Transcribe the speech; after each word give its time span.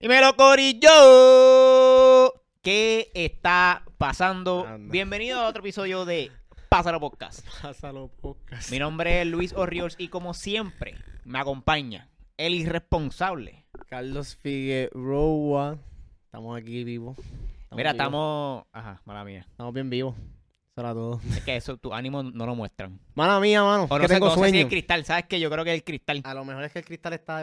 Dímelo, 0.00 0.36
Corillo. 0.36 0.90
¿Qué 2.62 3.10
está 3.14 3.82
pasando? 3.98 4.64
Anda. 4.64 4.92
Bienvenido 4.92 5.40
a 5.40 5.48
otro 5.48 5.58
episodio 5.58 6.04
de 6.04 6.30
Pásalo 6.68 7.00
Podcast. 7.00 7.44
Pásalo 7.60 8.06
podcast. 8.06 8.70
Mi 8.70 8.78
nombre 8.78 9.22
es 9.22 9.26
Luis 9.26 9.52
Orriols 9.54 9.96
y 9.98 10.06
como 10.06 10.34
siempre 10.34 10.94
me 11.24 11.40
acompaña 11.40 12.08
el 12.36 12.54
irresponsable. 12.54 13.66
Carlos 13.88 14.36
Figueroa. 14.36 15.78
Estamos 16.26 16.56
aquí 16.56 16.84
vivos. 16.84 17.16
Mira, 17.72 17.90
vivos. 17.90 17.90
estamos... 17.90 18.66
Ajá, 18.70 19.02
mala 19.04 19.24
mía. 19.24 19.46
Estamos 19.50 19.74
bien 19.74 19.90
vivos. 19.90 20.14
Es 21.36 21.40
que 21.44 21.56
eso, 21.56 21.76
tu 21.76 21.92
ánimo 21.92 22.22
no 22.22 22.46
lo 22.46 22.54
muestran. 22.54 22.98
Mala 23.14 23.40
mía, 23.40 23.62
mano. 23.62 23.86
O 23.90 23.96
no 23.96 24.00
que 24.02 24.08
sé, 24.08 24.14
tengo 24.14 24.26
no 24.26 24.30
sé 24.32 24.36
si 24.36 24.40
sueño. 24.40 24.60
el 24.60 24.68
cristal. 24.68 25.04
¿Sabes 25.04 25.24
qué? 25.28 25.40
Yo 25.40 25.50
creo 25.50 25.64
que 25.64 25.70
es 25.72 25.76
el 25.78 25.84
cristal. 25.84 26.20
A 26.24 26.34
lo 26.34 26.44
mejor 26.44 26.64
es 26.64 26.72
que 26.72 26.78
el 26.78 26.84
cristal 26.84 27.12
está, 27.14 27.40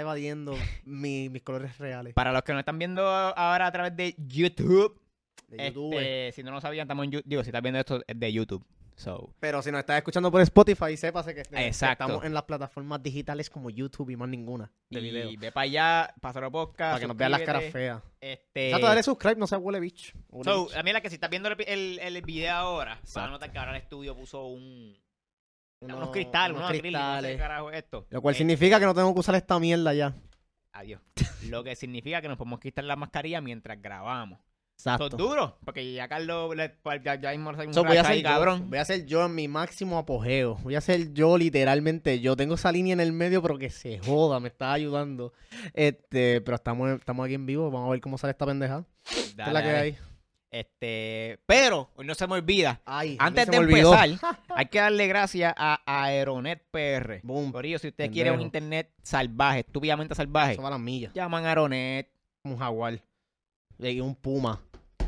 evadiendo 0.00 0.54
mi- 0.84 1.28
mis 1.28 1.42
colores 1.42 1.76
reales. 1.78 2.14
Para 2.14 2.32
los 2.32 2.42
que 2.42 2.52
nos 2.52 2.60
están 2.60 2.78
viendo 2.78 3.06
ahora 3.06 3.66
a 3.66 3.72
través 3.72 3.96
de 3.96 4.14
YouTube, 4.18 5.00
De 5.48 5.66
YouTube. 5.68 5.94
este, 5.94 6.32
si 6.32 6.42
no 6.42 6.50
lo 6.52 6.60
sabían, 6.60 6.84
estamos 6.84 7.04
en 7.04 7.12
YouTube. 7.12 7.28
Digo, 7.28 7.42
si 7.42 7.48
estás 7.50 7.62
viendo 7.62 7.78
esto 7.80 8.02
es 8.06 8.18
de 8.20 8.32
YouTube. 8.32 8.64
So, 8.98 9.32
Pero 9.38 9.62
si 9.62 9.70
nos 9.70 9.78
estás 9.78 9.96
escuchando 9.98 10.28
por 10.30 10.40
Spotify, 10.40 10.96
sépase 10.96 11.32
que, 11.32 11.42
Exacto. 11.52 12.04
estamos 12.04 12.24
en 12.24 12.34
las 12.34 12.42
plataformas 12.42 13.00
digitales 13.00 13.48
como 13.48 13.70
YouTube 13.70 14.10
y 14.10 14.16
más 14.16 14.28
ninguna 14.28 14.72
de 14.90 14.98
y 14.98 15.02
video. 15.04 15.30
ve 15.38 15.52
para 15.52 15.62
allá, 15.64 16.14
Pásalo 16.20 16.50
Podcast. 16.50 16.94
Para 16.94 17.00
que 17.00 17.06
nos 17.06 17.16
vean 17.16 17.30
las 17.30 17.42
caras 17.42 17.64
feas. 17.70 18.02
Este, 18.20 18.66
Exacto, 18.70 18.86
dale 18.88 19.02
subscribe, 19.04 19.36
no 19.36 19.46
sea 19.46 19.58
huele 19.58 19.78
bitch. 19.78 20.14
Huele 20.30 20.50
So, 20.50 20.64
bitch. 20.66 20.76
a 20.76 20.82
mí 20.82 20.92
la 20.92 21.00
que 21.00 21.10
si 21.10 21.14
estás 21.14 21.30
viendo 21.30 21.48
el, 21.48 21.56
el, 21.68 21.98
el 22.00 22.22
video 22.22 22.52
ahora, 22.52 22.94
Exacto. 23.00 23.30
notar 23.30 23.52
que 23.52 23.58
ahora 23.58 23.70
el 23.76 23.82
estudio 23.82 24.16
puso 24.16 24.46
un, 24.46 24.98
unos, 25.80 25.96
Unos- 25.96 26.10
cristales, 26.10 26.56
unos, 26.56 26.68
unos 26.68 26.70
no 26.70 26.74
sé 26.74 26.80
cristales. 26.82 27.38
carajo 27.38 27.70
esto. 27.70 28.06
Lo 28.10 28.20
cual 28.20 28.34
Eh, 28.34 28.38
significa 28.38 28.80
que 28.80 28.86
no 28.86 28.94
tengo 28.96 29.14
que 29.14 29.20
usar 29.20 29.36
esta 29.36 29.60
mierda 29.60 29.94
ya. 29.94 30.12
Adiós. 30.72 31.00
Lo 31.48 31.62
que 31.62 31.76
significa 31.76 32.20
que 32.20 32.26
nos 32.26 32.36
podemos 32.36 32.58
quitar 32.58 32.82
la 32.84 32.96
mascarilla 32.96 33.40
mientras 33.40 33.80
grabamos. 33.80 34.40
Exacto. 34.78 35.08
duro, 35.16 35.58
porque 35.64 35.92
ya 35.92 36.06
Carlos, 36.06 36.54
pues, 36.82 37.02
ya, 37.02 37.16
ya 37.16 37.32
mismo 37.32 37.50
un 37.50 37.74
So, 37.74 37.82
voy 37.82 37.96
a 37.96 38.04
ser 38.04 38.18
yo, 38.18 38.22
cabrón. 38.22 38.70
voy 38.70 38.78
a 38.78 38.84
ser 38.84 39.06
yo 39.06 39.26
en 39.26 39.34
mi 39.34 39.48
máximo 39.48 39.98
apogeo. 39.98 40.54
Voy 40.62 40.76
a 40.76 40.80
ser 40.80 41.12
yo 41.12 41.36
literalmente. 41.36 42.20
Yo 42.20 42.36
tengo 42.36 42.54
esa 42.54 42.70
línea 42.70 42.92
en 42.92 43.00
el 43.00 43.12
medio, 43.12 43.42
pero 43.42 43.58
que 43.58 43.70
se 43.70 43.98
joda, 43.98 44.38
me 44.38 44.46
está 44.48 44.72
ayudando. 44.72 45.32
Este, 45.74 46.40
pero 46.42 46.54
estamos, 46.54 46.90
estamos 46.92 47.24
aquí 47.24 47.34
en 47.34 47.44
vivo. 47.44 47.70
Vamos 47.72 47.88
a 47.88 47.90
ver 47.90 48.00
cómo 48.00 48.18
sale 48.18 48.30
esta 48.30 48.46
pendeja. 48.46 48.84
¿Qué 49.08 49.42
es 49.42 49.52
la 49.52 49.62
que 49.62 49.68
hay? 49.70 49.98
Este, 50.50 51.40
pero 51.44 51.90
hoy 51.96 52.06
no 52.06 52.14
se 52.14 52.26
me 52.28 52.34
olvida. 52.34 52.80
Ay, 52.86 53.16
Antes 53.18 53.48
de 53.48 53.56
empezar, 53.56 54.08
hay 54.48 54.66
que 54.66 54.78
darle 54.78 55.06
gracias 55.08 55.52
a 55.56 55.82
Aeronet 55.86 56.64
PR. 56.70 57.20
Boom. 57.24 57.50
Corillo, 57.50 57.80
si 57.80 57.88
usted 57.88 58.10
quiere 58.12 58.30
un 58.30 58.40
internet 58.40 58.90
salvaje, 59.02 59.60
estúpidamente 59.60 60.14
salvaje, 60.14 60.52
Eso 60.52 60.62
va 60.62 60.68
a 60.68 60.70
las 60.70 60.80
millas. 60.80 61.12
llaman 61.12 61.44
a 61.44 61.48
Aeronet. 61.48 62.08
Un 62.44 62.56
jaguar. 62.56 63.02
Y 63.80 64.00
un 64.00 64.14
puma. 64.14 64.60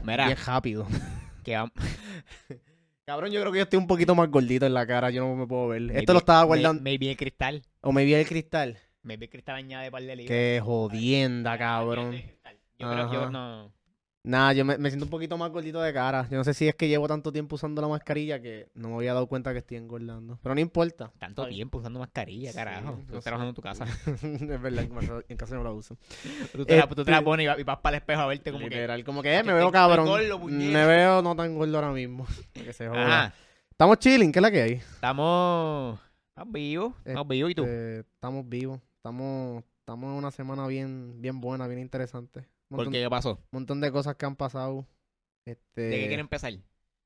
Mira, 0.02 0.26
Bien 0.26 0.38
rápido. 0.44 0.86
que 1.44 1.56
va- 1.56 1.72
Cabrón, 3.04 3.32
yo 3.32 3.40
creo 3.40 3.52
que 3.52 3.58
yo 3.58 3.62
estoy 3.64 3.78
un 3.78 3.86
poquito 3.88 4.14
más 4.14 4.30
gordito 4.30 4.66
en 4.66 4.74
la 4.74 4.86
cara. 4.86 5.10
Yo 5.10 5.26
no 5.26 5.34
me 5.34 5.46
puedo 5.46 5.68
ver. 5.68 5.82
Maybe- 5.82 5.98
Esto 6.00 6.12
lo 6.12 6.20
estaba 6.20 6.44
guardando. 6.44 6.80
Maybe 6.82 7.10
el 7.10 7.16
cristal. 7.16 7.62
O 7.80 7.92
me 7.92 8.04
vi 8.04 8.14
el 8.14 8.26
cristal. 8.26 8.78
Maybe 9.02 9.24
el 9.24 9.30
cristal 9.30 9.56
añade 9.56 9.90
par 9.90 10.02
de 10.02 10.14
libras. 10.14 10.28
Qué 10.28 10.60
jodienda, 10.62 11.58
cabrón. 11.58 12.12
Yo 12.78 12.90
creo 12.90 13.12
yo 13.12 13.20
Ajá. 13.22 13.30
no. 13.30 13.72
Nada, 14.22 14.52
yo 14.52 14.66
me, 14.66 14.76
me 14.76 14.90
siento 14.90 15.06
un 15.06 15.10
poquito 15.10 15.38
más 15.38 15.50
gordito 15.50 15.80
de 15.80 15.94
cara. 15.94 16.28
Yo 16.30 16.36
no 16.36 16.44
sé 16.44 16.52
si 16.52 16.68
es 16.68 16.74
que 16.74 16.88
llevo 16.88 17.08
tanto 17.08 17.32
tiempo 17.32 17.54
usando 17.56 17.80
la 17.80 17.88
mascarilla 17.88 18.38
que 18.42 18.68
no 18.74 18.90
me 18.90 18.96
había 18.96 19.14
dado 19.14 19.26
cuenta 19.26 19.52
que 19.52 19.60
estoy 19.60 19.78
engordando. 19.78 20.38
Pero 20.42 20.54
no 20.54 20.60
importa. 20.60 21.10
Tanto 21.18 21.44
Ay. 21.44 21.54
tiempo 21.54 21.78
usando 21.78 22.00
mascarilla, 22.00 22.50
Sí, 22.50 22.54
carajo. 22.56 22.96
Tú 22.96 23.04
estás 23.06 23.24
trabajando 23.24 23.48
en 23.48 23.54
tu 23.54 23.62
casa. 23.62 23.84
es 24.06 24.60
verdad, 24.62 24.84
en 24.84 24.90
casa- 24.90 25.22
en 25.26 25.36
casa 25.38 25.54
no 25.54 25.64
la 25.64 25.70
uso. 25.72 25.96
Tú 26.52 26.66
te, 26.66 26.76
la, 26.76 26.86
tú 26.86 27.02
te 27.02 27.10
la 27.10 27.16
Este- 27.18 27.24
pones 27.24 27.44
y 27.44 27.46
vas, 27.46 27.58
y 27.60 27.62
vas 27.62 27.78
para 27.78 27.96
el 27.96 28.00
espejo 28.02 28.20
a 28.20 28.26
verte 28.26 28.52
como 28.52 28.64
que. 28.68 28.74
Literal, 28.74 29.04
como 29.04 29.22
que 29.22 29.34
eh, 29.34 29.42
me 29.42 29.48
que 29.48 29.52
veo 29.54 29.66
estoy 29.68 29.72
cabrón. 29.72 30.06
gordo, 30.06 30.38
me 30.40 30.86
veo 30.86 31.22
no 31.22 31.34
tan 31.34 31.54
gordo 31.54 31.76
ahora 31.78 31.92
mismo. 31.92 32.26
Que 32.52 32.74
se 32.74 32.88
joda. 32.88 33.02
Ajá. 33.24 33.34
Estamos 33.70 33.98
chilling, 34.00 34.32
¿qué 34.32 34.38
es 34.40 34.42
la 34.42 34.50
que 34.50 34.60
hay? 34.60 34.72
Estamos. 34.72 35.98
Estamos 36.28 36.52
vivos. 36.52 36.92
Estamos 37.06 37.26
vivos. 37.28 37.50
¿Y 37.50 37.54
tú? 37.54 37.64
Eh, 37.66 38.00
estamos 38.00 38.46
vivos. 38.46 38.80
Estamos, 38.96 39.64
estamos 39.78 40.10
en 40.10 40.16
una 40.18 40.30
semana 40.30 40.66
bien, 40.66 41.22
bien 41.22 41.40
buena, 41.40 41.66
bien 41.66 41.80
interesante. 41.80 42.46
Un 42.70 42.76
¿Por 42.76 42.84
montón, 42.86 42.92
qué? 42.92 43.00
¿Qué 43.02 43.10
pasó? 43.10 43.40
montón 43.50 43.80
de 43.80 43.90
cosas 43.92 44.14
que 44.16 44.26
han 44.26 44.36
pasado. 44.36 44.86
Este, 45.44 45.80
¿De 45.82 45.90
qué 45.90 45.98
quieren 46.06 46.20
empezar? 46.20 46.52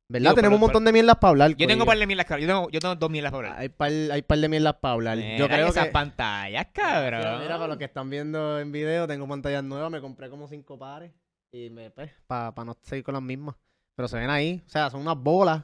¿Verdad? 0.06 0.30
Digo, 0.30 0.34
Tenemos 0.34 0.36
pero- 0.36 0.54
un 0.56 0.60
montón 0.60 0.84
de 0.84 0.92
mierdas 0.92 1.16
para 1.16 1.30
hablar. 1.30 1.56
Yo 1.56 1.66
tengo 1.66 1.86
par 1.86 1.96
de 1.98 2.06
mierdas, 2.06 2.26
cabrón. 2.26 2.46
Yo 2.46 2.54
tengo, 2.54 2.70
yo 2.70 2.80
tengo 2.80 2.94
dos 2.96 3.10
mierdas 3.10 3.32
para 3.32 3.48
hablar. 3.48 3.60
Hay 3.62 3.68
par, 3.70 3.90
hay 3.90 4.22
par 4.22 4.38
de 4.38 4.48
mierdas 4.50 4.74
para 4.74 4.92
hablar. 4.94 5.16
Mira 5.16 5.38
Yo 5.38 5.48
creo 5.48 5.68
esas 5.68 5.86
que... 5.86 5.92
pantallas, 5.92 6.66
cabrón. 6.74 7.20
Mira, 7.20 7.38
mira, 7.38 7.54
para 7.56 7.68
los 7.68 7.78
que 7.78 7.84
están 7.84 8.10
viendo 8.10 8.60
en 8.60 8.70
video, 8.70 9.06
tengo 9.06 9.26
pantallas 9.26 9.64
nuevas, 9.64 9.90
me 9.90 10.00
compré 10.02 10.28
como 10.28 10.46
cinco 10.46 10.78
pares 10.78 11.10
y 11.52 11.70
me 11.70 11.90
pues, 11.90 12.10
para 12.26 12.52
no 12.64 12.76
seguir 12.82 13.02
con 13.02 13.14
las 13.14 13.22
mismas. 13.22 13.56
Pero 13.96 14.08
se 14.08 14.18
ven 14.18 14.28
ahí, 14.28 14.62
o 14.66 14.68
sea, 14.68 14.90
son 14.90 15.00
unas 15.00 15.16
bolas. 15.16 15.62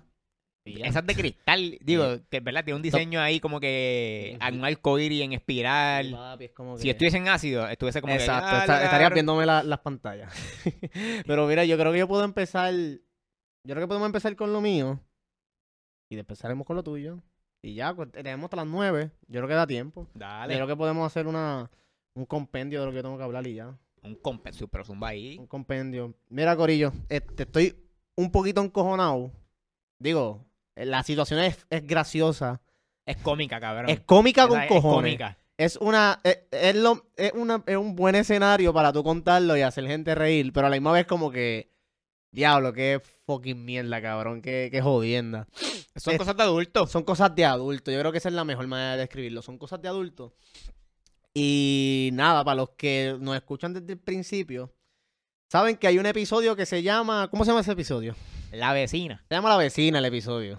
Esas 0.85 1.07
de 1.07 1.15
cristal, 1.15 1.79
digo, 1.83 2.19
que 2.31 2.39
es 2.39 2.45
verdad, 2.45 2.65
tiene 2.65 2.77
un 2.77 2.83
diseño 2.83 3.21
ahí 3.21 3.41
como 3.41 3.61
que 3.61 4.39
un 4.53 4.65
arcoíris 4.65 5.23
en 5.23 5.33
espiral. 5.33 6.11
papi, 6.13 6.45
es 6.47 6.53
como 6.53 6.77
Si 6.79 6.89
estuviese 6.91 7.17
en 7.19 7.29
ácido, 7.29 7.67
estuviese 7.69 8.01
como 8.01 8.15
Exacto, 8.15 8.49
que. 8.51 8.57
"Ah, 8.57 8.61
esta- 8.61 8.73
la 8.79 8.85
estarías 8.85 9.01
cabrón". 9.11 9.15
viéndome 9.15 9.47
la- 9.47 9.63
las 9.63 9.81
pantallas. 9.81 10.33
Pero 11.27 11.47
mira, 11.47 11.65
yo 11.65 11.77
creo 11.79 11.93
que 11.93 11.99
yo 11.99 12.09
puedo 12.09 12.25
empezar. 12.25 12.73
Yo 12.75 13.75
creo 13.75 13.81
que 13.81 13.89
podemos 13.89 14.07
empezar 14.07 14.35
con 14.37 14.53
lo 14.53 14.61
mío. 14.61 15.01
Y 16.11 16.17
después 16.17 16.39
salimos 16.39 16.67
con 16.67 16.77
lo 16.77 16.83
tuyo. 16.83 17.19
Y 17.63 17.75
ya, 17.75 17.95
pues, 17.95 18.11
tenemos 18.11 18.45
hasta 18.45 18.57
las 18.57 18.67
nueve. 18.67 19.11
Yo 19.29 19.41
creo 19.41 19.49
que 19.49 19.55
da 19.55 19.67
tiempo. 19.67 20.07
Yo 20.15 20.21
Dale. 20.21 20.55
creo 20.55 20.67
que 20.67 20.77
podemos 20.77 21.07
hacer 21.07 21.27
una 21.27 21.71
un 22.17 22.25
compendio 22.27 22.81
de 22.81 22.87
lo 22.87 22.93
que 22.93 23.03
tengo 23.03 23.17
que 23.17 23.23
hablar 23.23 23.47
y 23.47 23.55
ya. 23.55 23.79
Un 24.03 24.15
compendio, 24.17 24.67
pero 24.67 24.85
zumba 24.85 25.09
ahí. 25.09 25.37
Un 25.39 25.47
compendio. 25.47 26.15
Mira, 26.31 26.57
Corillo, 26.57 26.93
este, 27.09 27.43
estoy 27.45 27.77
un 28.17 28.31
poquito 28.33 28.63
encojonado. 28.63 29.31
Digo, 29.99 30.45
la 30.77 31.03
situación 31.03 31.41
es, 31.41 31.67
es 31.71 31.87
graciosa. 31.87 32.61
Es 33.07 33.17
cómica, 33.19 33.61
cabrón. 33.61 33.91
Es 33.91 34.01
cómica 34.01 34.47
con 34.49 34.61
es 34.61 34.69
cojones. 34.69 34.95
cómica. 35.17 35.37
Es 35.57 35.77
una, 35.77 36.21
es, 36.25 36.39
es 36.53 36.75
lo, 36.77 37.07
es 37.17 37.33
una, 37.35 37.63
es 37.67 37.77
un 37.77 37.95
buen 37.95 38.15
escenario 38.15 38.73
para 38.73 38.93
tú 38.93 39.03
contarlo 39.05 39.57
y 39.57 39.63
hacer 39.63 39.87
gente 39.87 40.15
reír, 40.15 40.53
pero 40.53 40.67
a 40.67 40.71
la 40.71 40.77
misma 40.77 40.93
vez 40.93 41.07
como 41.07 41.31
que, 41.31 41.71
diablo, 42.33 42.73
qué 42.73 43.01
fucking 43.27 43.63
mierda, 43.65 44.01
cabrón, 44.01 44.41
qué, 44.41 44.69
qué 44.71 44.81
jodienda. 44.81 45.47
Son 45.97 46.15
Es- 46.15 46.19
cosas 46.19 46.37
de 46.37 46.43
adultos. 46.45 46.91
Son 46.91 47.03
cosas 47.03 47.35
de 47.35 47.45
adulto, 47.45 47.91
yo 47.91 47.99
creo 48.01 48.13
que 48.13 48.19
esa 48.19 48.29
es 48.31 48.35
la 48.35 48.45
mejor 48.45 48.67
manera 48.69 48.93
de 48.93 48.99
describirlo, 49.01 49.43
son 49.43 49.59
cosas 49.59 49.83
de 49.83 49.89
adulto. 49.89 50.35
Y 51.35 52.11
nada, 52.13 52.43
para 52.45 52.57
los 52.57 52.71
que 52.71 53.17
nos 53.21 53.37
escuchan 53.37 53.73
desde 53.75 53.93
el 53.93 53.99
principio, 53.99 54.73
saben 55.51 55.77
que 55.77 55.87
hay 55.87 55.99
un 55.99 56.07
episodio 56.07 56.55
que 56.57 56.67
se 56.67 56.83
llama, 56.83 57.29
¿cómo 57.31 57.45
se 57.45 57.51
llama 57.51 57.61
ese 57.61 57.73
episodio? 57.73 58.15
La 58.53 58.73
vecina. 58.73 59.23
Se 59.29 59.35
llama 59.35 59.49
La 59.49 59.57
Vecina 59.57 59.99
el 59.99 60.05
episodio. 60.05 60.59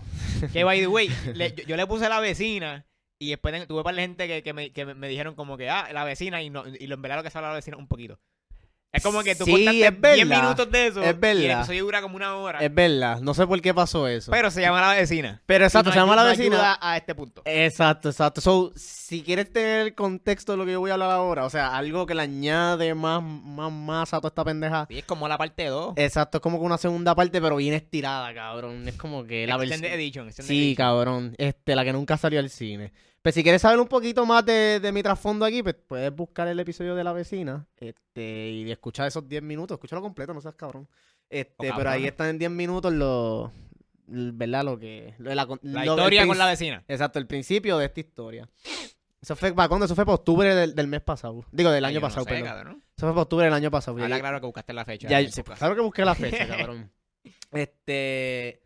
Que, 0.53 0.63
by 0.63 0.79
the 0.79 0.87
way, 0.87 1.09
le- 1.35 1.53
yo, 1.55 1.63
yo 1.65 1.75
le 1.77 1.85
puse 1.87 2.07
la 2.07 2.19
vecina 2.19 2.85
y 3.19 3.29
después 3.31 3.53
ten- 3.53 3.67
tuve 3.67 3.83
para 3.83 3.95
la 3.97 4.01
gente 4.03 4.27
que, 4.27 4.41
que, 4.43 4.53
me, 4.53 4.71
que 4.71 4.85
me- 4.85 4.93
me 4.95 5.07
dijeron 5.09 5.35
como 5.35 5.57
que, 5.57 5.69
ah, 5.69 5.89
la 5.93 6.03
vecina 6.05 6.41
y, 6.41 6.49
no, 6.49 6.63
y 6.67 6.87
lo 6.87 6.95
en 6.95 7.01
verdad 7.01 7.17
lo 7.17 7.23
que 7.23 7.29
se 7.29 7.37
habla 7.37 7.49
de 7.49 7.53
la 7.53 7.57
vecina 7.57 7.77
un 7.77 7.87
poquito. 7.87 8.19
Es 8.93 9.01
como 9.03 9.23
que 9.23 9.35
tú 9.35 9.45
Sí, 9.45 9.65
verdad. 9.65 10.13
10 10.15 10.27
minutos 10.27 10.69
de 10.69 10.87
eso 10.87 11.01
Es 11.01 11.11
y 11.11 11.13
verdad. 11.13 11.31
el 11.45 11.51
episodio 11.51 11.83
dura 11.85 12.01
como 12.01 12.17
una 12.17 12.35
hora. 12.35 12.59
Es 12.59 12.73
verdad, 12.73 13.21
no 13.21 13.33
sé 13.33 13.47
por 13.47 13.61
qué 13.61 13.73
pasó 13.73 14.05
eso. 14.07 14.31
pero 14.31 14.51
se 14.51 14.59
llama 14.61 14.81
la 14.81 14.93
vecina. 14.93 15.41
Pero 15.45 15.63
exacto, 15.63 15.89
Y 15.89 15.93
se 15.93 15.99
llama 15.99 16.15
La 16.15 16.23
Vecina. 16.25 16.55
ayuda 16.57 16.77
a 16.81 16.97
este 16.97 17.15
punto. 17.15 17.41
Exacto, 17.45 18.09
exacto. 18.09 18.41
So, 18.41 18.73
si 18.75 19.21
quieres 19.23 19.51
tener 19.51 19.79
el 19.87 19.95
contexto 19.95 20.51
de 20.51 20.57
lo 20.57 20.65
que 20.65 20.73
yo 20.73 20.81
voy 20.81 20.89
a 20.91 20.95
hablar 20.95 21.11
ahora, 21.11 21.45
o 21.45 21.49
sea, 21.49 21.75
algo 21.77 22.05
que 22.05 22.15
le 22.15 22.23
añade 22.23 22.93
más, 22.93 23.23
más 23.23 23.71
masa 23.71 24.17
a 24.17 24.19
toda 24.19 24.29
esta 24.29 24.43
pendeja. 24.43 24.85
Sí, 24.89 24.99
es 24.99 25.05
como 25.05 25.27
la 25.29 25.37
parte 25.37 25.67
2. 25.67 25.93
Exacto, 25.95 26.39
es 26.39 26.41
como 26.41 26.59
que 26.59 26.65
una 26.65 26.77
segunda 26.77 27.15
parte, 27.15 27.41
pero 27.41 27.55
bien 27.55 27.73
estirada, 27.73 28.33
cabrón. 28.33 28.85
Es 28.89 28.95
como 28.95 29.23
que 29.23 29.47
la 29.47 29.55
versión. 29.55 29.85
Edition. 29.85 30.31
Sí, 30.33 30.41
edition. 30.41 30.75
cabrón. 30.75 31.35
Este, 31.37 31.75
la 31.75 31.85
que 31.85 31.93
nunca 31.93 32.17
salió 32.17 32.39
al 32.39 32.49
cine. 32.49 32.91
Pues 33.21 33.35
si 33.35 33.43
quieres 33.43 33.61
saber 33.61 33.79
un 33.79 33.87
poquito 33.87 34.25
más 34.25 34.43
de, 34.45 34.79
de 34.79 34.91
mi 34.91 35.03
trasfondo 35.03 35.45
aquí, 35.45 35.61
pues 35.61 35.75
puedes 35.75 36.13
buscar 36.15 36.47
el 36.47 36.59
episodio 36.59 36.95
de 36.95 37.03
la 37.03 37.13
vecina. 37.13 37.67
Este, 37.77 38.49
y 38.49 38.71
escuchar 38.71 39.07
esos 39.07 39.27
10 39.27 39.43
minutos. 39.43 39.75
Escúchalo 39.75 40.01
completo, 40.01 40.33
no 40.33 40.41
seas 40.41 40.55
cabrón. 40.55 40.87
Este, 41.29 41.69
Oh, 41.71 41.75
pero 41.77 41.89
ahí 41.91 42.07
están 42.07 42.29
en 42.29 42.39
10 42.39 42.51
minutos 42.51 42.91
los. 42.91 43.51
¿Verdad? 44.07 44.63
Lo 44.65 44.77
que. 44.79 45.13
lo 45.19 45.29
la, 45.35 45.35
La 45.35 45.45
lo- 45.45 45.53
el 45.53 45.87
historia 45.89 46.25
con 46.27 46.37
la 46.37 46.47
vecina. 46.47 46.83
Exacto, 46.87 47.19
el 47.19 47.27
principio 47.27 47.77
de 47.77 47.85
esta 47.85 47.99
historia. 47.99 48.49
Eso 49.21 49.35
fue 49.35 49.53
para 49.53 49.69
cuándo? 49.69 49.85
Eso 49.85 49.93
fue 49.95 50.03
para 50.03 50.15
octubre 50.15 50.53
del, 50.55 50.73
del 50.73 50.87
mes 50.87 51.01
pasado. 51.01 51.45
Digo, 51.51 51.69
del 51.69 51.85
Ay, 51.85 51.91
año 51.91 51.99
no 52.01 52.07
pasado, 52.07 52.23
sé, 52.25 52.31
perdón. 52.31 52.47
cabrón. 52.47 52.83
Eso 52.97 53.05
fue 53.05 53.11
para 53.11 53.21
octubre 53.21 53.45
del 53.45 53.53
año 53.53 53.69
pasado. 53.69 54.01
Habla 54.01 54.19
claro 54.19 54.39
que 54.41 54.47
buscaste 54.47 54.73
la 54.73 54.83
fecha. 54.83 55.07
ya- 55.07 55.43
claro 55.55 55.75
que 55.75 55.81
busqué 55.81 56.03
la 56.03 56.15
fecha, 56.15 56.47
cabrón. 56.57 56.91
Este. 57.51 58.60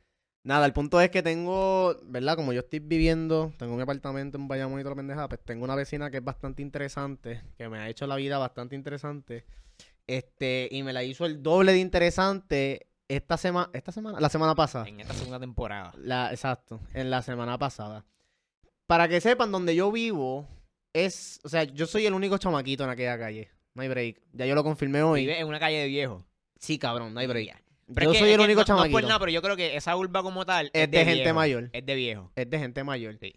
Nada, 0.46 0.68
el 0.68 0.74
punto 0.74 1.02
es 1.02 1.10
que 1.10 1.24
tengo, 1.24 1.98
¿verdad? 2.04 2.36
Como 2.36 2.54
yo 2.54 2.60
estoy 2.60 2.78
viviendo, 2.78 3.52
tengo 3.58 3.76
mi 3.76 3.82
apartamento 3.82 4.38
en 4.38 4.48
Bayamón 4.48 4.80
y 4.80 4.84
toda 4.84 4.92
la 4.92 4.98
pendejada, 4.98 5.28
pues 5.28 5.42
tengo 5.44 5.64
una 5.64 5.74
vecina 5.74 6.12
que 6.12 6.18
es 6.18 6.24
bastante 6.24 6.62
interesante, 6.62 7.42
que 7.58 7.68
me 7.68 7.80
ha 7.80 7.90
hecho 7.90 8.06
la 8.06 8.16
vida 8.16 8.38
bastante 8.38 8.76
interesante. 8.76 9.44
Este, 10.06 10.68
y 10.70 10.84
me 10.84 10.94
la 10.94 11.04
hizo 11.04 11.26
el 11.26 11.42
doble 11.42 11.72
de 11.72 11.80
interesante 11.80 12.86
esta 13.08 13.38
semana, 13.38 13.72
esta 13.74 13.92
semana, 13.92 14.20
la 14.20 14.30
semana 14.30 14.54
pasada. 14.54 14.88
En 14.88 15.00
esta 15.00 15.16
segunda 15.16 15.40
temporada. 15.40 15.94
La, 15.98 16.30
exacto, 16.30 16.80
en 16.94 17.10
la 17.10 17.24
semana 17.24 17.58
pasada. 17.58 18.06
Para 18.86 19.08
que 19.08 19.22
sepan, 19.22 19.52
donde 19.52 19.76
yo 19.76 19.92
vivo 19.92 20.48
es, 20.94 21.40
o 21.44 21.50
sea, 21.50 21.64
yo 21.64 21.88
soy 21.88 22.06
el 22.06 22.14
único 22.14 22.38
chamaquito 22.38 22.84
en 22.84 22.92
aquella 22.92 23.18
calle. 23.18 23.50
No 23.74 23.82
hay 23.82 23.90
break. 23.90 24.22
Ya 24.32 24.46
yo 24.46 24.54
lo 24.54 24.64
confirmé 24.64 25.02
hoy. 25.02 25.22
Vive 25.22 25.40
en 25.40 25.48
una 25.48 25.60
calle 25.60 25.78
de 25.78 25.88
viejos. 25.88 26.24
Sí, 26.60 26.78
cabrón, 26.78 27.16
no 27.16 27.20
hay 27.20 27.26
break. 27.26 27.65
Pero 27.94 28.06
yo 28.06 28.12
es 28.12 28.14
que- 28.14 28.20
soy 28.20 28.30
es 28.30 28.34
el 28.34 28.40
que 28.40 28.46
único 28.46 28.60
no- 28.60 28.62
No 28.62 28.66
chamaquito. 28.66 28.98
es 28.98 29.02
por 29.04 29.08
nada, 29.10 29.20
pero 29.20 29.32
yo 29.32 29.42
creo 29.42 29.56
que 29.56 29.76
esa 29.76 29.96
urba 29.96 30.24
como 30.24 30.46
tal 30.46 30.70
Es 30.74 30.90
de 30.90 30.98
gente 31.06 31.14
viejo. 31.22 31.36
mayor. 31.36 31.70
Es 31.74 31.86
de 31.86 31.96
viejo. 31.96 32.32
Es 32.36 32.50
de 32.50 32.60
gente 32.60 32.84
mayor. 32.84 33.18
Sí. 33.22 33.34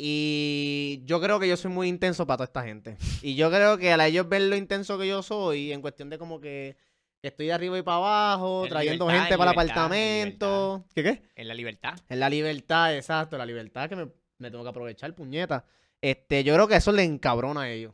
Y 0.00 1.02
yo 1.04 1.20
creo 1.20 1.40
que 1.40 1.48
yo 1.48 1.56
soy 1.56 1.72
muy 1.72 1.88
intenso 1.88 2.24
para 2.26 2.36
toda 2.38 2.44
esta 2.46 2.62
gente. 2.62 2.96
Y 3.20 3.34
yo 3.34 3.50
creo 3.50 3.76
que 3.78 3.92
al 3.92 4.00
ellos 4.00 4.28
ver 4.28 4.42
lo 4.42 4.56
intenso 4.56 4.96
que 4.98 5.08
yo 5.08 5.22
soy, 5.22 5.72
en 5.72 5.80
cuestión 5.82 6.08
de 6.08 6.18
como 6.18 6.40
que, 6.40 6.76
que 7.20 7.28
estoy 7.28 7.46
de 7.46 7.52
arriba 7.52 7.76
y 7.78 7.82
para 7.82 7.96
abajo, 7.96 8.62
En 8.64 8.68
trayendo 8.70 9.06
libertad, 9.06 9.20
gente 9.22 9.34
en 9.34 9.38
para 9.38 9.50
el 9.50 9.56
libertad, 9.56 9.76
en 9.76 9.82
apartamento. 9.82 10.84
¿Qué 10.94 11.02
qué? 11.02 11.22
En 11.34 11.48
la 11.48 11.54
libertad. 11.54 11.98
En 12.08 12.20
la 12.20 12.30
libertad, 12.30 12.96
exacto, 12.96 13.36
la 13.36 13.44
libertad 13.46 13.88
que 13.88 13.96
me, 13.96 14.06
me 14.38 14.50
tengo 14.52 14.62
que 14.62 14.70
aprovechar, 14.70 15.12
puñeta. 15.16 15.64
Este, 16.00 16.44
yo 16.44 16.54
creo 16.54 16.68
que 16.68 16.76
eso 16.76 16.92
les 16.92 17.04
encabrona 17.08 17.62
a 17.62 17.70
ellos. 17.70 17.92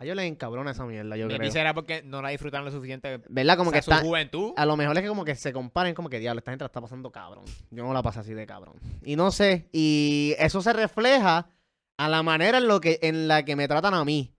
A 0.00 0.04
ellos 0.04 0.16
les 0.16 0.24
encabrona 0.30 0.70
esa 0.70 0.86
mierda, 0.86 1.14
yo 1.14 1.28
creo. 1.28 1.50
será 1.50 1.74
porque 1.74 2.02
no 2.02 2.22
la 2.22 2.30
disfrutan 2.30 2.64
lo 2.64 2.70
suficiente. 2.70 3.20
¿Verdad? 3.28 3.58
Como 3.58 3.68
o 3.68 3.72
sea, 3.72 3.80
que 3.80 3.84
su 3.84 3.90
está, 3.90 4.02
juventud. 4.02 4.54
a 4.56 4.64
lo 4.64 4.74
mejor 4.78 4.96
es 4.96 5.02
que 5.02 5.08
como 5.10 5.26
que 5.26 5.34
se 5.34 5.52
comparen 5.52 5.94
como 5.94 6.08
que 6.08 6.18
diablo, 6.18 6.38
esta 6.38 6.52
gente 6.52 6.62
la 6.64 6.68
está 6.68 6.80
pasando 6.80 7.12
cabrón. 7.12 7.44
Yo 7.70 7.84
no 7.84 7.92
la 7.92 8.02
paso 8.02 8.20
así 8.20 8.32
de 8.32 8.46
cabrón. 8.46 8.76
Y 9.04 9.16
no 9.16 9.30
sé, 9.30 9.68
y 9.72 10.34
eso 10.38 10.62
se 10.62 10.72
refleja 10.72 11.50
a 11.98 12.08
la 12.08 12.22
manera 12.22 12.56
en 12.56 12.66
lo 12.66 12.80
que 12.80 12.98
en 13.02 13.28
la 13.28 13.44
que 13.44 13.56
me 13.56 13.68
tratan 13.68 13.92
a 13.92 14.02
mí. 14.06 14.34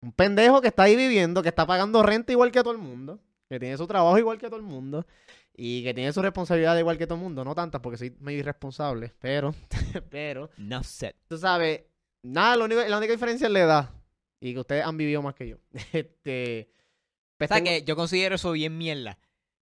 Un 0.00 0.10
pendejo 0.10 0.60
que 0.60 0.68
está 0.68 0.82
ahí 0.82 0.96
viviendo, 0.96 1.40
que 1.40 1.50
está 1.50 1.68
pagando 1.68 2.02
renta 2.02 2.32
igual 2.32 2.50
que 2.50 2.60
todo 2.64 2.72
el 2.72 2.78
mundo, 2.78 3.20
que 3.48 3.60
tiene 3.60 3.76
su 3.76 3.86
trabajo 3.86 4.18
igual 4.18 4.38
que 4.38 4.48
todo 4.48 4.56
el 4.56 4.62
mundo 4.66 5.06
y 5.54 5.84
que 5.84 5.94
tiene 5.94 6.12
su 6.12 6.20
responsabilidad 6.20 6.76
igual 6.78 6.98
que 6.98 7.06
todo 7.06 7.14
el 7.16 7.22
mundo, 7.22 7.44
no 7.44 7.54
tantas 7.54 7.80
porque 7.80 7.96
soy 7.96 8.12
medio 8.18 8.40
irresponsable, 8.40 9.14
pero 9.20 9.54
pero 10.10 10.50
No 10.56 10.82
sé. 10.82 11.14
tú 11.28 11.38
sabes, 11.38 11.82
nada, 12.24 12.56
lo 12.56 12.64
único, 12.64 12.82
la 12.82 12.98
única 12.98 13.12
diferencia 13.12 13.46
es 13.46 13.52
la 13.52 13.60
edad 13.60 13.90
y 14.40 14.52
que 14.54 14.60
ustedes 14.60 14.84
han 14.84 14.96
vivido 14.96 15.22
más 15.22 15.34
que 15.34 15.48
yo. 15.48 15.56
Este 15.92 16.68
pues 17.38 17.50
O 17.50 17.54
sea 17.54 17.62
tengo- 17.62 17.70
que 17.70 17.82
yo 17.84 17.96
considero 17.96 18.34
eso 18.36 18.52
bien 18.52 18.78
mierda. 18.78 19.18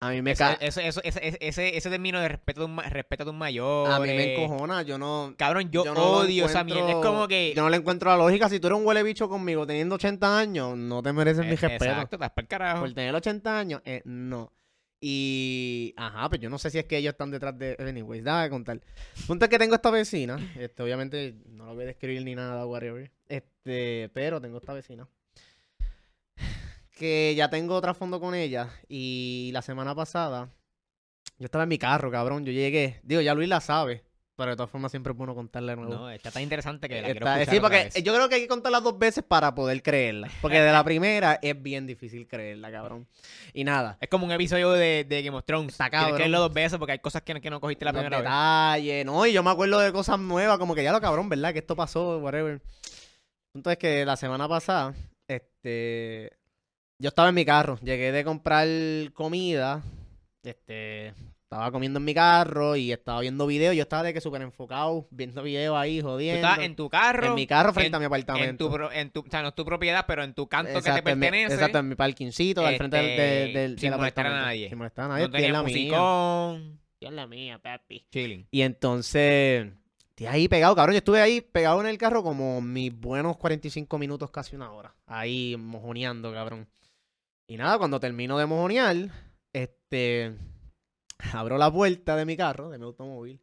a 0.02 0.10
mí 0.12 0.22
me 0.22 0.32
Eso- 0.32 0.44
cae 0.44 0.58
eso- 0.62 0.82
eso- 0.82 1.02
ese, 1.04 1.38
ese, 1.42 1.78
ese, 1.78 1.90
término 1.90 2.20
de 2.20 2.28
respeto 2.28 2.62
a 2.62 2.66
un, 2.66 2.78
respeto 2.78 3.24
a 3.24 3.30
un 3.32 3.38
mayor. 3.40 3.92
A 3.92 4.00
mí 4.00 4.08
me 4.08 4.36
encojona, 4.36 4.84
yo 4.84 4.98
no. 5.00 5.34
Cabrón, 5.38 5.72
yo, 5.72 5.84
yo 5.86 5.94
no 5.96 6.00
lo 6.00 6.12
odio 6.18 6.46
esa 6.46 6.64
mierda. 6.64 6.90
Es 6.92 6.96
como 6.98 7.28
que. 7.28 7.54
Yo 7.56 7.64
no 7.64 7.70
le 7.70 7.78
encuentro 7.78 8.12
la 8.12 8.18
lógica. 8.18 8.48
Si 8.50 8.60
tú 8.60 8.68
eres 8.68 8.78
un 8.80 8.86
huele 8.86 9.02
bicho 9.02 9.28
conmigo 9.28 9.66
teniendo 9.66 9.96
80 9.96 10.38
años, 10.38 10.78
no 10.78 11.02
te 11.02 11.12
mereces 11.12 11.44
mi 11.46 11.54
Eh, 11.54 11.56
respeto. 11.56 11.86
Exacto, 11.86 12.16
estás 12.18 12.30
para 12.32 12.44
el 12.44 12.48
carajo. 12.48 12.80
Por 12.82 12.94
tener 12.94 13.16
80 13.16 13.58
años, 13.60 13.82
eh, 13.86 14.02
no. 14.06 14.52
Y. 15.08 15.94
Ajá, 15.98 16.28
pues 16.30 16.42
yo 16.42 16.50
no 16.50 16.58
sé 16.58 16.72
si 16.72 16.80
es 16.80 16.86
que 16.86 16.98
ellos 16.98 17.12
están 17.12 17.30
detrás 17.30 17.56
de. 17.60 17.76
Anyways, 17.78 18.24
déjame 18.24 18.50
contar. 18.50 18.82
Punto 19.28 19.46
es 19.46 19.52
que 19.52 19.60
tengo 19.60 19.76
esta 19.76 19.92
vecina. 19.92 20.40
Este, 20.58 20.82
obviamente, 20.82 21.36
no 21.46 21.68
la 21.68 21.74
voy 21.74 21.84
a 21.84 21.88
describir 21.88 22.24
ni 22.24 22.34
nada, 22.34 22.66
whatever. 22.66 23.12
Este, 23.30 24.10
pero 24.16 24.42
tengo 24.42 24.58
esta 24.58 24.74
vecina. 24.74 25.08
Que 26.90 27.36
ya 27.38 27.52
tengo 27.52 27.80
trasfondo 27.82 28.20
con 28.20 28.34
ella. 28.34 28.72
Y 28.88 29.52
la 29.54 29.62
semana 29.62 29.94
pasada. 29.94 30.50
Yo 31.38 31.46
estaba 31.46 31.66
en 31.66 31.70
mi 31.70 31.78
carro, 31.78 32.10
cabrón. 32.10 32.44
Yo 32.44 32.52
llegué. 32.52 33.00
Digo, 33.04 33.22
ya 33.22 33.36
Luis 33.36 33.48
la 33.48 33.62
sabe. 33.62 34.04
Pero 34.38 34.52
de 34.52 34.58
todas 34.58 34.70
formas 34.70 34.92
siempre 34.92 35.12
es 35.12 35.18
bueno 35.18 35.34
contarle 35.34 35.72
de 35.72 35.76
nuevo. 35.78 35.94
No, 35.94 36.10
está 36.10 36.30
tan 36.30 36.44
interesante 36.44 36.90
que 36.90 36.96
la 36.96 37.06
quiero 37.06 37.20
Está- 37.20 37.42
escuchar 37.42 37.56
sí, 37.56 37.62
porque 37.62 38.04
yo 38.04 38.14
creo 38.14 38.28
que 38.28 38.36
hay 38.36 38.42
que 38.42 38.48
contarla 38.50 38.82
dos 38.82 39.00
veces 39.00 39.24
para 39.24 39.56
poder 39.56 39.82
creerla. 39.82 40.30
Porque 40.42 40.60
de 40.60 40.72
la 40.74 40.84
primera 40.84 41.40
es 41.42 41.62
bien 41.62 41.88
difícil 41.88 42.28
creerla, 42.28 42.70
cabrón. 42.70 43.08
Y 43.54 43.64
nada. 43.64 43.98
Es 44.02 44.10
como 44.10 44.26
un 44.26 44.34
episodio 44.34 44.72
de, 44.72 45.06
de 45.06 45.24
Game 45.24 45.38
of 45.38 45.46
Thrones. 45.46 45.72
Está 45.72 45.90
cabrón. 45.90 46.18
que 46.18 46.24
verlo 46.24 46.40
dos 46.42 46.54
veces 46.54 46.78
porque 46.78 46.92
hay 46.92 47.00
cosas 47.00 47.22
que, 47.22 47.40
que 47.40 47.50
no 47.50 47.62
cogiste 47.62 47.86
la 47.86 47.94
los 47.94 48.02
primera 48.02 48.76
vez. 48.76 49.06
¿no? 49.06 49.26
Y 49.26 49.32
yo 49.32 49.42
me 49.42 49.52
acuerdo 49.52 49.80
de 49.80 49.94
cosas 49.94 50.20
nuevas, 50.20 50.58
como 50.58 50.76
que 50.76 50.84
ya 50.84 50.92
lo 50.92 51.00
cabrón, 51.00 51.30
¿verdad? 51.30 51.54
Que 51.54 51.60
esto 51.60 51.76
pasó, 51.78 52.20
whatever. 52.20 52.62
Entonces 53.54 53.78
que 53.78 54.04
la 54.06 54.18
semana 54.18 54.50
pasada, 54.50 54.94
este, 55.30 56.30
yo 57.00 57.08
estaba 57.08 57.30
en 57.30 57.36
mi 57.36 57.46
carro, 57.46 57.80
llegué 57.82 58.12
de 58.12 58.26
comprar 58.26 58.68
comida, 59.14 59.82
este, 60.44 61.14
estaba 61.56 61.72
comiendo 61.72 62.00
en 62.00 62.06
mi 62.06 62.14
carro 62.14 62.76
y 62.76 62.92
estaba 62.92 63.22
viendo 63.22 63.48
videos, 63.48 63.76
yo 63.76 63.82
estaba 63.84 64.04
de 64.04 64.14
que 64.14 64.22
súper 64.22 64.42
enfocado, 64.42 65.08
viendo 65.12 65.42
videos 65.44 65.76
ahí, 65.78 66.02
Tú 66.02 66.08
jodiendo. 66.08 66.48
estás 66.48 66.64
en 66.66 66.76
tu 66.76 66.90
carro. 66.90 67.28
En 67.28 67.36
mi 67.36 67.48
carro 67.48 67.74
frente 67.74 67.88
en- 67.90 67.96
a 67.96 68.00
mi 68.00 68.04
En 68.06 68.08
apartamento. 68.08 68.66
tu, 68.68 68.74
pro- 68.74 68.92
en 68.92 69.10
tu, 69.12 69.22
o 69.22 69.26
sea, 69.30 69.42
no 69.42 69.50
es 69.50 69.56
tu 69.56 69.64
propiedad, 69.66 70.06
pero 70.08 70.24
en 70.24 70.34
tu 70.34 70.48
canto 70.48 70.74
que 70.74 70.82
te 70.82 70.90
en 70.90 70.96
mi- 70.96 71.02
pertenece. 71.02 71.54
exacto, 71.56 71.78
en 71.80 71.90
mi 71.90 71.96
parkingcito, 71.96 72.66
al 72.66 72.78
frente 72.78 72.98
del, 72.98 73.06
Este, 73.08 73.22
del, 73.22 73.54
del- 73.54 73.80
sin 73.80 73.90
del 73.92 74.00
molestar 74.00 74.28
a 74.28 74.30
nadie. 74.30 74.70
Sin 74.70 74.78
molestar 74.78 75.06
a 75.06 75.08
nadie, 75.10 75.22
no 75.22 75.26
en 75.28 75.32
tenía 75.32 75.52
la 75.52 75.64
mía. 75.64 75.74
musicón. 75.74 76.80
Estoy 76.94 77.08
en 77.10 77.16
la 77.16 77.28
mía, 77.28 77.60
papi. 77.60 78.06
Chilling. 78.12 78.48
Y 78.52 78.62
entonces, 78.62 79.68
estoy 80.10 80.28
ahí 80.28 80.48
pegado, 80.48 80.76
cabrón. 80.76 80.94
Yo 80.94 81.00
estuve 81.00 81.22
ahí 81.22 81.42
pegado 81.42 81.82
en 81.82 81.88
el 81.88 81.98
carro 81.98 82.24
como 82.24 82.62
mis 82.62 82.94
buenos 82.98 83.38
45 83.38 83.98
minutos, 83.98 84.30
casi 84.32 84.56
una 84.56 84.72
hora. 84.72 84.96
Ahí 85.06 85.56
mojoneando, 85.58 86.32
cabrón. 86.34 86.68
Y 87.48 87.58
nada, 87.58 87.78
cuando 87.78 88.00
termino 88.00 88.38
de 88.38 88.46
mojonear, 88.46 88.96
este. 89.54 90.34
Abro 91.34 91.58
la 91.58 91.72
puerta 91.72 92.16
de 92.16 92.26
mi 92.26 92.36
carro, 92.38 92.70
de 92.70 92.78
mi 92.78 92.86
automóvil. 92.86 93.40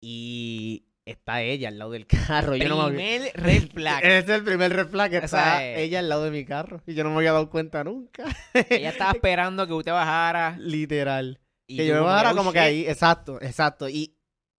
Y 0.00 0.84
está 1.04 1.42
ella 1.42 1.68
al 1.68 1.78
lado 1.78 1.90
del 1.92 2.06
carro. 2.06 2.54
Yo 2.54 2.68
no 2.68 2.88
me 2.90 2.94
Primer 2.94 3.32
red 3.34 3.70
flag. 3.74 4.04
Ese 4.04 4.18
es 4.18 4.28
el 4.28 4.44
primer 4.44 4.72
red 4.72 4.88
flag, 4.88 5.14
está 5.14 5.64
es. 5.64 5.78
ella 5.78 5.98
al 6.00 6.08
lado 6.08 6.24
de 6.24 6.30
mi 6.30 6.44
carro. 6.44 6.82
Y 6.86 6.94
yo 6.94 7.02
no 7.04 7.10
me 7.10 7.16
había 7.16 7.32
dado 7.32 7.50
cuenta 7.50 7.82
nunca. 7.84 8.24
Ella 8.70 8.90
estaba 8.90 9.12
esperando 9.14 9.66
que 9.66 9.72
usted 9.72 9.92
bajara. 9.92 10.56
Literal. 10.58 11.40
Y 11.66 11.76
que 11.78 11.86
yo 11.86 11.94
me 11.94 12.00
bajara 12.00 12.32
oh, 12.32 12.36
como 12.36 12.52
que 12.52 12.58
shit. 12.58 12.66
ahí, 12.66 12.86
exacto, 12.86 13.40
exacto. 13.42 13.88
Y 13.88 14.14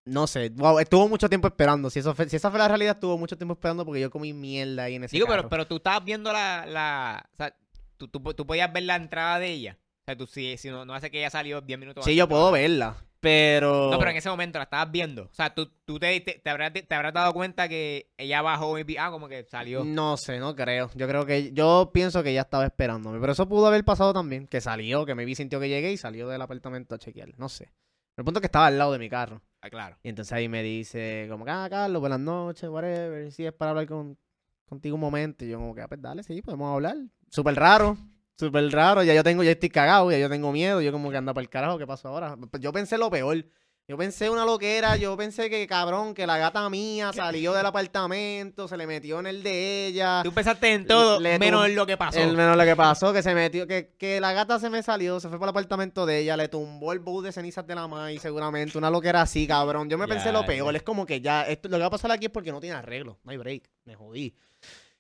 no 0.04 0.26
sé, 0.26 0.48
wow, 0.50 0.78
estuvo 0.78 1.08
mucho 1.08 1.28
tiempo 1.28 1.48
esperando. 1.48 1.90
Si, 1.90 1.98
eso 2.00 2.14
fue- 2.14 2.28
si 2.28 2.36
esa 2.36 2.50
fue 2.50 2.58
la 2.58 2.68
realidad, 2.68 2.94
estuvo 2.94 3.16
mucho 3.18 3.36
tiempo 3.36 3.54
esperando 3.54 3.84
porque 3.84 4.00
yo 4.00 4.10
comí 4.10 4.32
mierda 4.32 4.84
ahí 4.84 4.94
en 4.96 5.04
ese 5.04 5.16
Digo, 5.16 5.26
pero, 5.26 5.38
carro. 5.42 5.48
pero 5.50 5.66
tú 5.66 5.76
estabas 5.76 6.04
viendo 6.04 6.32
la. 6.32 6.66
la 6.66 7.28
o 7.32 7.36
sea, 7.36 7.54
tú, 7.96 8.08
tú, 8.08 8.20
tú 8.34 8.46
podías 8.46 8.72
ver 8.72 8.82
la 8.84 8.96
entrada 8.96 9.38
de 9.38 9.48
ella. 9.52 9.78
Sea, 10.08 10.16
tú 10.16 10.26
si, 10.26 10.56
si 10.56 10.70
no, 10.70 10.86
no 10.86 10.94
hace 10.94 11.10
que 11.10 11.18
ella 11.18 11.28
salió 11.28 11.60
10 11.60 11.78
minutos 11.78 12.02
Sí, 12.02 12.12
antes 12.12 12.18
yo 12.18 12.28
puedo 12.30 12.50
verla, 12.50 12.96
pero... 13.20 13.90
No, 13.90 13.98
pero 13.98 14.10
en 14.10 14.16
ese 14.16 14.30
momento 14.30 14.58
la 14.58 14.62
estabas 14.62 14.90
viendo. 14.90 15.24
O 15.24 15.34
sea, 15.34 15.54
tú, 15.54 15.70
tú 15.84 15.98
te, 15.98 16.18
te, 16.20 16.40
te 16.42 16.48
habrás, 16.48 16.72
te 16.72 16.94
habrás 16.94 17.12
dado 17.12 17.34
cuenta 17.34 17.68
que 17.68 18.10
ella 18.16 18.40
bajó 18.40 18.78
y 18.78 18.96
ah, 18.96 19.10
como 19.10 19.28
que 19.28 19.44
salió. 19.44 19.84
No 19.84 20.16
sé, 20.16 20.38
no 20.38 20.56
creo. 20.56 20.90
Yo 20.94 21.06
creo 21.06 21.26
que... 21.26 21.52
Yo 21.52 21.90
pienso 21.92 22.22
que 22.22 22.30
ella 22.30 22.40
estaba 22.40 22.64
esperándome. 22.64 23.20
Pero 23.20 23.32
eso 23.32 23.46
pudo 23.46 23.66
haber 23.66 23.84
pasado 23.84 24.14
también. 24.14 24.46
Que 24.46 24.62
salió, 24.62 25.04
que 25.04 25.14
me 25.14 25.26
vi 25.26 25.34
sintió 25.34 25.60
que 25.60 25.68
llegué 25.68 25.92
y 25.92 25.98
salió 25.98 26.26
del 26.26 26.40
apartamento 26.40 26.94
a 26.94 26.98
chequear. 26.98 27.38
No 27.38 27.50
sé. 27.50 27.70
El 28.16 28.24
punto 28.24 28.38
es 28.38 28.40
que 28.40 28.46
estaba 28.46 28.68
al 28.68 28.78
lado 28.78 28.92
de 28.92 28.98
mi 28.98 29.10
carro. 29.10 29.42
Ah, 29.60 29.68
claro. 29.68 29.98
Y 30.02 30.08
entonces 30.08 30.32
ahí 30.32 30.48
me 30.48 30.62
dice, 30.62 31.26
como 31.28 31.44
que, 31.44 31.50
ah, 31.50 31.66
Carlos, 31.68 32.00
buenas 32.00 32.20
noches, 32.20 32.70
whatever. 32.70 33.30
Si 33.30 33.44
es 33.44 33.52
para 33.52 33.72
hablar 33.72 33.86
con, 33.86 34.16
contigo 34.64 34.94
un 34.94 35.02
momento. 35.02 35.44
Y 35.44 35.50
yo, 35.50 35.58
como 35.58 35.74
que, 35.74 35.82
ah, 35.82 35.88
pues 35.88 36.00
dale, 36.00 36.22
sí, 36.22 36.40
podemos 36.40 36.72
hablar. 36.72 36.96
Súper 37.28 37.56
raro, 37.56 37.98
súper 38.38 38.70
raro. 38.70 39.02
Ya 39.02 39.14
yo 39.14 39.24
tengo, 39.24 39.42
ya 39.42 39.50
estoy 39.50 39.70
cagado, 39.70 40.10
ya 40.10 40.18
yo 40.18 40.28
tengo 40.28 40.52
miedo. 40.52 40.80
Yo, 40.80 40.92
como 40.92 41.10
que 41.10 41.16
anda 41.16 41.34
para 41.34 41.42
el 41.42 41.48
carajo, 41.48 41.78
¿qué 41.78 41.86
pasó 41.86 42.08
ahora? 42.08 42.36
Yo 42.60 42.72
pensé 42.72 42.96
lo 42.98 43.10
peor. 43.10 43.44
Yo 43.90 43.96
pensé 43.96 44.28
una 44.28 44.44
loquera, 44.44 44.98
yo 44.98 45.16
pensé 45.16 45.48
que, 45.48 45.66
cabrón, 45.66 46.12
que 46.12 46.26
la 46.26 46.36
gata 46.36 46.68
mía 46.68 47.10
salió 47.10 47.54
del 47.54 47.64
apartamento, 47.64 48.68
se 48.68 48.76
le 48.76 48.86
metió 48.86 49.18
en 49.18 49.28
el 49.28 49.42
de 49.42 49.86
ella. 49.86 50.20
Tú 50.22 50.30
pensaste 50.30 50.74
en 50.74 50.86
todo, 50.86 51.18
Le 51.18 51.38
menos 51.38 51.64
en 51.64 51.74
lo 51.74 51.86
que 51.86 51.96
pasó. 51.96 52.18
El 52.18 52.36
menos 52.36 52.54
lo 52.54 52.64
que 52.64 52.76
pasó, 52.76 53.14
que 53.14 53.22
se 53.22 53.34
metió, 53.34 53.66
que, 53.66 53.94
que 53.98 54.20
la 54.20 54.34
gata 54.34 54.58
se 54.58 54.68
me 54.68 54.82
salió, 54.82 55.20
se 55.20 55.30
fue 55.30 55.38
para 55.38 55.48
el 55.48 55.52
apartamento 55.56 56.04
de 56.04 56.18
ella, 56.18 56.36
le 56.36 56.48
tumbó 56.48 56.92
el 56.92 56.98
bowl 56.98 57.24
de 57.24 57.32
cenizas 57.32 57.66
de 57.66 57.74
la 57.74 57.88
maíz, 57.88 58.20
seguramente, 58.20 58.76
una 58.76 58.90
loquera 58.90 59.22
así, 59.22 59.46
cabrón. 59.46 59.88
Yo 59.88 59.96
me 59.96 60.06
pensé 60.06 60.32
lo 60.32 60.44
peor, 60.44 60.74
ya. 60.74 60.76
es 60.76 60.82
como 60.82 61.06
que 61.06 61.22
ya, 61.22 61.44
esto, 61.44 61.70
lo 61.70 61.78
que 61.78 61.80
va 61.80 61.86
a 61.86 61.90
pasar 61.90 62.10
aquí 62.10 62.26
es 62.26 62.30
porque 62.30 62.52
no 62.52 62.60
tiene 62.60 62.76
arreglo, 62.76 63.18
no 63.24 63.30
hay 63.30 63.38
break, 63.38 63.70
me 63.86 63.94
jodí. 63.94 64.36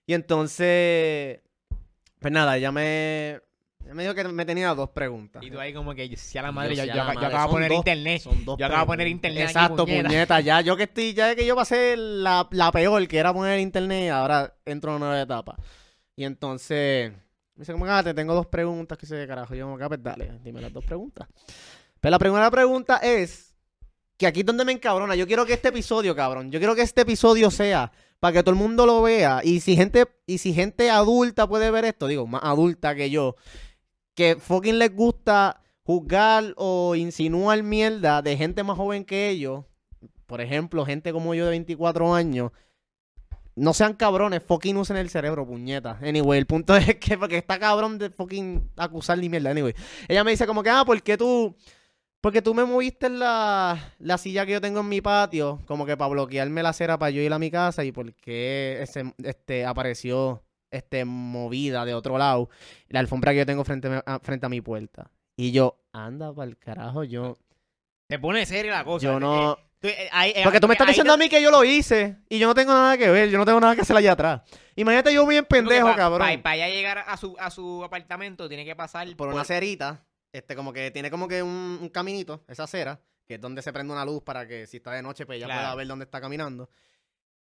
Y 0.06 0.14
entonces, 0.14 1.40
pues 2.20 2.32
nada, 2.32 2.56
ella 2.56 2.72
me, 2.72 3.40
ella 3.84 3.94
me 3.94 4.02
dijo 4.02 4.14
que 4.14 4.24
me 4.24 4.44
tenía 4.44 4.74
dos 4.74 4.90
preguntas. 4.90 5.42
Y 5.42 5.50
tú 5.50 5.58
ahí 5.60 5.72
como 5.72 5.94
que, 5.94 6.16
si 6.16 6.38
a 6.38 6.42
la 6.42 6.50
Y 6.50 6.52
madre, 6.52 6.76
yo, 6.76 6.84
yo, 6.84 6.94
yo, 6.94 7.02
acá- 7.02 7.14
yo 7.20 7.26
acabo 7.26 7.46
de 7.48 7.52
poner 7.52 7.68
dos, 7.70 7.78
internet. 7.78 8.22
Son 8.22 8.44
dos 8.44 8.58
Yo 8.58 8.66
acabo 8.66 8.80
de 8.82 8.86
poner 8.86 9.08
internet 9.08 9.42
aquí, 9.44 9.50
Exacto, 9.52 9.84
puñeta. 9.84 10.08
puñeta. 10.08 10.40
Ya 10.40 10.60
yo 10.60 10.76
que 10.76 10.82
estoy, 10.84 11.14
ya 11.14 11.34
que 11.34 11.46
yo 11.46 11.54
pasé 11.56 11.96
la, 11.96 12.46
la 12.50 12.72
peor, 12.72 13.06
que 13.08 13.18
era 13.18 13.32
poner 13.32 13.60
internet, 13.60 14.10
ahora 14.10 14.54
entro 14.64 14.92
a 14.92 14.96
una 14.96 15.06
nueva 15.06 15.22
etapa. 15.22 15.56
Y 16.16 16.24
entonces, 16.24 17.12
me 17.12 17.60
dice, 17.62 17.72
como 17.72 17.84
que, 17.84 17.90
ah, 17.92 18.02
te 18.02 18.14
tengo 18.14 18.34
dos 18.34 18.46
preguntas, 18.46 18.98
que 18.98 19.06
sé 19.06 19.16
qué 19.16 19.26
carajo. 19.26 19.54
Yo, 19.54 19.66
como 19.66 19.78
que, 19.78 19.84
ah, 19.84 19.88
pues 19.88 20.02
dale, 20.02 20.32
dime 20.42 20.60
las 20.60 20.72
dos 20.72 20.84
preguntas. 20.84 21.28
Pero 22.00 22.10
la 22.10 22.18
primera 22.18 22.50
pregunta 22.50 22.96
es, 22.98 23.54
que 24.16 24.26
aquí 24.26 24.40
es 24.40 24.46
donde 24.46 24.64
me 24.64 24.72
encabrona. 24.72 25.14
Yo 25.14 25.26
quiero 25.28 25.46
que 25.46 25.52
este 25.52 25.68
episodio, 25.68 26.14
cabrón, 26.16 26.50
yo 26.50 26.58
quiero 26.58 26.74
que 26.74 26.82
este 26.82 27.02
episodio 27.02 27.50
sea 27.52 27.92
para 28.20 28.32
que 28.32 28.42
todo 28.42 28.52
el 28.52 28.60
mundo 28.60 28.86
lo 28.86 29.02
vea. 29.02 29.40
Y 29.44 29.60
si 29.60 29.76
gente, 29.76 30.06
y 30.26 30.38
si 30.38 30.52
gente 30.52 30.90
adulta 30.90 31.48
puede 31.48 31.70
ver 31.70 31.84
esto, 31.84 32.06
digo, 32.06 32.26
más 32.26 32.42
adulta 32.44 32.94
que 32.94 33.10
yo, 33.10 33.36
que 34.14 34.36
fucking 34.36 34.78
les 34.78 34.94
gusta 34.94 35.62
juzgar 35.82 36.52
o 36.56 36.94
insinuar 36.96 37.62
mierda 37.62 38.20
de 38.22 38.36
gente 38.36 38.62
más 38.62 38.76
joven 38.76 39.04
que 39.04 39.28
ellos, 39.28 39.64
por 40.26 40.40
ejemplo, 40.40 40.84
gente 40.84 41.12
como 41.12 41.34
yo 41.34 41.44
de 41.44 41.50
24 41.50 42.14
años, 42.14 42.52
no 43.58 43.74
sean 43.74 43.94
cabrones, 43.94 44.42
fucking 44.42 44.76
usen 44.76 44.96
el 44.96 45.10
cerebro, 45.10 45.46
puñeta. 45.46 45.98
Anyway, 46.02 46.38
el 46.38 46.46
punto 46.46 46.76
es 46.76 46.96
que 46.96 47.18
porque 47.18 47.38
está 47.38 47.58
cabrón 47.58 47.98
de 47.98 48.10
fucking 48.10 48.70
acusar 48.76 49.18
ni 49.18 49.28
mierda. 49.28 49.50
Anyway, 49.50 49.74
ella 50.06 50.24
me 50.24 50.30
dice 50.30 50.46
como 50.46 50.62
que, 50.62 50.70
ah, 50.70 50.84
¿por 50.84 51.02
qué 51.02 51.16
tú, 51.16 51.56
porque 52.20 52.42
tú 52.42 52.52
me 52.54 52.64
moviste 52.64 53.08
la, 53.08 53.94
la 53.98 54.18
silla 54.18 54.44
que 54.44 54.52
yo 54.52 54.60
tengo 54.60 54.80
en 54.80 54.88
mi 54.88 55.00
patio, 55.00 55.60
como 55.66 55.86
que 55.86 55.96
para 55.96 56.10
bloquearme 56.10 56.62
la 56.62 56.70
acera 56.70 56.98
para 56.98 57.10
yo 57.10 57.22
ir 57.22 57.32
a 57.32 57.38
mi 57.38 57.50
casa 57.50 57.84
y 57.84 57.92
por 57.92 58.12
qué 58.14 58.78
ese, 58.82 59.14
este, 59.22 59.64
apareció 59.64 60.42
este, 60.70 61.04
movida 61.04 61.84
de 61.84 61.94
otro 61.94 62.18
lado. 62.18 62.50
La 62.88 63.00
alfombra 63.00 63.32
que 63.32 63.38
yo 63.38 63.46
tengo 63.46 63.64
frente 63.64 64.02
a, 64.04 64.18
frente 64.20 64.46
a 64.46 64.48
mi 64.48 64.60
puerta. 64.60 65.10
Y 65.36 65.52
yo, 65.52 65.78
anda 65.92 66.32
para 66.34 66.48
el 66.50 66.58
carajo, 66.58 67.04
yo, 67.04 67.36
Se 68.10 68.18
pone 68.18 68.44
seria 68.46 68.72
la 68.72 68.84
cosa. 68.84 69.04
yo 69.04 69.20
no... 69.20 69.52
Eh, 69.52 69.56
tú- 69.80 69.88
eh, 69.88 70.08
ahí- 70.10 70.32
eh, 70.34 70.40
Porque 70.42 70.58
tú 70.58 70.66
me 70.66 70.74
estás 70.74 70.88
diciendo 70.88 71.12
te- 71.12 71.14
a 71.14 71.24
mí 71.24 71.28
que 71.28 71.40
yo 71.40 71.52
lo 71.52 71.62
hice 71.62 72.16
y 72.28 72.40
yo 72.40 72.48
no 72.48 72.54
tengo 72.54 72.72
nada 72.72 72.98
que 72.98 73.08
ver, 73.08 73.30
yo 73.30 73.38
no 73.38 73.44
tengo 73.44 73.60
nada 73.60 73.76
que 73.76 73.82
hacer 73.82 73.96
allá 73.96 74.12
atrás. 74.12 74.42
Imagínate 74.74 75.14
yo 75.14 75.24
bien 75.26 75.44
pendejo, 75.44 75.94
cabrón. 75.94 76.26
Para 76.42 76.54
allá 76.54 76.68
llegar 76.68 77.04
a 77.06 77.16
su, 77.16 77.36
a 77.38 77.50
su 77.50 77.84
apartamento 77.84 78.48
tiene 78.48 78.64
que 78.64 78.74
pasar 78.74 79.06
por 79.16 79.28
una 79.28 79.44
cerita, 79.44 80.04
este, 80.32 80.54
como 80.56 80.72
que 80.72 80.90
tiene 80.90 81.10
como 81.10 81.28
que 81.28 81.42
un, 81.42 81.78
un 81.80 81.88
caminito, 81.88 82.44
esa 82.48 82.64
acera, 82.64 83.00
que 83.26 83.34
es 83.34 83.40
donde 83.40 83.62
se 83.62 83.72
prende 83.72 83.92
una 83.92 84.04
luz 84.04 84.22
para 84.22 84.46
que 84.46 84.66
si 84.66 84.78
está 84.78 84.92
de 84.92 85.02
noche, 85.02 85.26
pues 85.26 85.36
ella 85.36 85.46
Claro. 85.46 85.60
pueda 85.62 85.74
ver 85.74 85.86
dónde 85.86 86.04
está 86.04 86.20
caminando. 86.20 86.70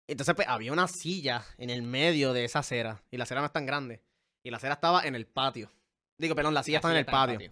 Entonces, 0.08 0.36
pues, 0.36 0.48
había 0.48 0.72
una 0.72 0.88
silla 0.88 1.44
en 1.58 1.70
el 1.70 1.82
medio 1.82 2.32
de 2.34 2.46
esa 2.46 2.60
acera, 2.60 3.04
y 3.12 3.18
la 3.18 3.24
acera 3.24 3.42
no 3.42 3.48
es 3.48 3.54
tan 3.54 3.66
grande. 3.66 4.02
Y 4.44 4.52
la 4.52 4.58
acera 4.58 4.76
estaba 4.76 5.04
en 5.04 5.16
el 5.16 5.26
patio. 5.26 5.72
Digo, 6.18 6.36
perdón, 6.36 6.54
la 6.54 6.62
silla 6.64 6.76
La 6.76 6.80
estaba 6.80 6.94
en 6.94 6.98
el 6.98 7.02
está 7.06 7.12
patio. 7.12 7.52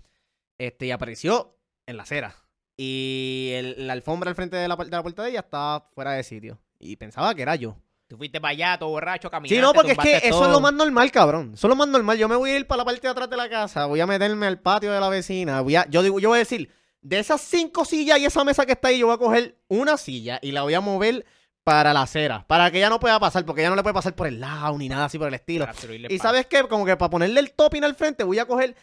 Este, 0.59 0.85
y 0.85 0.91
apareció 0.91 1.57
en 1.87 1.97
la 1.97 2.03
acera. 2.03 2.35
Y 2.77 3.51
el- 3.55 3.87
la 3.87 3.93
alfombra 3.93 4.29
al 4.29 4.35
frente 4.35 4.55
de 4.57 4.67
la, 4.67 4.75
de 4.75 4.89
la 4.89 5.01
puerta 5.01 5.23
de 5.23 5.29
ella 5.31 5.39
estaba 5.39 5.89
fuera 5.93 6.11
de 6.13 6.23
sitio. 6.23 6.59
Y 6.79 6.95
pensaba 6.95 7.33
que 7.33 7.41
era 7.41 7.55
yo. 7.55 7.77
Tú 8.13 8.17
fuiste 8.17 8.39
para 8.39 8.51
allá, 8.51 8.77
todo 8.77 8.89
borracho, 8.89 9.27
caminando. 9.27 9.55
Sí, 9.55 9.59
no, 9.59 9.73
porque 9.73 9.93
es 9.93 9.97
que 9.97 10.27
eso 10.27 10.45
es 10.45 10.51
lo 10.51 10.59
más 10.59 10.71
normal, 10.71 11.11
cabrón. 11.11 11.53
Eso 11.55 11.65
es 11.65 11.69
lo 11.69 11.75
más 11.75 11.87
normal. 11.87 12.15
Yo 12.15 12.29
me 12.29 12.35
voy 12.35 12.51
a 12.51 12.57
ir 12.57 12.67
para 12.67 12.77
la 12.77 12.85
parte 12.85 13.01
de 13.01 13.07
atrás 13.07 13.27
de 13.27 13.35
la 13.35 13.49
casa, 13.49 13.87
voy 13.87 14.01
a 14.01 14.05
meterme 14.05 14.45
al 14.45 14.59
patio 14.59 14.91
de 14.91 14.99
la 14.99 15.09
vecina. 15.09 15.61
Voy 15.61 15.75
a, 15.75 15.89
yo 15.89 16.03
digo, 16.03 16.19
yo 16.19 16.29
voy 16.29 16.35
a 16.35 16.39
decir, 16.39 16.69
de 17.01 17.17
esas 17.17 17.41
cinco 17.41 17.85
sillas 17.85 18.19
y 18.19 18.25
esa 18.25 18.43
mesa 18.43 18.67
que 18.67 18.73
está 18.73 18.89
ahí, 18.89 18.99
yo 18.99 19.07
voy 19.07 19.15
a 19.15 19.17
coger 19.17 19.57
una 19.67 19.97
silla 19.97 20.37
y 20.43 20.51
la 20.51 20.61
voy 20.61 20.75
a 20.75 20.79
mover 20.79 21.25
para 21.63 21.91
la 21.91 22.03
acera, 22.03 22.45
para 22.45 22.69
que 22.69 22.77
ella 22.77 22.89
no 22.89 22.99
pueda 22.99 23.19
pasar, 23.19 23.45
porque 23.45 23.61
ella 23.61 23.71
no 23.71 23.77
le 23.77 23.81
puede 23.81 23.95
pasar 23.95 24.13
por 24.13 24.27
el 24.27 24.39
lado 24.39 24.77
ni 24.77 24.89
nada 24.89 25.05
así 25.05 25.17
por 25.17 25.27
el 25.29 25.33
estilo. 25.33 25.65
Y 26.07 26.19
sabes 26.19 26.45
qué, 26.45 26.61
como 26.67 26.85
que 26.85 26.95
para 26.95 27.09
ponerle 27.09 27.39
el 27.39 27.51
topping 27.53 27.83
al 27.83 27.95
frente, 27.95 28.23
voy 28.23 28.37
a 28.37 28.45
coger 28.45 28.75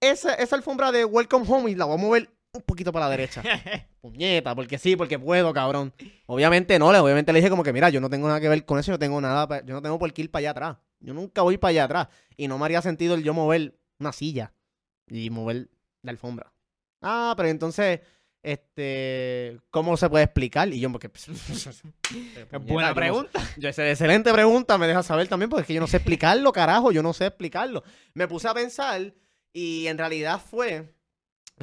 esa, 0.00 0.32
esa 0.32 0.56
alfombra 0.56 0.92
de 0.92 1.04
Welcome 1.04 1.44
Home 1.46 1.70
y 1.70 1.74
la 1.74 1.84
voy 1.84 1.98
a 1.98 2.00
mover 2.00 2.30
un 2.52 2.62
poquito 2.62 2.92
para 2.92 3.06
la 3.06 3.10
derecha. 3.10 3.42
Puñeta, 4.00 4.54
porque 4.54 4.78
sí, 4.78 4.96
porque 4.96 5.18
puedo, 5.18 5.52
cabrón. 5.52 5.92
Obviamente 6.26 6.78
no, 6.78 6.92
le, 6.92 6.98
obviamente 6.98 7.32
le 7.32 7.38
dije 7.40 7.50
como 7.50 7.62
que, 7.62 7.72
mira, 7.72 7.90
yo 7.90 8.00
no 8.00 8.08
tengo 8.10 8.26
nada 8.28 8.40
que 8.40 8.48
ver 8.48 8.64
con 8.64 8.78
eso, 8.78 8.88
yo 8.88 8.92
no 8.94 8.98
tengo 8.98 9.20
nada, 9.20 9.46
pa- 9.46 9.64
yo 9.64 9.74
no 9.74 9.82
tengo 9.82 9.98
por 9.98 10.12
qué 10.12 10.22
ir 10.22 10.30
para 10.30 10.40
allá 10.40 10.50
atrás. 10.50 10.76
Yo 11.00 11.14
nunca 11.14 11.42
voy 11.42 11.58
para 11.58 11.70
allá 11.70 11.84
atrás. 11.84 12.08
Y 12.36 12.48
no 12.48 12.58
me 12.58 12.64
haría 12.64 12.82
sentido 12.82 13.14
el 13.14 13.22
yo 13.22 13.34
mover 13.34 13.78
una 14.00 14.12
silla 14.12 14.52
y 15.08 15.30
mover 15.30 15.68
la 16.02 16.10
alfombra. 16.10 16.52
Ah, 17.02 17.34
pero 17.36 17.48
entonces, 17.48 18.00
este, 18.42 19.60
¿cómo 19.70 19.96
se 19.96 20.08
puede 20.08 20.24
explicar? 20.24 20.68
Y 20.72 20.80
yo, 20.80 20.90
porque... 20.90 21.08
pues, 21.10 21.26
puñeta, 21.26 22.46
yo 22.52 22.60
Buena 22.60 22.88
no- 22.90 22.94
pregunta. 22.94 23.40
yo, 23.56 23.68
esa 23.68 23.88
excelente 23.88 24.32
pregunta, 24.32 24.78
me 24.78 24.86
deja 24.88 25.02
saber 25.02 25.28
también, 25.28 25.50
porque 25.50 25.62
es 25.62 25.66
que 25.66 25.74
yo 25.74 25.80
no 25.80 25.86
sé 25.86 25.98
explicarlo, 25.98 26.52
carajo, 26.52 26.90
yo 26.92 27.02
no 27.02 27.12
sé 27.12 27.26
explicarlo. 27.26 27.84
Me 28.14 28.26
puse 28.26 28.48
a 28.48 28.54
pensar 28.54 29.14
y 29.52 29.86
en 29.86 29.98
realidad 29.98 30.40
fue, 30.40 30.94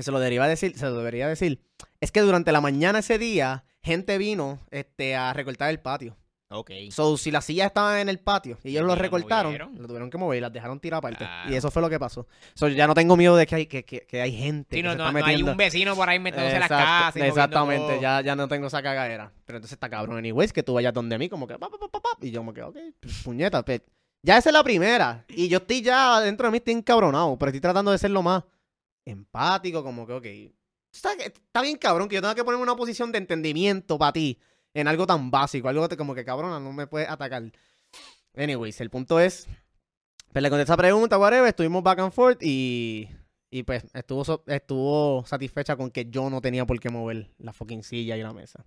se 0.04 0.12
lo 0.12 0.20
debería 0.20 0.44
decir, 0.46 0.78
se 0.78 0.86
lo 0.86 0.98
debería 0.98 1.28
decir, 1.28 1.62
es 2.02 2.12
que 2.12 2.22
durante 2.22 2.52
la 2.52 2.62
mañana 2.62 3.00
ese 3.00 3.18
día, 3.18 3.66
gente 3.82 4.18
vino 4.18 4.60
este, 4.72 5.16
a 5.16 5.34
recortar 5.34 5.70
el 5.70 5.80
patio. 5.80 6.18
Ok. 6.50 6.72
So, 6.92 7.18
si 7.18 7.32
las 7.32 7.44
sillas 7.44 7.68
estaban 7.68 7.98
en 7.98 8.08
el 8.08 8.20
patio 8.20 8.60
y 8.64 8.70
ellos 8.70 8.86
lo 8.86 8.94
recortaron, 8.96 9.48
movieron. 9.52 9.75
lo 9.82 9.88
tuvieron 9.88 10.10
que 10.12 10.18
mover 10.20 10.38
y 10.38 10.42
las 10.42 10.54
dejaron 10.54 10.80
tirar 10.80 11.00
aparte. 11.00 11.25
Claro. 11.25 11.52
Y 11.52 11.56
eso 11.56 11.72
fue 11.72 11.82
lo 11.82 11.90
que 11.90 12.00
pasó. 12.00 12.28
So, 12.54 12.68
ya 12.68 12.86
no 12.86 12.94
tengo 12.94 13.18
miedo 13.18 13.36
de 13.36 13.48
que 13.48 13.56
hay, 13.56 13.66
que, 13.66 13.84
que, 13.84 14.02
que 14.02 14.22
hay 14.22 14.32
gente 14.32 14.75
Sí, 14.75 14.82
que 14.82 14.84
no, 14.84 14.92
se 14.92 14.98
no, 14.98 15.04
está 15.08 15.12
no 15.12 15.18
hay 15.18 15.24
metiendo. 15.34 15.52
un 15.52 15.58
vecino 15.58 15.96
por 15.96 16.08
ahí 16.08 16.20
metiéndose 16.20 16.54
en 16.56 16.60
las 16.60 16.70
casas. 16.70 17.16
y 17.16 17.20
moviendo 17.20 17.42
Exactamente, 17.42 17.94
todo. 17.94 18.02
ya, 18.02 18.22
ya 18.22 18.36
no 18.36 18.48
tengo 18.48 18.68
esa 18.68 18.84
cagadera. 18.84 19.32
Pero 19.44 19.58
entonces 19.58 19.74
está 19.74 19.90
cabrón, 19.90 20.18
anyways, 20.18 20.54
que 20.54 20.62
tú 20.62 20.75
vayas 20.75 20.94
donde 20.94 21.18
mí, 21.18 21.30
como 21.30 21.48
que 21.48 21.58
pa, 21.58 21.68
pa, 21.68 21.78
pa, 21.78 22.02
y 22.22 22.30
yo 22.30 22.42
como 22.42 22.54
que, 22.54 22.62
ok, 22.62 22.78
pues, 23.00 23.24
puñeta, 23.24 23.66
pues, 23.66 23.82
ya 24.22 24.38
esa 24.38 24.50
es 24.50 24.54
la 24.54 24.64
primera. 24.64 25.25
Y 25.30 25.48
yo 25.50 25.58
estoy 25.58 25.82
ya 25.82 26.22
dentro 26.22 26.48
de 26.48 26.52
mí, 26.52 26.58
estoy 26.60 26.75
encabronado, 26.75 27.38
pero 27.40 27.50
estoy 27.50 27.62
tratando 27.62 27.92
de 27.92 27.98
ser 27.98 28.12
lo 28.12 28.22
más 28.22 28.44
empático, 29.06 29.84
como 29.84 30.06
que, 30.06 30.14
ok. 30.14 30.26
Está, 30.92 31.14
está 31.14 31.62
bien 31.62 31.78
cabrón 31.78 32.08
que 32.08 32.16
yo 32.16 32.22
tenga 32.22 32.36
que 32.36 32.44
ponerme 32.44 32.64
una 32.64 32.76
posición 32.76 33.12
de 33.12 33.18
entendimiento 33.18 33.98
para 33.98 34.14
ti 34.14 34.40
en 34.74 34.88
algo 34.88 35.08
tan 35.08 35.32
básico, 35.32 35.70
algo 35.70 35.88
como 35.98 36.14
que 36.14 36.26
cabrona, 36.26 36.60
no 36.60 36.74
me 36.74 36.88
puedes 36.88 37.10
atacar. 37.10 37.52
Anyways, 38.36 38.82
el 38.82 38.90
punto 38.90 39.20
es, 39.20 39.48
pues 40.32 40.44
le 40.44 40.50
contesté 40.50 40.72
esa 40.72 40.78
pregunta, 40.78 41.18
whatever, 41.18 41.48
estuvimos 41.48 41.82
back 41.82 42.00
and 42.00 42.12
forth 42.12 42.42
y, 42.42 43.10
y 43.50 43.64
pues 43.64 43.86
estuvo, 43.94 44.44
estuvo 44.48 45.26
satisfecha 45.26 45.78
con 45.78 45.92
que 45.92 46.10
yo 46.10 46.30
no 46.30 46.42
tenía 46.42 46.66
por 46.66 46.80
qué 46.80 46.90
mover 46.90 47.32
la 47.38 47.54
fucking 47.54 47.84
silla 47.84 48.18
y 48.18 48.22
la 48.22 48.34
mesa. 48.34 48.66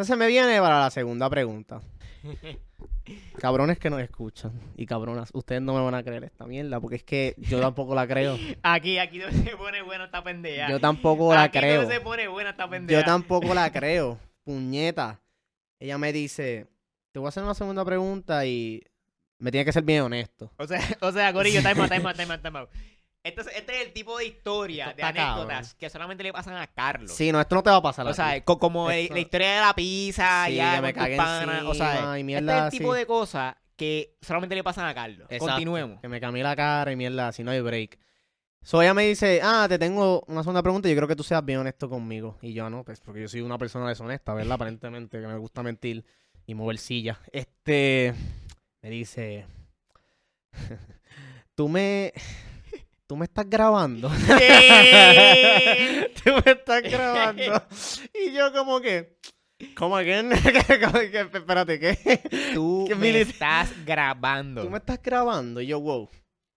Entonces 0.00 0.16
me 0.16 0.28
viene 0.28 0.58
para 0.60 0.80
la 0.80 0.90
segunda 0.90 1.28
pregunta. 1.28 1.82
Cabrones 3.38 3.78
que 3.78 3.90
nos 3.90 4.00
escuchan 4.00 4.50
y 4.74 4.86
cabronas, 4.86 5.28
ustedes 5.34 5.60
no 5.60 5.74
me 5.74 5.82
van 5.82 5.94
a 5.94 6.02
creer 6.02 6.24
esta 6.24 6.46
mierda 6.46 6.80
porque 6.80 6.96
es 6.96 7.04
que 7.04 7.34
yo 7.36 7.60
tampoco 7.60 7.94
la 7.94 8.06
creo. 8.06 8.38
Aquí, 8.62 8.96
aquí 8.96 9.18
donde 9.18 9.42
se 9.42 9.54
pone 9.58 9.82
buena 9.82 10.06
esta 10.06 10.24
pendeja. 10.24 10.70
Yo 10.70 10.80
tampoco 10.80 11.34
la 11.34 11.42
aquí 11.42 11.58
creo. 11.58 11.82
donde 11.82 11.96
se 11.96 12.00
pone 12.00 12.28
buena 12.28 12.48
esta 12.48 12.66
pendeja. 12.70 12.98
Yo 12.98 13.04
tampoco 13.04 13.52
la 13.52 13.70
creo. 13.70 14.18
Puñeta. 14.42 15.20
Ella 15.78 15.98
me 15.98 16.14
dice, 16.14 16.66
te 17.12 17.18
voy 17.18 17.26
a 17.26 17.28
hacer 17.28 17.42
una 17.42 17.52
segunda 17.52 17.84
pregunta 17.84 18.46
y 18.46 18.82
me 19.38 19.50
tiene 19.50 19.66
que 19.66 19.72
ser 19.72 19.82
bien 19.82 20.00
honesto. 20.00 20.50
O 20.56 20.66
sea, 20.66 20.80
o 21.02 21.12
sea, 21.12 21.30
Corillo, 21.34 21.60
time 21.60 21.82
out, 21.82 21.90
time 21.90 22.08
out, 22.08 22.16
time 22.16 22.32
out, 22.32 22.42
time 22.42 22.58
out. 22.58 22.70
Este 23.22 23.42
es, 23.42 23.46
este 23.48 23.80
es 23.80 23.86
el 23.86 23.92
tipo 23.92 24.16
de 24.16 24.24
historia, 24.26 24.94
de 24.96 25.02
anécdotas 25.02 25.46
cabrón. 25.46 25.76
que 25.78 25.90
solamente 25.90 26.22
le 26.22 26.32
pasan 26.32 26.56
a 26.56 26.66
Carlos. 26.68 27.12
Sí, 27.12 27.30
no, 27.30 27.40
esto 27.40 27.54
no 27.54 27.62
te 27.62 27.68
va 27.70 27.76
a 27.76 27.82
pasar. 27.82 28.06
O 28.06 28.14
sea, 28.14 28.42
co- 28.44 28.58
como 28.58 28.90
el- 28.90 29.08
la 29.12 29.18
historia 29.18 29.54
de 29.56 29.60
la 29.60 29.74
pizza, 29.74 30.44
Sí, 30.46 30.54
ya 30.54 30.80
me 30.80 30.92
cagué 30.94 31.16
panas, 31.16 31.62
o 31.64 31.74
sea, 31.74 32.18
y 32.18 32.32
este 32.34 32.56
es 32.56 32.62
el 32.64 32.70
tipo 32.70 32.94
de 32.94 33.04
cosas 33.06 33.56
que 33.76 34.16
solamente 34.22 34.54
le 34.54 34.64
pasan 34.64 34.86
a 34.86 34.94
Carlos. 34.94 35.26
Exacto, 35.30 35.46
Continuemos. 35.46 36.00
Que 36.00 36.08
me 36.08 36.20
cambié 36.20 36.42
la 36.42 36.56
cara 36.56 36.92
y 36.92 36.96
mierda, 36.96 37.28
así 37.28 37.44
no 37.44 37.50
hay 37.50 37.60
break. 37.60 37.98
So 38.62 38.80
ella 38.82 38.92
me 38.94 39.04
dice, 39.06 39.40
ah, 39.42 39.66
te 39.68 39.78
tengo 39.78 40.22
una 40.26 40.42
segunda 40.42 40.62
pregunta 40.62 40.86
y 40.88 40.92
yo 40.92 40.96
creo 40.96 41.08
que 41.08 41.16
tú 41.16 41.22
seas 41.22 41.42
bien 41.44 41.60
honesto 41.60 41.88
conmigo. 41.88 42.38
Y 42.42 42.52
yo 42.52 42.68
no, 42.68 42.84
pues 42.84 43.00
porque 43.00 43.20
yo 43.22 43.28
soy 43.28 43.40
una 43.42 43.56
persona 43.58 43.88
deshonesta, 43.88 44.34
¿verdad? 44.34 44.52
Aparentemente, 44.52 45.18
que 45.20 45.26
me 45.26 45.36
gusta 45.38 45.62
mentir 45.62 46.04
y 46.46 46.54
mover 46.54 46.76
sillas. 46.78 47.18
Este, 47.32 48.14
me 48.82 48.90
dice, 48.90 49.46
tú 51.54 51.68
me, 51.68 52.12
tú 53.10 53.16
me 53.16 53.24
estás 53.24 53.50
grabando. 53.50 54.08
¿Qué? 54.38 56.12
tú 56.24 56.30
me 56.44 56.52
estás 56.52 56.80
grabando. 56.82 57.42
Y 58.14 58.32
yo 58.32 58.52
como 58.52 58.80
que, 58.80 59.16
¿cómo 59.76 59.96
que, 59.98 61.28
Espérate, 61.32 61.80
¿qué? 61.80 62.20
Tú 62.54 62.84
¿Qué 62.86 62.94
me 62.94 63.20
estás 63.20 63.72
grabando. 63.84 64.62
Tú 64.62 64.70
me 64.70 64.78
estás 64.78 65.02
grabando. 65.02 65.60
Y 65.60 65.66
yo, 65.66 65.80
wow. 65.80 66.08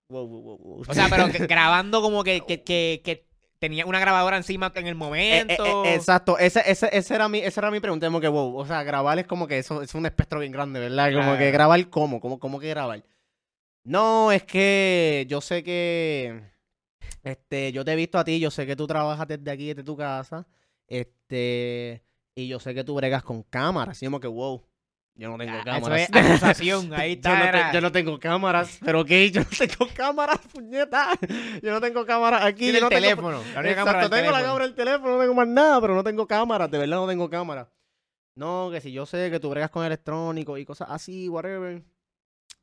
Wow, 0.09 0.27
wow, 0.27 0.41
wow, 0.43 0.57
wow. 0.59 0.81
O 0.87 0.93
sea, 0.93 1.07
pero 1.09 1.31
que- 1.31 1.47
grabando 1.47 2.03
como 2.03 2.23
que, 2.23 2.41
que, 2.47 2.61
que, 2.61 3.01
que 3.03 3.27
tenía 3.57 3.87
una 3.87 3.99
grabadora 3.99 4.37
encima 4.37 4.71
en 4.75 4.85
el 4.85 4.89
Eh, 4.89 4.91
eh, 4.91 4.93
momento. 4.93 5.85
eh, 5.85 5.95
exacto, 5.95 6.37
esa, 6.37 6.59
esa, 6.61 6.87
esa 6.89 7.15
era 7.15 7.27
mi, 7.29 7.39
esa 7.39 7.61
era 7.61 7.71
mi 7.71 7.79
pregunta, 7.79 8.05
como 8.05 8.21
que 8.21 8.27
wow, 8.27 8.55
o 8.57 8.65
sea, 8.67 8.83
grabar 8.83 9.17
es 9.17 9.25
como 9.25 9.47
que 9.47 9.57
eso 9.57 9.81
es 9.81 9.95
un 9.95 10.05
espectro 10.05 10.39
bien 10.39 10.51
grande, 10.51 10.79
¿verdad? 10.79 11.07
Como 11.13 11.23
Claro. 11.23 11.39
que 11.39 11.49
grabar 11.49 11.89
cómo, 11.89 12.21
cómo, 12.21 12.37
cómo 12.37 12.59
que 12.59 12.69
grabar. 12.69 13.03
No, 13.85 14.31
es 14.31 14.43
que 14.43 15.25
yo 15.29 15.41
sé 15.41 15.63
que 15.63 16.41
este, 17.23 17.71
yo 17.71 17.83
te 17.83 17.93
he 17.93 17.95
visto 17.95 18.17
a 18.17 18.23
ti, 18.23 18.39
yo 18.39 18.49
sé 18.51 18.65
que 18.65 18.75
tú 18.75 18.87
trabajas 18.87 19.27
desde 19.27 19.51
aquí, 19.51 19.67
desde 19.67 19.83
tu 19.83 19.97
casa, 19.97 20.47
este, 20.87 22.03
y 22.35 22.47
yo 22.47 22.59
sé 22.59 22.73
que 22.73 22.83
tú 22.83 22.95
bregas 22.95 23.23
con 23.23 23.43
cámaras, 23.43 24.01
y 24.01 24.05
como 24.05 24.19
que 24.19 24.27
wow, 24.27 24.63
yo 25.15 25.29
no 25.29 25.37
tengo 25.37 25.51
Ah, 25.53 25.77
Eso 25.77 25.85
cámaras. 25.87 26.01
es 26.01 26.09
acusación. 26.15 26.93
Ahí 26.93 27.11
Yo 27.15 27.15
está. 27.17 27.35
no, 27.37 27.43
te- 27.43 27.49
era. 27.49 27.73
yo 27.73 27.81
no 27.81 27.91
tengo 27.91 28.19
cámaras, 28.19 28.79
pero 28.83 29.01
ok, 29.01 29.09
yo 29.33 29.41
no 29.41 29.47
tengo 29.57 29.93
cámaras, 29.93 30.39
puñeta. 30.51 31.09
Yo 31.61 31.71
no 31.71 31.81
tengo 31.81 32.05
cámaras 32.05 32.45
aquí. 32.45 32.71
Tiene 32.71 32.79
yo 32.79 32.81
no 32.81 32.87
el 32.87 32.93
tengo- 33.01 33.01
teléfono. 33.09 33.37
La 33.53 33.59
única 33.59 33.81
Exacto, 33.81 33.85
cámara 33.85 34.01
del 34.01 34.09
tengo 34.11 34.31
la 34.31 34.41
cámara 34.43 34.65
del 34.65 34.75
teléfono, 34.75 35.13
no 35.15 35.19
tengo 35.19 35.33
más 35.33 35.47
nada, 35.47 35.81
pero 35.81 35.95
no 35.95 36.03
tengo 36.03 36.25
cámaras, 36.27 36.71
de 36.71 36.77
verdad 36.77 36.97
no 36.97 37.07
tengo 37.07 37.29
cámara. 37.29 37.69
No, 38.35 38.69
que 38.71 38.81
si 38.81 38.91
yo 38.91 39.05
sé 39.05 39.29
que 39.29 39.39
tú 39.39 39.49
bregas 39.49 39.69
con 39.69 39.85
electrónico 39.85 40.57
y 40.57 40.65
cosas 40.65 40.87
así, 40.89 41.29
whatever. 41.29 41.83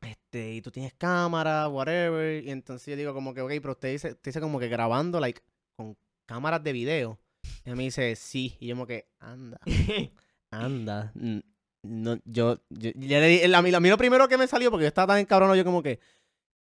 Este, 0.02 0.54
y 0.54 0.62
tú 0.62 0.70
tienes 0.70 0.94
cámara, 0.94 1.68
whatever. 1.68 2.42
Y 2.42 2.50
entonces 2.50 2.86
yo 2.86 2.96
digo 2.96 3.12
como 3.14 3.34
que, 3.34 3.40
ok, 3.42 3.50
pero 3.60 3.72
usted 3.72 3.92
dice, 3.92 4.08
usted 4.08 4.22
dice 4.24 4.40
como 4.40 4.58
que 4.58 4.68
grabando, 4.68 5.20
like, 5.20 5.40
con 5.76 5.96
cámaras 6.26 6.62
de 6.62 6.72
video. 6.72 7.18
Y 7.64 7.70
me 7.70 7.82
dice, 7.84 8.16
sí. 8.16 8.56
Y 8.60 8.68
yo 8.68 8.74
como 8.76 8.86
que, 8.86 9.06
anda, 9.18 9.60
anda. 10.50 11.12
No, 11.82 12.18
yo, 12.24 12.60
yo, 12.70 12.90
ya 12.94 13.20
le 13.20 13.28
di- 13.28 13.54
a, 13.54 13.62
mí, 13.62 13.72
a 13.74 13.80
mí 13.80 13.88
lo 13.88 13.98
primero 13.98 14.28
que 14.28 14.38
me 14.38 14.46
salió, 14.46 14.70
porque 14.70 14.84
yo 14.84 14.88
estaba 14.88 15.14
tan 15.14 15.20
encabrón, 15.20 15.56
yo 15.56 15.64
como 15.64 15.82
que, 15.82 15.98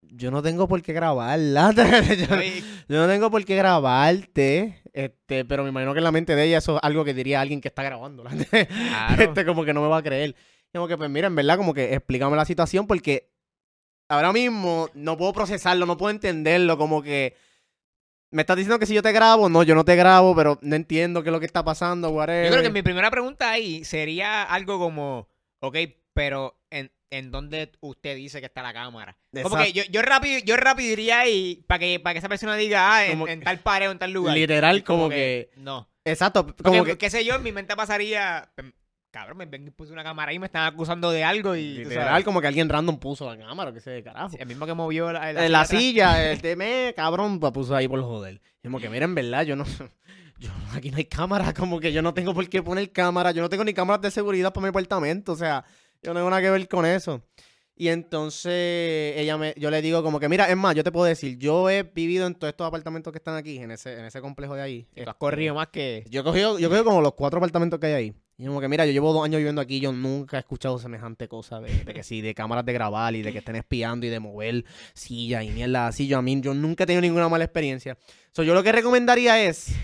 yo 0.01 0.31
no 0.31 0.41
tengo 0.41 0.67
por 0.67 0.81
qué 0.81 0.91
grabarla. 0.93 1.71
yo, 1.75 2.35
yo 2.89 2.97
no 3.01 3.07
tengo 3.07 3.31
por 3.31 3.43
qué 3.45 3.55
grabarte, 3.55 4.81
este, 4.93 5.45
pero 5.45 5.63
me 5.63 5.69
imagino 5.69 5.93
que 5.93 5.99
en 5.99 6.03
la 6.03 6.11
mente 6.11 6.35
de 6.35 6.45
ella 6.45 6.57
eso 6.57 6.75
es 6.77 6.83
algo 6.83 7.03
que 7.05 7.13
diría 7.13 7.39
alguien 7.41 7.61
que 7.61 7.69
está 7.69 7.83
grabándola. 7.83 8.31
Claro. 8.67 9.23
Este, 9.23 9.45
como 9.45 9.63
que 9.65 9.73
no 9.73 9.81
me 9.81 9.87
va 9.87 9.97
a 9.97 10.03
creer. 10.03 10.35
Como 10.73 10.87
que, 10.87 10.97
pues 10.97 11.09
mira, 11.09 11.27
en 11.27 11.35
verdad, 11.35 11.57
como 11.57 11.73
que 11.73 11.93
explícame 11.93 12.35
la 12.35 12.45
situación 12.45 12.87
porque 12.87 13.29
ahora 14.09 14.33
mismo 14.33 14.89
no 14.95 15.17
puedo 15.17 15.31
procesarlo, 15.33 15.85
no 15.85 15.97
puedo 15.97 16.11
entenderlo, 16.11 16.77
como 16.77 17.01
que 17.03 17.35
me 18.31 18.41
estás 18.41 18.57
diciendo 18.57 18.79
que 18.79 18.87
si 18.87 18.95
yo 18.95 19.03
te 19.03 19.11
grabo, 19.11 19.47
no, 19.49 19.61
yo 19.61 19.75
no 19.75 19.85
te 19.85 19.95
grabo, 19.95 20.35
pero 20.35 20.57
no 20.61 20.75
entiendo 20.75 21.21
qué 21.21 21.29
es 21.29 21.33
lo 21.33 21.39
que 21.39 21.45
está 21.45 21.63
pasando, 21.63 22.09
whatever. 22.09 22.45
Yo 22.45 22.51
creo 22.51 22.63
que 22.63 22.71
mi 22.71 22.81
primera 22.81 23.11
pregunta 23.11 23.51
ahí 23.51 23.85
sería 23.85 24.41
algo 24.43 24.79
como, 24.79 25.29
ok, 25.59 25.77
pero 26.13 26.59
en- 26.71 26.91
en 27.11 27.29
dónde 27.29 27.71
usted 27.79 28.15
dice 28.15 28.39
que 28.39 28.47
está 28.47 28.63
la 28.63 28.73
cámara. 28.73 29.15
Como 29.43 29.55
que 29.57 29.71
yo, 29.73 29.83
yo 29.91 30.01
rápido, 30.01 30.39
yo 30.43 30.57
rápido 30.57 30.91
iría 30.93 31.19
ahí 31.19 31.63
para 31.67 31.77
que, 31.77 31.99
para 31.99 32.13
que 32.15 32.19
esa 32.19 32.29
persona 32.29 32.55
diga, 32.55 32.95
ah, 32.95 33.05
en, 33.05 33.41
tal 33.41 33.59
pared 33.59 33.89
o 33.89 33.91
en 33.91 33.99
tal 33.99 34.11
lugar. 34.11 34.35
Literal, 34.35 34.83
como 34.83 35.01
como 35.03 35.09
que... 35.11 35.51
No. 35.57 35.87
Exacto, 36.03 36.47
Porque, 36.47 36.63
como 36.63 36.83
que... 36.83 36.97
qué 36.97 37.11
sé 37.11 37.23
yo, 37.23 37.35
en 37.35 37.43
mi 37.43 37.51
mente 37.51 37.75
pasaría, 37.75 38.51
"Pem, 38.55 38.73
cabrón, 39.13 39.37
me 39.37 39.45
ven 39.45 39.67
y 39.67 39.69
puse 39.69 39.93
una 39.93 40.03
cámara 40.03 40.31
ahí, 40.31 40.39
me 40.39 40.47
están 40.47 40.65
acusando 40.65 41.11
de 41.11 41.23
algo 41.23 41.55
y... 41.55 41.75
Literal, 41.77 42.07
sabes, 42.09 42.25
como 42.25 42.41
que 42.41 42.47
alguien 42.47 42.67
random 42.67 42.97
puso 42.97 43.29
la 43.29 43.37
cámara, 43.37 43.71
que 43.71 43.79
sé 43.79 43.91
de 43.91 44.03
carajo. 44.03 44.35
El 44.39 44.47
mismo 44.47 44.65
que 44.65 44.73
movió 44.73 45.13
la, 45.13 45.31
la 45.31 45.43
atrás. 45.45 45.67
silla, 45.69 46.31
el 46.31 46.41
de 46.41 46.55
me, 46.55 46.93
cabrón, 46.95 47.39
la 47.41 47.53
puso 47.53 47.75
ahí 47.75 47.87
por 47.87 48.01
joder. 48.01 48.41
Y 48.63 48.67
como 48.67 48.79
que, 48.79 48.89
mira, 48.89 49.05
en 49.05 49.13
verdad, 49.15 49.43
yo 49.43 49.55
no. 49.55 49.65
Yo, 50.39 50.49
aquí 50.73 50.89
no 50.91 50.97
hay 50.97 51.05
cámara, 51.05 51.53
como 51.57 51.79
que 51.79 51.93
yo 51.93 52.01
no 52.01 52.13
tengo 52.13 52.33
por 52.33 52.49
qué 52.49 52.61
poner 52.61 52.91
cámara. 52.91 53.31
Yo 53.31 53.41
no 53.41 53.47
tengo 53.47 53.63
ni 53.63 53.73
cámaras 53.73 54.01
de 54.01 54.11
seguridad 54.11 54.51
para 54.51 54.63
mi 54.63 54.69
apartamento. 54.69 55.31
O 55.31 55.35
sea, 55.37 55.63
yo 56.01 56.11
no 56.13 56.19
tengo 56.19 56.29
nada 56.29 56.41
que 56.41 56.49
ver 56.49 56.67
con 56.67 56.85
eso. 56.85 57.21
Y 57.77 57.87
entonces 57.87 59.15
ella 59.17 59.37
me, 59.37 59.53
yo 59.57 59.71
le 59.71 59.81
digo 59.81 60.03
como 60.03 60.19
que, 60.19 60.27
mira, 60.27 60.49
es 60.49 60.57
más, 60.57 60.75
yo 60.75 60.83
te 60.83 60.91
puedo 60.91 61.05
decir, 61.05 61.37
yo 61.37 61.69
he 61.69 61.83
vivido 61.83 62.27
en 62.27 62.35
todos 62.35 62.51
estos 62.51 62.67
apartamentos 62.67 63.13
que 63.13 63.17
están 63.17 63.35
aquí, 63.35 63.57
en 63.57 63.71
ese, 63.71 63.97
en 63.99 64.05
ese 64.05 64.21
complejo 64.21 64.55
de 64.55 64.61
ahí. 64.63 64.83
Tú 64.83 65.01
has 65.01 65.07
Este, 65.07 65.13
corrido 65.17 65.55
más 65.55 65.67
que... 65.67 66.03
Yo 66.09 66.21
he 66.21 66.23
cogido, 66.23 66.59
yo 66.59 66.67
he 66.67 66.69
cogido 66.69 66.85
como 66.85 67.01
los 67.01 67.13
cuatro 67.13 67.37
apartamentos 67.37 67.79
que 67.79 67.87
hay 67.87 67.93
ahí. 67.93 68.13
Y 68.37 68.47
como 68.47 68.59
que, 68.61 68.67
mira, 68.67 68.85
yo 68.85 68.91
llevo 68.91 69.13
dos 69.13 69.23
años 69.23 69.37
viviendo 69.37 69.61
aquí, 69.61 69.79
yo 69.79 69.91
nunca 69.91 70.37
he 70.37 70.39
escuchado 70.39 70.79
semejante 70.79 71.27
cosa 71.27 71.59
de, 71.59 71.83
de 71.83 71.93
que 71.93 72.03
sí, 72.03 72.21
de 72.21 72.33
cámaras 72.33 72.65
de 72.65 72.73
grabar 72.73 73.15
y 73.15 73.21
de 73.21 73.31
que 73.31 73.37
estén 73.39 73.55
espiando 73.55 74.05
y 74.05 74.09
de 74.09 74.19
mover 74.19 74.65
sillas 74.93 75.43
y 75.43 75.49
mierda 75.51 75.87
así. 75.87 76.07
Yo 76.07 76.17
a 76.17 76.21
mí, 76.21 76.41
yo 76.41 76.53
nunca 76.53 76.83
he 76.83 76.87
tenido 76.87 77.01
ninguna 77.01 77.29
mala 77.29 77.43
experiencia. 77.43 77.97
So, 78.31 78.43
yo 78.43 78.53
lo 78.53 78.63
que 78.63 78.71
recomendaría 78.71 79.43
es, 79.43 79.75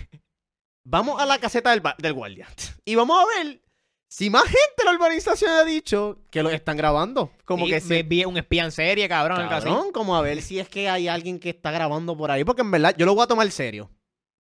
vamos 0.84 1.20
a 1.20 1.26
la 1.26 1.38
caseta 1.38 1.70
del, 1.70 1.82
del 1.98 2.12
guardia 2.12 2.48
y 2.84 2.94
vamos 2.96 3.18
a 3.22 3.26
ver 3.26 3.62
si 4.08 4.28
más 4.28 4.42
gente 4.42 4.58
de 4.78 4.84
la 4.84 4.92
urbanización 4.92 5.52
ha 5.52 5.64
dicho 5.64 6.18
que 6.30 6.42
lo 6.42 6.50
están 6.50 6.76
grabando. 6.76 7.30
Como 7.44 7.66
Sí, 7.66 7.72
que 7.88 8.02
vi 8.02 8.24
un 8.24 8.36
espía 8.36 8.64
en 8.64 8.72
serie, 8.72 9.08
cabrón. 9.08 9.48
Cabrón, 9.48 9.92
como 9.92 10.16
a 10.16 10.22
ver 10.22 10.42
si 10.42 10.58
es 10.58 10.68
que 10.68 10.88
hay 10.88 11.06
alguien 11.06 11.38
que 11.38 11.50
está 11.50 11.70
grabando 11.70 12.16
por 12.16 12.32
ahí. 12.32 12.42
Porque 12.42 12.62
en 12.62 12.72
verdad, 12.72 12.92
yo 12.98 13.06
lo 13.06 13.14
voy 13.14 13.22
a 13.22 13.28
tomar 13.28 13.48
serio. 13.52 13.88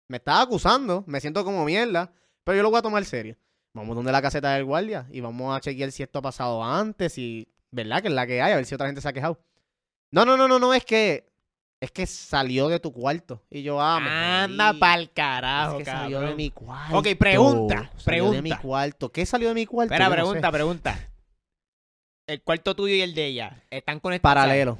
Me 0.09 0.17
está 0.17 0.41
acusando, 0.41 1.05
me 1.07 1.21
siento 1.21 1.45
como 1.45 1.67
mierda, 1.67 2.11
pero 2.45 2.57
yo 2.57 2.63
lo 2.63 2.71
voy 2.71 2.79
a 2.79 2.83
tomar 2.83 3.05
serio. 3.05 3.37
Vamos 3.79 3.97
donde 3.97 4.13
la 4.13 4.23
caseta 4.23 4.55
del 4.55 4.65
guardia 4.65 5.07
y 5.11 5.21
vamos 5.21 5.57
a 5.57 5.61
chequear 5.61 5.91
si 5.93 6.03
esto 6.03 6.19
ha 6.19 6.23
pasado 6.23 6.63
antes 6.65 7.17
y, 7.19 7.49
¿verdad? 7.71 8.03
Que 8.03 8.09
es 8.09 8.15
la 8.15 8.27
que 8.27 8.43
hay, 8.43 8.53
a 8.53 8.57
ver 8.57 8.65
si 8.67 8.75
otra 8.75 8.87
gente 8.87 9.01
se 9.01 9.09
ha 9.09 9.13
quejado. 9.13 9.39
No, 10.11 10.25
no, 10.25 10.37
no, 10.37 10.49
no, 10.49 10.59
no, 10.59 10.75
es 10.75 10.85
que, 10.85 11.31
es 11.81 11.91
que 11.91 12.07
salió 12.07 12.69
de 12.69 12.81
tu 12.81 12.93
cuarto. 12.93 13.43
Y 13.51 13.63
yo, 13.63 13.81
ah, 13.81 14.01
me 14.01 14.09
Anda 14.11 14.73
pa'l 14.79 15.03
Es 15.03 15.11
carajo, 15.11 15.79
que 15.79 15.85
salió 15.85 16.17
cabrón. 16.19 16.31
de 16.31 16.37
mi 16.37 16.51
cuarto. 16.51 16.99
Ok, 16.99 17.07
pregunta, 17.19 17.91
Salió 17.97 18.25
de 18.25 18.43
mi 18.43 18.49
pregunta. 18.51 18.63
cuarto. 18.63 19.13
¿Qué 19.13 19.27
salió 19.27 19.49
de 19.49 19.55
mi 19.55 19.67
cuarto? 19.67 19.95
Espera, 19.95 20.07
Yo 20.09 20.11
no 20.11 20.17
sé. 20.17 20.23
pregunta, 20.23 20.53
pregunta. 20.53 21.11
El 22.27 22.43
cuarto 22.43 22.75
tuyo 22.75 22.95
y 22.95 23.01
el 23.01 23.15
de 23.15 23.27
ella 23.27 23.63
están 23.71 24.01
conectados. 24.01 24.35
Paralelo. 24.35 24.79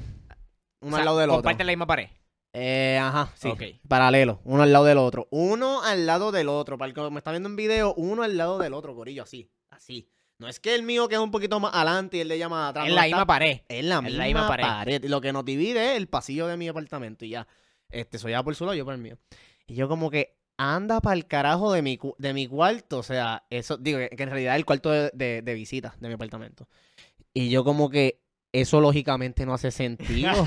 Uno 0.81 0.97
al 0.97 1.05
lado 1.05 1.19
del 1.19 1.31
otro. 1.31 1.39
Comparten 1.43 1.67
la 1.67 1.71
misma 1.73 1.87
pared. 1.87 2.09
Eh, 2.53 2.99
ajá, 3.01 3.33
sí. 3.37 3.81
Paralelo, 3.87 4.41
uno 4.45 4.63
al 4.63 4.73
lado 4.73 4.85
del 4.87 4.99
otro. 4.99 5.29
Uno 5.31 5.83
al 5.83 6.07
lado 6.07 6.33
del 6.33 6.49
otro. 6.49 6.79
Para 6.79 6.89
el 6.89 6.95
que 6.95 7.11
me 7.11 7.19
está 7.19 7.31
viendo 7.31 7.49
en 7.49 7.57
video, 7.57 7.95
uno 7.95 8.23
al 8.23 8.37
lado 8.37 8.59
del 8.59 8.75
otro, 8.75 8.95
Corillo, 8.95 9.23
así. 9.23 9.51
Así. 9.71 10.09
No 10.39 10.49
es 10.49 10.61
que 10.61 10.75
el 10.75 10.83
mío 10.83 11.09
quede 11.09 11.19
un 11.19 11.31
poquito 11.31 11.59
más 11.61 11.75
adelante 11.75 12.17
y 12.17 12.21
el 12.21 12.29
de 12.29 12.37
ella 12.37 12.49
más 12.49 12.71
atrás. 12.71 12.85
En 12.87 12.91
no, 12.91 12.97
la 12.97 13.07
está- 13.07 13.17
misma 13.17 13.27
pared. 13.27 13.61
La 13.69 13.75
en 13.99 14.05
misma, 14.05 14.19
la 14.19 14.25
misma 14.25 14.49
pared. 14.49 14.65
pared. 14.65 15.05
Lo 15.07 15.21
que 15.21 15.33
nos 15.33 15.45
divide 15.45 15.93
es 15.93 15.97
el 15.97 16.09
pasillo 16.09 16.47
de 16.47 16.57
mi 16.57 16.69
apartamento 16.69 17.25
y 17.25 17.31
ya. 17.31 17.47
Este, 17.91 18.19
soy 18.19 18.33
ya 18.33 18.43
por 18.43 18.55
su 18.55 18.65
lado, 18.65 18.75
yo 18.77 18.85
por 18.85 18.95
el 18.95 19.01
mío. 19.01 19.19
Y 19.67 19.75
yo 19.75 19.89
como 19.89 20.11
que 20.11 20.37
anda 20.57 21.01
para 21.01 21.17
el 21.17 21.27
carajo 21.27 21.73
de 21.73 21.83
mi, 21.83 21.99
de 22.19 22.33
mi 22.35 22.47
cuarto. 22.47 22.99
O 22.99 23.03
sea, 23.03 23.45
eso, 23.51 23.77
digo, 23.77 23.99
que 23.99 24.11
que 24.11 24.23
en 24.23 24.31
realidad 24.31 24.55
es 24.55 24.59
el 24.61 24.65
cuarto 24.65 24.91
de, 24.91 25.11
de, 25.13 25.43
de 25.43 25.55
visita 25.55 25.95
de 26.01 26.09
mi 26.09 26.15
apartamento. 26.15 26.69
Y 27.35 27.51
yo 27.51 27.65
como 27.65 27.91
que 27.91 28.21
eso 28.53 28.81
lógicamente 28.81 29.45
no 29.47 29.55
hace 29.55 29.71
sentido. 29.71 30.31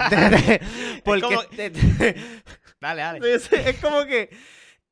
Porque 1.05 1.22
como- 1.22 1.41
Dale, 2.81 3.01
dale. 3.01 3.34
es, 3.36 3.51
es 3.51 3.77
como 3.77 4.05
que 4.05 4.29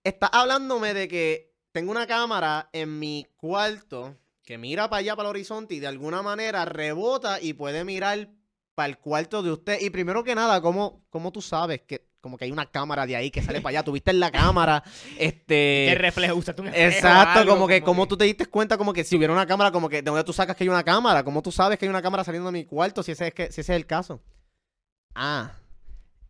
está 0.03 0.27
hablándome 0.27 0.93
de 0.93 1.07
que 1.07 1.53
tengo 1.71 1.91
una 1.91 2.05
cámara 2.07 2.69
en 2.73 2.99
mi 2.99 3.25
cuarto 3.35 4.15
que 4.43 4.57
mira 4.57 4.89
para 4.89 4.99
allá, 4.99 5.15
para 5.15 5.29
el 5.29 5.35
horizonte, 5.35 5.75
y 5.75 5.79
de 5.79 5.87
alguna 5.87 6.21
manera 6.23 6.65
rebota 6.65 7.39
y 7.41 7.53
puede 7.53 7.83
mirar 7.83 8.29
para 8.73 8.89
el 8.89 8.97
cuarto 8.97 9.43
de 9.43 9.51
usted. 9.51 9.79
Y 9.81 9.89
primero 9.91 10.23
que 10.23 10.33
nada, 10.35 10.61
¿cómo, 10.61 11.05
cómo 11.09 11.31
tú 11.31 11.41
sabes 11.41 11.81
que 11.81 12.08
como 12.21 12.37
que 12.37 12.45
hay 12.45 12.51
una 12.51 12.65
cámara 12.65 13.05
de 13.05 13.15
ahí 13.15 13.31
que 13.31 13.41
sale 13.41 13.61
para 13.61 13.69
allá? 13.77 13.83
¿Tuviste 13.83 14.11
en 14.11 14.19
la 14.19 14.31
cámara? 14.31 14.83
Este... 15.19 15.85
¿Qué 15.89 15.95
reflejo? 15.97 16.35
Usaste 16.35 16.61
un 16.61 16.67
espejo 16.67 16.85
o 16.85 16.91
Exacto, 16.91 17.39
algo, 17.39 17.53
como 17.53 17.67
que 17.67 17.81
como 17.81 18.07
tú 18.07 18.17
te 18.17 18.25
diste 18.25 18.45
cuenta 18.45 18.77
como 18.77 18.93
que 18.93 19.03
si 19.03 19.15
hubiera 19.17 19.33
una 19.33 19.45
cámara, 19.45 19.71
como 19.71 19.89
que 19.89 19.97
de 19.97 20.01
dónde 20.03 20.23
tú 20.23 20.33
sacas 20.33 20.55
que 20.55 20.63
hay 20.63 20.69
una 20.69 20.83
cámara, 20.83 21.23
cómo 21.23 21.41
tú 21.41 21.51
sabes 21.51 21.77
que 21.79 21.85
hay 21.85 21.89
una 21.89 22.01
cámara 22.01 22.23
saliendo 22.23 22.51
de 22.51 22.57
mi 22.59 22.65
cuarto 22.65 23.03
si 23.03 23.11
ese 23.13 23.27
es 23.27 23.33
que 23.33 23.51
si 23.51 23.61
ese 23.61 23.73
es 23.73 23.77
el 23.77 23.85
caso. 23.85 24.21
Ah, 25.15 25.51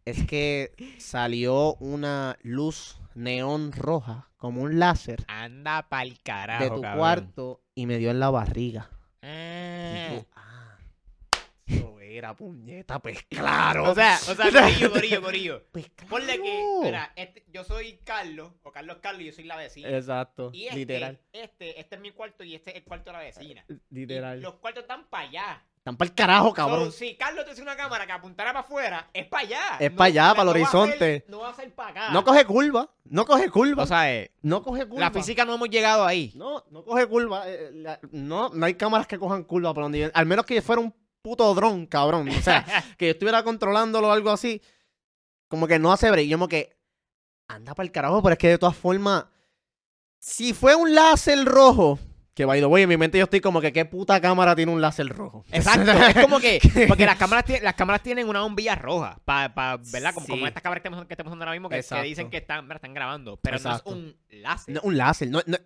es 0.05 0.25
que 0.25 0.73
salió 0.99 1.75
una 1.75 2.37
luz 2.41 2.99
neón 3.15 3.71
roja 3.73 4.29
como 4.37 4.61
un 4.61 4.79
láser 4.79 5.25
Anda 5.27 5.87
pa'l 5.89 6.17
carajo, 6.23 6.63
de 6.63 6.69
tu 6.69 6.81
cabrón. 6.81 6.97
cuarto 6.99 7.61
y 7.75 7.85
me 7.85 7.97
dio 7.97 8.09
en 8.11 8.19
la 8.19 8.29
barriga. 8.29 8.89
Y 9.21 9.25
Ah. 9.27 10.09
yo, 10.13 10.25
ah, 10.35 10.38
era 12.19 12.35
puñeta, 12.35 12.99
pues 12.99 13.23
claro. 13.23 13.89
O 13.91 13.95
sea, 13.95 14.17
o 14.29 14.35
sea, 14.35 14.45
corillo, 14.61 14.91
corillo, 14.91 15.21
corillo. 15.21 15.63
pues 15.71 15.89
Ponle 16.09 16.33
que, 16.33 16.41
claro. 16.41 16.81
mira, 16.83 17.13
este, 17.15 17.45
yo 17.51 17.63
soy 17.63 17.97
Carlos, 18.03 18.51
o 18.63 18.71
Carlos 18.71 18.97
Carlos, 19.01 19.21
y 19.23 19.25
yo 19.25 19.31
soy 19.33 19.45
la 19.45 19.55
vecina. 19.57 19.89
Exacto, 19.89 20.51
y 20.53 20.65
este, 20.65 20.75
literal, 20.77 21.19
este, 21.33 21.79
este 21.79 21.95
es 21.95 22.01
mi 22.01 22.11
cuarto 22.11 22.43
y 22.43 22.55
este 22.55 22.69
es 22.71 22.75
el 22.77 22.83
cuarto 22.83 23.11
de 23.11 23.17
la 23.17 23.23
vecina. 23.23 23.65
Y 23.69 23.73
literal. 23.95 24.41
los 24.41 24.55
cuartos 24.55 24.83
están 24.83 25.05
para 25.09 25.27
allá. 25.27 25.63
Están 25.77 25.95
para 25.95 26.09
el 26.09 26.13
carajo, 26.15 26.53
cabrón. 26.53 26.85
So, 26.91 26.91
si 26.91 27.15
Carlos 27.15 27.45
te 27.45 27.51
hace 27.51 27.61
una 27.61 27.77
cámara 27.77 28.05
que 28.05 28.11
apuntara 28.11 28.51
para 28.51 28.65
afuera, 28.65 29.09
es 29.13 29.25
para 29.27 29.43
allá. 29.47 29.61
Es 29.79 29.89
pa' 29.91 30.05
allá, 30.05 30.33
para 30.35 30.41
el 30.41 30.47
va 30.49 30.67
a 30.67 30.69
ser- 30.71 30.79
horizonte. 30.81 31.25
no 31.29 31.39
va 31.39 31.49
a 31.49 31.53
ser 31.53 31.73
para 31.73 31.89
acá. 31.91 32.09
No 32.11 32.25
coge 32.25 32.43
curva, 32.43 32.89
no 33.05 33.25
coge 33.25 33.49
curva, 33.49 33.83
O 33.83 33.87
sea, 33.87 34.13
eh, 34.13 34.29
no 34.41 34.61
coge 34.61 34.85
curva. 34.85 34.99
la 35.05 35.11
física 35.11 35.45
no 35.45 35.55
hemos 35.55 35.69
llegado 35.69 36.05
ahí. 36.05 36.33
No, 36.35 36.65
no 36.69 36.83
coge 36.83 37.07
curva. 37.07 37.43
eh, 37.49 37.69
la- 37.73 37.97
no, 38.11 38.49
no 38.49 38.65
hay 38.65 38.73
cámaras 38.73 39.07
que 39.07 39.17
cojan 39.17 39.45
curva 39.45 39.73
por 39.73 39.83
donde 39.83 39.99
yo- 39.99 40.09
Al 40.13 40.25
menos 40.25 40.45
que 40.45 40.61
fuera 40.61 40.81
un 40.81 40.93
puto 41.21 41.53
dron, 41.53 41.85
cabrón. 41.85 42.29
O 42.29 42.41
sea, 42.41 42.65
que 42.97 43.05
yo 43.07 43.11
estuviera 43.11 43.43
controlándolo 43.43 44.07
o 44.07 44.11
algo 44.11 44.29
así. 44.31 44.61
Como 45.47 45.67
que 45.67 45.79
no 45.79 45.91
hace 45.91 46.09
break. 46.11 46.27
Yo 46.27 46.37
como 46.37 46.47
que 46.47 46.77
anda 47.47 47.73
para 47.73 47.85
el 47.85 47.91
carajo, 47.91 48.21
pero 48.21 48.33
es 48.33 48.39
que 48.39 48.49
de 48.49 48.57
todas 48.57 48.75
formas, 48.77 49.25
si 50.19 50.53
fue 50.53 50.75
un 50.75 50.93
láser 50.93 51.43
rojo, 51.45 51.97
que 52.35 52.45
by 52.45 52.59
the 52.59 52.65
way, 52.67 52.83
en 52.83 52.89
mi 52.89 52.97
mente 52.97 53.17
yo 53.17 53.23
estoy 53.23 53.41
como 53.41 53.59
que 53.59 53.73
qué 53.73 53.83
puta 53.85 54.21
cámara 54.21 54.55
tiene 54.55 54.71
un 54.71 54.79
láser 54.79 55.07
rojo. 55.07 55.43
Exacto, 55.51 55.91
es 55.91 56.15
como 56.23 56.39
que, 56.39 56.59
porque 56.87 57.05
las 57.07 57.17
cámaras, 57.17 57.45
tienen, 57.45 57.63
las 57.63 57.73
cámaras 57.73 58.03
tienen 58.03 58.29
una 58.29 58.41
bombilla 58.41 58.75
roja, 58.75 59.19
para, 59.25 59.77
¿verdad? 59.91 60.13
Como, 60.13 60.25
Sí. 60.27 60.31
como 60.33 60.45
estas 60.47 60.61
cámaras 60.61 60.83
que 60.83 60.87
estamos, 60.89 61.07
que 61.07 61.13
estamos 61.13 61.31
usando 61.31 61.43
ahora 61.45 61.53
mismo, 61.53 61.69
que, 61.69 61.81
que 61.83 62.01
dicen 62.03 62.29
que 62.29 62.37
están, 62.37 62.71
están 62.71 62.93
grabando, 62.93 63.37
pero 63.37 63.57
Exacto. 63.57 63.89
no 63.95 63.97
es 63.97 64.03
un 64.03 64.17
láser. 64.41 64.75
No, 64.75 64.81
un 64.83 64.97
láser, 64.97 65.29
no- 65.29 65.41
no- 65.47 65.57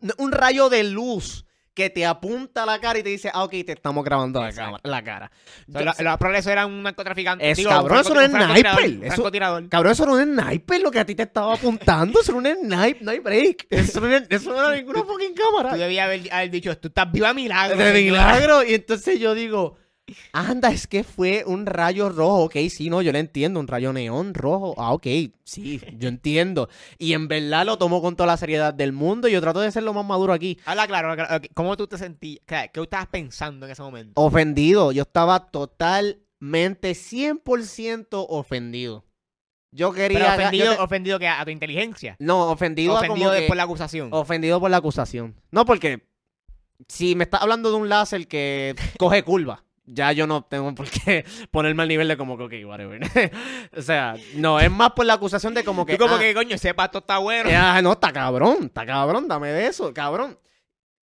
no- 0.00 0.14
un 0.18 0.32
rayo 0.32 0.68
de 0.68 0.84
luz 0.84 1.46
que 1.74 1.88
te 1.88 2.04
apunta 2.04 2.64
a 2.64 2.66
la 2.66 2.78
cara 2.80 2.98
y 2.98 3.02
te 3.02 3.08
dice, 3.08 3.30
ah, 3.32 3.44
ok, 3.44 3.50
te 3.50 3.72
estamos 3.72 4.04
grabando 4.04 4.40
la, 4.40 4.50
Exacto. 4.50 4.78
cámara, 4.82 4.82
la 4.84 5.02
cara. 5.02 5.30
Lo 5.66 5.84
más 6.10 6.18
probable 6.18 6.38
eso 6.38 6.50
era 6.50 6.66
un 6.66 6.82
narcotraficante. 6.82 7.50
Es, 7.50 7.56
digo, 7.56 7.70
cabrón, 7.70 7.98
un 7.98 8.00
eso 8.04 8.14
no 8.14 8.20
es 8.20 8.30
sniper, 8.30 9.04
eso-. 9.04 9.68
Cabrón, 9.70 9.92
eso 9.92 10.06
no 10.06 10.18
es 10.18 10.26
sniper 10.26 10.80
lo 10.82 10.90
que 10.90 10.98
a 11.00 11.06
ti 11.06 11.14
te 11.14 11.22
estaba 11.22 11.54
apuntando. 11.54 12.20
Eso 12.20 12.32
no 12.38 12.46
es 12.48 12.56
un 12.58 12.66
sniper, 12.66 13.02
no 13.02 13.10
hay 13.10 13.18
break. 13.20 13.66
Eso 13.70 14.00
no, 14.00 14.14
es- 14.14 14.24
eso 14.28 14.50
no 14.52 14.58
era 14.68 14.76
ninguna 14.76 15.02
fucking 15.02 15.34
Tú 15.34 15.42
cámara. 15.42 15.76
debías 15.76 16.04
haber, 16.06 16.32
haber 16.32 16.50
dicho, 16.50 16.76
tú 16.78 16.88
estás 16.88 17.10
viva 17.10 17.32
milagro. 17.32 17.76
De 17.78 17.92
señora". 17.92 18.26
milagro. 18.34 18.64
Y 18.64 18.74
entonces 18.74 19.18
yo 19.18 19.34
digo, 19.34 19.78
anda, 20.32 20.70
es 20.70 20.86
que 20.86 21.04
fue 21.04 21.44
un 21.46 21.66
rayo 21.66 22.08
rojo. 22.08 22.44
Ok, 22.44 22.56
sí, 22.70 22.88
no, 22.90 23.02
yo 23.02 23.12
lo 23.12 23.18
entiendo. 23.18 23.60
Un 23.60 23.66
rayo 23.68 23.92
neón 23.92 24.34
rojo. 24.34 24.74
Ah, 24.78 24.92
ok, 24.92 25.06
sí, 25.44 25.80
yo 25.98 26.08
entiendo. 26.08 26.68
Y 26.98 27.12
en 27.14 27.28
verdad 27.28 27.66
lo 27.66 27.78
tomo 27.78 28.00
con 28.02 28.16
toda 28.16 28.26
la 28.28 28.36
seriedad 28.36 28.72
del 28.74 28.92
mundo. 28.92 29.28
Y 29.28 29.32
yo 29.32 29.40
trato 29.40 29.60
de 29.60 29.70
ser 29.70 29.82
lo 29.82 29.92
más 29.94 30.04
maduro 30.06 30.32
aquí. 30.32 30.58
Habla 30.64 30.86
claro, 30.86 31.14
claro. 31.14 31.44
¿Cómo 31.54 31.76
tú 31.76 31.86
te 31.86 31.98
sentías? 31.98 32.40
¿Qué, 32.46 32.70
qué 32.72 32.80
estabas 32.82 33.06
pensando 33.08 33.66
en 33.66 33.72
ese 33.72 33.82
momento? 33.82 34.20
Ofendido. 34.20 34.92
Yo 34.92 35.02
estaba 35.02 35.46
totalmente 35.50 36.92
100% 36.92 38.26
ofendido. 38.28 39.04
Yo 39.74 39.92
quería. 39.92 40.18
Pero 40.18 40.28
yo 40.28 40.34
ofendido, 40.34 40.76
te- 40.76 40.82
ofendido 40.82 41.18
que 41.18 41.28
a, 41.28 41.44
tu 41.44 41.50
inteligencia. 41.50 42.16
No, 42.18 42.50
ofendido, 42.50 42.94
ofendido 42.94 43.14
como 43.28 43.30
de- 43.30 43.40
que- 43.42 43.46
por 43.48 43.56
la 43.56 43.62
acusación. 43.62 44.08
Ofendido 44.12 44.60
por 44.60 44.70
la 44.70 44.76
acusación. 44.76 45.34
No, 45.50 45.64
porque 45.64 46.06
si 46.88 47.14
me 47.14 47.24
estás 47.24 47.40
hablando 47.42 47.70
de 47.70 47.76
un 47.76 47.88
láser 47.88 48.28
que 48.28 48.74
coge 48.98 49.22
curva, 49.22 49.64
ya 49.84 50.12
yo 50.12 50.26
no 50.26 50.42
tengo 50.44 50.74
por 50.74 50.88
qué 50.88 51.24
ponerme 51.50 51.82
al 51.82 51.88
nivel 51.88 52.08
de 52.08 52.16
como 52.16 52.36
que, 52.36 52.44
ok, 52.44 52.68
whatever. 52.68 53.00
o 53.76 53.82
sea, 53.82 54.14
no, 54.34 54.60
es 54.60 54.70
más 54.70 54.92
por 54.92 55.06
la 55.06 55.14
acusación 55.14 55.54
de 55.54 55.64
como 55.64 55.84
que. 55.86 55.96
Tú 55.96 56.04
como 56.04 56.16
ah, 56.16 56.20
que, 56.20 56.34
coño, 56.34 56.54
ese 56.54 56.74
pato 56.74 56.98
está 56.98 57.18
bueno. 57.18 57.50
ah, 57.54 57.80
no, 57.82 57.92
está 57.92 58.12
cabrón, 58.12 58.64
está 58.64 58.86
cabrón, 58.86 59.28
dame 59.28 59.48
de 59.48 59.66
eso, 59.66 59.92
cabrón. 59.92 60.38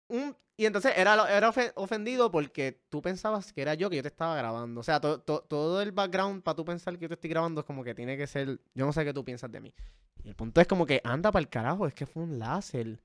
Un- 0.08 0.36
y 0.58 0.66
entonces 0.66 0.92
era, 0.98 1.14
era 1.36 1.50
ofe- 1.54 1.72
ofendido 1.76 2.32
porque 2.32 2.82
tú 2.90 3.02
pensabas 3.02 3.54
que 3.54 3.62
era 3.62 3.76
yo 3.76 3.90
que 3.90 3.96
yo 3.96 4.02
te 4.02 4.10
estaba 4.10 4.36
grabando. 4.36 4.82
O 4.82 4.84
sea, 4.84 5.00
to- 5.00 5.22
to- 5.22 5.42
todo 5.48 5.82
el 5.82 5.94
background 5.94 6.44
para 6.44 6.56
tú 6.56 6.66
pensar 6.66 6.96
que 6.96 7.04
yo 7.04 7.08
te 7.08 7.14
estoy 7.14 7.30
grabando 7.30 7.62
es 7.62 7.66
como 7.66 7.82
que 7.84 7.96
tiene 7.96 8.18
que 8.18 8.28
ser. 8.28 8.60
Yo 8.76 8.86
no 8.86 8.92
sé 8.92 9.06
qué 9.06 9.14
tú 9.14 9.24
piensas 9.24 9.50
de 9.52 9.62
mí. 9.62 9.74
Y 10.22 10.28
el 10.28 10.36
punto 10.36 10.60
es 10.60 10.68
como 10.68 10.86
que 10.86 11.00
anda 11.06 11.32
para 11.32 11.40
el 11.42 11.48
carajo, 11.48 11.88
es 11.88 11.94
que 11.94 12.06
fue 12.06 12.24
un 12.24 12.40
láser. 12.40 13.00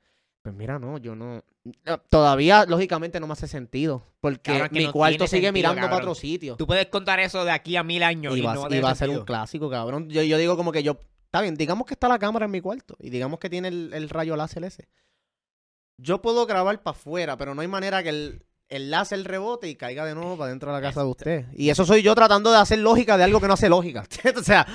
Pues 0.44 0.54
mira, 0.54 0.78
no, 0.78 0.98
yo 0.98 1.16
no. 1.16 1.42
Todavía, 2.10 2.66
lógicamente, 2.66 3.18
no 3.18 3.26
me 3.26 3.32
hace 3.32 3.48
sentido. 3.48 4.02
Porque 4.20 4.52
Cabrón, 4.52 4.68
mi 4.72 4.84
no 4.84 4.92
cuarto 4.92 5.26
sigue 5.26 5.46
sentido, 5.46 5.52
mirando 5.54 5.80
para 5.88 5.96
otro 5.96 6.14
sitio. 6.14 6.56
Tú 6.56 6.66
puedes 6.66 6.86
contar 6.88 7.18
eso 7.18 7.46
de 7.46 7.50
aquí 7.50 7.76
a 7.76 7.82
mil 7.82 8.02
años 8.02 8.36
y, 8.36 8.40
Y 8.40 8.42
va, 8.42 8.54
no 8.54 8.68
y 8.68 8.78
va 8.78 8.90
a 8.90 8.94
ser 8.94 9.08
un 9.08 9.24
clásico, 9.24 9.70
cabrón. 9.70 10.10
Yo, 10.10 10.22
yo 10.22 10.36
digo 10.36 10.54
como 10.58 10.70
que 10.70 10.82
yo. 10.82 10.98
Está 11.24 11.40
bien, 11.40 11.54
digamos 11.54 11.86
que 11.86 11.94
está 11.94 12.08
la 12.08 12.18
cámara 12.18 12.44
en 12.44 12.50
mi 12.50 12.60
cuarto. 12.60 12.94
Y 13.00 13.08
digamos 13.08 13.38
que 13.38 13.48
tiene 13.48 13.68
el, 13.68 13.94
el 13.94 14.10
rayo 14.10 14.36
láser 14.36 14.64
ese. 14.64 14.86
Yo 15.96 16.20
puedo 16.20 16.44
grabar 16.44 16.82
para 16.82 16.94
afuera, 16.94 17.38
pero 17.38 17.54
no 17.54 17.62
hay 17.62 17.68
manera 17.68 18.02
que 18.02 18.10
el, 18.10 18.44
el 18.68 18.90
láser 18.90 19.24
rebote 19.24 19.66
y 19.70 19.76
caiga 19.76 20.04
de 20.04 20.14
nuevo 20.14 20.36
para 20.36 20.50
dentro 20.50 20.74
de 20.74 20.78
la 20.78 20.86
casa 20.86 21.00
de 21.00 21.06
usted. 21.06 21.46
Y 21.54 21.70
eso 21.70 21.86
soy 21.86 22.02
yo 22.02 22.14
tratando 22.14 22.50
de 22.50 22.58
hacer 22.58 22.80
lógica 22.80 23.16
de 23.16 23.24
algo 23.24 23.40
que 23.40 23.48
no 23.48 23.54
hace 23.54 23.70
lógica. 23.70 24.04
o 24.36 24.42
sea, 24.42 24.66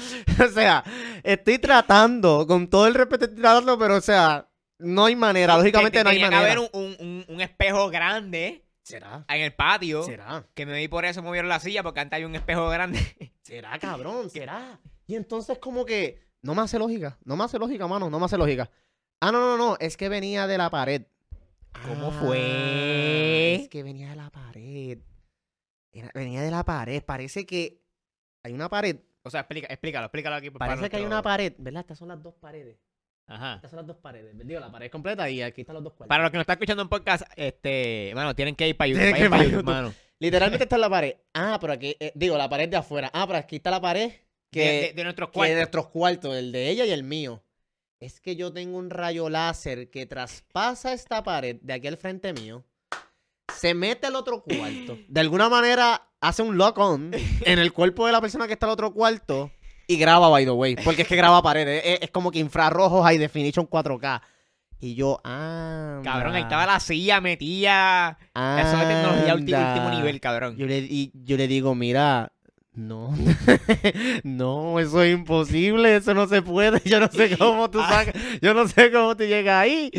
o 0.44 0.48
sea, 0.48 0.84
estoy 1.22 1.60
tratando, 1.60 2.48
con 2.48 2.68
todo 2.68 2.88
el 2.88 2.96
respeto 2.96 3.26
estoy 3.26 3.42
tratando, 3.42 3.78
pero 3.78 3.98
o 3.98 4.02
sea, 4.02 4.49
no 4.80 5.06
hay 5.06 5.16
manera. 5.16 5.58
Lógicamente 5.58 6.00
Te- 6.00 6.04
no 6.04 6.10
hay 6.10 6.16
tenía 6.18 6.30
que 6.30 6.36
manera. 6.36 6.54
haber 6.54 6.70
un, 6.74 6.82
un- 7.00 7.08
un- 7.08 7.26
un 7.36 7.42
espejo 7.42 7.90
grande 7.90 8.66
¿Será? 8.82 9.26
en 9.30 9.42
el 9.42 9.54
patio. 9.54 10.04
¿Será? 10.04 10.46
Que 10.54 10.66
me 10.66 10.78
vi 10.78 10.88
por 10.88 11.06
eso 11.06 11.22
movieron 11.22 11.48
la 11.50 11.60
silla, 11.60 11.84
porque 11.84 12.00
antes 12.00 12.18
hay 12.18 12.26
un 12.26 12.36
espejo 12.36 12.68
grande. 12.70 13.00
¿Será, 13.44 13.78
cabrón? 13.80 14.30
¿Será? 14.30 14.80
Y 15.08 15.16
entonces 15.16 15.58
como 15.60 15.86
que 15.86 16.22
no 16.42 16.56
me 16.56 16.62
hace 16.62 16.80
lógica. 16.80 17.18
No 17.24 17.36
me 17.36 17.44
hace 17.44 17.60
lógica, 17.60 17.88
mano. 17.88 18.10
No 18.10 18.20
me 18.20 18.26
hace 18.26 18.38
lógica. 18.38 18.70
Ah, 19.22 19.32
no, 19.32 19.40
no, 19.40 19.58
no. 19.58 19.78
Es 19.80 19.98
que 19.98 20.08
venía 20.10 20.48
de 20.48 20.58
la 20.58 20.70
pared. 20.70 21.04
¿Cómo 21.86 22.08
Ah, 22.08 22.20
fue? 22.20 23.56
Es 23.56 23.70
que 23.70 23.84
venía 23.84 24.10
de 24.10 24.16
la 24.16 24.30
pared. 24.30 25.00
Era- 25.92 26.12
venía 26.14 26.42
de 26.42 26.52
la 26.52 26.64
pared. 26.64 27.04
Parece 27.04 27.46
que 27.46 27.82
hay 28.44 28.54
una 28.54 28.70
pared. 28.70 28.98
O 29.24 29.30
sea, 29.30 29.42
explica, 29.42 29.68
explícalo, 29.68 30.06
explícalo 30.06 30.36
aquí. 30.38 30.50
para 30.50 30.72
Parece 30.76 30.90
que 30.90 30.98
hay 30.98 31.04
una 31.06 31.22
pared. 31.22 31.54
¿Verdad? 31.58 31.82
Estas 31.82 31.98
son 31.98 32.08
las 32.08 32.22
dos 32.24 32.34
paredes. 32.36 32.78
Ajá. 33.30 33.56
Estas 33.56 33.72
son 33.72 33.78
las 33.78 33.88
dos 33.88 33.98
paredes. 33.98 34.34
Digo, 34.36 34.60
la 34.60 34.72
pared 34.72 34.90
completa 34.92 35.30
y 35.30 35.42
aquí 35.42 35.62
están 35.62 35.76
los 35.76 35.84
dos 35.84 35.94
cuartos. 35.94 36.08
Para 36.10 36.24
los 36.24 36.32
que 36.32 36.38
nos 36.38 36.44
están 36.44 36.56
escuchando 36.56 36.84
en 36.84 36.90
podcast, 36.90 37.24
este, 37.36 38.12
bueno, 38.14 38.36
tienen 38.36 38.56
que 38.56 38.68
ir 38.68 38.76
para 38.76 38.88
YouTube. 38.88 39.02
Tienen 39.04 39.16
que 39.16 39.24
ir 39.26 39.30
para 39.30 39.44
YouTube, 39.44 39.64
mano. 39.64 39.94
Literalmente 40.20 40.64
está 40.64 40.76
en 40.76 40.82
la 40.82 40.90
pared. 40.90 41.16
Ah, 41.34 41.58
pero 41.62 41.74
aquí... 41.74 41.96
eh, 42.00 42.12
digo, 42.16 42.38
la 42.38 42.50
pared 42.50 42.68
de 42.68 42.78
afuera. 42.78 43.10
Ah, 43.14 43.26
pero 43.28 43.40
aquí 43.40 43.58
está 43.58 43.72
la 43.72 43.80
pared 43.80 44.12
que... 44.52 44.60
De, 44.60 44.82
de- 44.88 44.94
de 44.94 45.04
nuestros 45.04 45.30
que 45.30 45.34
de 45.34 45.38
cuartos. 45.38 45.56
nuestros 45.58 45.88
cuartos, 45.88 46.36
el 46.36 46.52
de 46.52 46.70
ella 46.70 46.86
y 46.86 46.92
el 46.92 47.04
mío. 47.04 47.42
Es 48.02 48.20
que 48.20 48.36
yo 48.36 48.52
tengo 48.52 48.78
un 48.78 48.90
rayo 48.90 49.30
láser 49.30 49.90
que 49.90 50.06
traspasa 50.06 50.94
esta 50.94 51.22
pared 51.24 51.58
de 51.62 51.74
aquí 51.74 51.88
al 51.88 51.98
frente 51.98 52.32
mío, 52.34 52.64
se 53.54 53.74
mete 53.74 54.08
al 54.08 54.16
otro 54.16 54.42
cuarto, 54.42 54.98
de 55.08 55.20
alguna 55.20 55.50
manera 55.50 56.08
hace 56.22 56.42
un 56.42 56.58
lock-on 56.58 57.12
en 57.46 57.60
el 57.60 57.74
cuerpo 57.74 58.06
de 58.06 58.14
la 58.14 58.22
persona 58.22 58.48
que 58.48 58.54
está 58.54 58.68
al 58.68 58.72
otro 58.72 58.94
cuarto 58.94 59.52
y 59.90 59.98
graba, 59.98 60.30
by 60.30 60.46
the 60.46 60.52
way, 60.52 60.76
porque 60.84 61.02
es 61.02 61.08
que 61.08 61.16
graba 61.16 61.42
paredes, 61.42 61.82
es, 61.84 62.00
es 62.04 62.12
como 62.12 62.32
que 62.32 62.40
infrarrojos 62.40 63.04
high 63.04 63.18
definition 63.18 63.68
4K. 63.68 64.22
Y 64.82 64.96
yo, 64.96 65.20
ah, 65.26 66.00
Cabrón, 66.04 66.36
ahí 66.36 66.44
estaba 66.44 66.66
la 66.66 66.80
silla 66.80 67.20
metida. 67.20 68.18
Eso 68.34 68.78
de 68.78 68.86
tecnología 68.86 69.36
ulti- 69.36 69.68
último 69.68 69.90
nivel, 69.90 70.22
cabrón. 70.22 70.56
Yo 70.56 70.66
le, 70.68 70.78
y 70.78 71.12
yo 71.14 71.36
le 71.36 71.48
digo, 71.50 71.76
mira, 71.76 72.32
no, 72.74 73.14
no, 74.24 74.80
eso 74.80 75.04
es 75.04 75.14
imposible, 75.14 75.98
eso 75.98 76.14
no 76.14 76.28
se 76.28 76.42
puede, 76.42 76.82
yo 76.86 77.00
no 77.00 77.10
sé 77.10 77.36
cómo 77.38 77.70
tú 77.70 77.82
Ah. 77.82 77.90
sacas, 77.90 78.22
yo 78.42 78.54
no 78.54 78.68
sé 78.70 78.92
cómo 78.92 79.18
tú 79.18 79.24
llegas 79.26 79.64
ahí. 79.64 79.92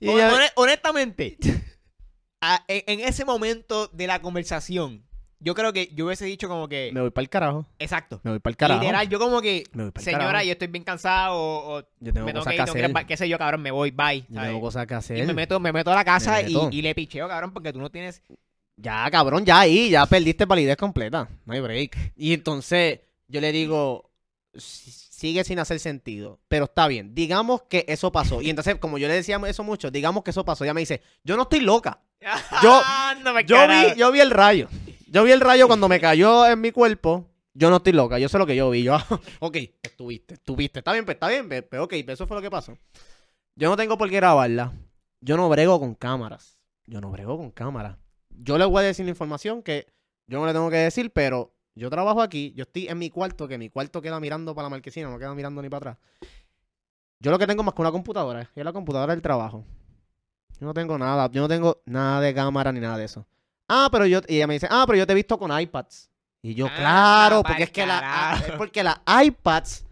Y 0.00 0.08
Hon- 0.08 0.50
honestamente, 0.56 1.38
en 2.68 3.00
ese 3.00 3.24
momento 3.24 3.88
de 3.94 4.06
la 4.06 4.20
conversación, 4.20 5.07
yo 5.40 5.54
creo 5.54 5.72
que 5.72 5.90
yo 5.94 6.06
hubiese 6.06 6.24
dicho 6.24 6.48
como 6.48 6.68
que. 6.68 6.90
me 6.92 7.00
voy 7.00 7.10
para 7.10 7.22
el 7.22 7.28
carajo, 7.28 7.66
Exacto. 7.78 8.20
me 8.24 8.32
voy 8.32 8.40
para 8.40 8.50
el 8.52 8.56
carajo. 8.56 8.80
Literal, 8.80 9.08
yo 9.08 9.18
como 9.18 9.40
que. 9.40 9.64
me 9.72 9.84
voy 9.84 9.92
pa'l 9.92 10.02
Señora, 10.04 10.24
carajo. 10.26 10.44
yo 10.46 10.52
estoy 10.52 10.68
bien 10.68 10.84
cansado 10.84 11.34
o, 11.36 11.78
o 11.78 11.80
yo 12.00 12.12
tengo 12.12 12.26
me 12.26 12.32
tengo 12.32 12.40
cosas 12.44 12.52
que 12.52 12.56
que 12.56 12.62
ir, 12.62 12.64
tengo 12.64 12.72
que 12.74 12.78
ir 12.80 12.84
hacer, 12.96 13.06
qué 13.06 13.16
sé 13.16 13.28
yo, 13.28 13.38
cabrón, 13.38 13.62
me 13.62 13.70
voy, 13.70 13.90
bye. 13.90 14.20
yo 14.28 14.34
¿sabes? 14.34 14.48
tengo 14.50 14.60
cosas 14.60 14.86
que 14.86 14.94
hacer. 14.94 15.18
Y 15.18 15.22
me 15.26 15.34
meto, 15.34 15.60
me 15.60 15.72
meto 15.72 15.90
a 15.92 15.94
la 15.94 16.04
casa 16.04 16.42
Me 16.42 16.50
y, 16.50 16.68
y 16.78 16.82
le 16.82 16.94
picheo, 16.94 17.28
cabrón, 17.28 17.52
porque 17.52 17.72
tú 17.72 17.80
no 17.80 17.90
tienes. 17.90 18.22
Ya, 18.76 19.10
cabrón, 19.10 19.44
ya 19.44 19.60
ahí, 19.60 19.90
ya 19.90 20.06
perdiste 20.06 20.44
validez 20.44 20.76
completa. 20.76 21.28
No 21.44 21.52
hay 21.52 21.60
break. 21.60 22.12
Y 22.16 22.32
entonces 22.32 23.00
yo 23.26 23.40
le 23.40 23.50
digo, 23.52 24.10
"Si- 24.54 24.90
sigue 24.90 25.42
sin 25.42 25.58
hacer 25.58 25.80
sentido, 25.80 26.38
pero 26.46 26.66
está 26.66 26.86
bien. 26.86 27.12
Digamos 27.12 27.62
que 27.62 27.84
eso 27.88 28.12
pasó. 28.12 28.40
Y 28.40 28.50
entonces, 28.50 28.76
como 28.76 28.98
yo 28.98 29.08
le 29.08 29.14
decía 29.14 29.40
eso 29.48 29.64
mucho, 29.64 29.90
digamos 29.90 30.22
que 30.22 30.30
eso 30.30 30.44
pasó. 30.44 30.62
Ella 30.62 30.74
me 30.74 30.80
dice, 30.80 31.02
yo 31.24 31.36
no 31.36 31.42
estoy 31.42 31.58
loca. 31.60 32.00
Yo- 32.62 32.82
no 33.24 33.40
Yo 33.40 33.66
vi, 33.68 33.98
yo 33.98 34.12
vi 34.12 34.20
el 34.20 34.30
rayo. 34.30 34.68
Yo 35.10 35.24
vi 35.24 35.32
el 35.32 35.40
rayo 35.40 35.66
cuando 35.66 35.88
me 35.88 36.00
cayó 36.00 36.46
en 36.46 36.60
mi 36.60 36.70
cuerpo. 36.70 37.26
Yo 37.54 37.70
no 37.70 37.76
estoy 37.76 37.92
loca, 37.92 38.18
yo 38.18 38.28
sé 38.28 38.38
lo 38.38 38.46
que 38.46 38.54
yo 38.54 38.70
vi. 38.70 38.86
Ok, 39.40 39.56
estuviste, 39.82 40.34
estuviste. 40.34 40.80
Está 40.80 40.92
bien, 40.92 41.04
pues, 41.04 41.16
está 41.16 41.28
bien, 41.28 41.48
pues, 41.48 41.62
pues, 41.62 41.80
ok, 41.80 41.94
pues, 42.04 42.10
eso 42.10 42.26
fue 42.26 42.36
lo 42.36 42.42
que 42.42 42.50
pasó. 42.50 42.76
Yo 43.56 43.70
no 43.70 43.76
tengo 43.76 43.96
por 43.96 44.08
qué 44.10 44.16
grabarla. 44.16 44.72
Yo 45.20 45.36
no 45.36 45.48
brego 45.48 45.80
con 45.80 45.94
cámaras. 45.94 46.58
Yo 46.86 47.00
no 47.00 47.10
brego 47.10 47.36
con 47.36 47.50
cámaras. 47.50 47.96
Yo 48.30 48.58
le 48.58 48.64
voy 48.66 48.84
a 48.84 48.86
decir 48.86 49.06
la 49.06 49.10
información 49.10 49.62
que 49.62 49.86
yo 50.26 50.38
no 50.38 50.46
le 50.46 50.52
tengo 50.52 50.70
que 50.70 50.76
decir, 50.76 51.10
pero 51.10 51.54
yo 51.74 51.90
trabajo 51.90 52.20
aquí, 52.20 52.52
yo 52.54 52.62
estoy 52.62 52.86
en 52.88 52.98
mi 52.98 53.08
cuarto, 53.08 53.48
que 53.48 53.56
mi 53.56 53.70
cuarto 53.70 54.02
queda 54.02 54.20
mirando 54.20 54.54
para 54.54 54.66
la 54.66 54.70
marquesina, 54.70 55.08
no 55.08 55.18
queda 55.18 55.34
mirando 55.34 55.62
ni 55.62 55.70
para 55.70 55.92
atrás. 55.92 56.30
Yo 57.18 57.30
lo 57.30 57.38
que 57.38 57.46
tengo 57.46 57.62
más 57.62 57.74
que 57.74 57.80
una 57.80 57.90
computadora, 57.90 58.50
es 58.54 58.64
la 58.64 58.72
computadora 58.72 59.14
del 59.14 59.22
trabajo. 59.22 59.64
Yo 60.60 60.66
no 60.66 60.74
tengo 60.74 60.98
nada, 60.98 61.30
yo 61.30 61.40
no 61.40 61.48
tengo 61.48 61.82
nada 61.86 62.20
de 62.20 62.34
cámara 62.34 62.72
ni 62.72 62.80
nada 62.80 62.98
de 62.98 63.04
eso. 63.06 63.26
Ah, 63.68 63.88
pero 63.92 64.06
yo, 64.06 64.20
y 64.26 64.36
ella 64.36 64.46
me 64.46 64.54
dice, 64.54 64.66
ah, 64.70 64.84
pero 64.86 64.98
yo 64.98 65.06
te 65.06 65.12
he 65.12 65.16
visto 65.16 65.38
con 65.38 65.58
iPads. 65.58 66.10
Y 66.42 66.54
yo, 66.54 66.66
Ah, 66.70 66.74
claro, 66.76 67.42
porque 67.42 67.64
es 67.64 67.70
que 67.70 67.84
la, 67.86 68.40
es 68.46 68.52
porque 68.52 68.82
las 68.82 68.98
iPads 69.24 69.84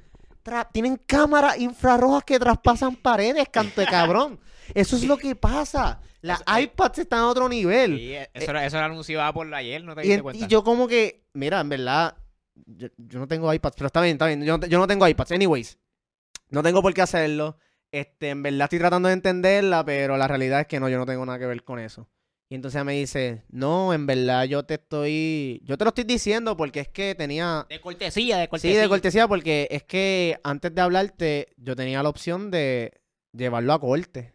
tienen 0.73 0.97
cámaras 1.07 1.59
infrarrojas 1.59 2.25
que 2.25 2.39
traspasan 2.39 2.95
paredes, 2.97 3.49
canto 3.51 3.81
de 3.81 3.87
cabrón. 3.87 4.39
Eso 4.75 4.97
es 4.97 5.05
lo 5.05 5.17
que 5.17 5.35
pasa. 5.35 6.01
Las 6.23 6.41
eh, 6.41 6.62
iPads 6.62 7.01
están 7.01 7.21
a 7.21 7.29
otro 7.29 7.49
nivel. 7.49 7.97
Sí, 7.99 8.15
eso, 8.33 8.53
lo- 8.53 8.61
eso 8.61 8.79
lo 8.79 8.85
anunció 8.85 9.23
Apple 9.23 9.55
ayer, 9.55 9.83
¿no 9.85 9.95
te 9.95 10.01
Y, 10.01 10.05
diste 10.05 10.15
en- 10.17 10.23
cuenta? 10.23 10.45
y 10.45 10.49
yo 10.49 10.62
como 10.65 10.89
que, 10.89 11.25
mira, 11.35 11.61
en 11.61 11.69
verdad, 11.69 12.17
yo, 12.65 12.89
yo 12.97 13.19
no 13.19 13.29
tengo 13.29 13.53
iPads, 13.53 13.77
pero 13.77 13.87
está 13.89 14.01
bien, 14.01 14.15
está 14.15 14.27
bien. 14.27 14.45
Yo, 14.45 14.59
yo 14.61 14.79
no 14.79 14.87
tengo 14.87 15.07
iPads. 15.07 15.33
Anyways, 15.33 15.79
no 16.51 16.62
tengo 16.62 16.81
por 16.81 16.95
qué 16.95 17.03
hacerlo. 17.03 17.59
Este, 17.93 18.31
en 18.31 18.43
verdad 18.43 18.62
estoy 18.65 18.79
tratando 18.79 19.09
de 19.09 19.15
entenderla, 19.15 19.85
pero 19.85 20.17
la 20.17 20.27
realidad 20.29 20.61
es 20.61 20.67
que 20.67 20.81
no, 20.81 20.89
yo 20.89 20.99
no 20.99 21.07
tengo 21.07 21.25
nada 21.27 21.39
que 21.39 21.47
ver 21.47 21.62
con 21.65 21.79
eso. 21.79 22.09
Y 22.49 22.55
entonces 22.55 22.77
ella 22.77 22.85
me 22.85 22.93
dice, 22.93 23.43
no, 23.49 23.93
en 23.93 24.07
verdad 24.07 24.45
yo 24.45 24.65
te 24.65 24.75
estoy, 24.75 25.61
yo 25.65 25.77
te 25.77 25.85
lo 25.85 25.89
estoy 25.89 26.05
diciendo 26.05 26.57
porque 26.57 26.81
es 26.81 26.89
que 26.89 27.15
tenía, 27.17 27.67
De 27.69 27.81
cortesía, 27.81 28.37
de 28.37 28.45
sí, 28.45 28.49
cortesía. 28.49 28.81
de 28.81 28.89
cortesía, 28.89 29.29
porque 29.29 29.67
es 29.71 29.83
que 29.83 30.39
antes 30.45 30.73
de 30.75 30.81
hablarte 30.81 31.49
yo 31.57 31.75
tenía 31.75 32.03
la 32.05 32.09
opción 32.09 32.53
de 32.53 32.93
llevarlo 33.33 33.73
a 33.73 33.81
corte. 33.81 34.33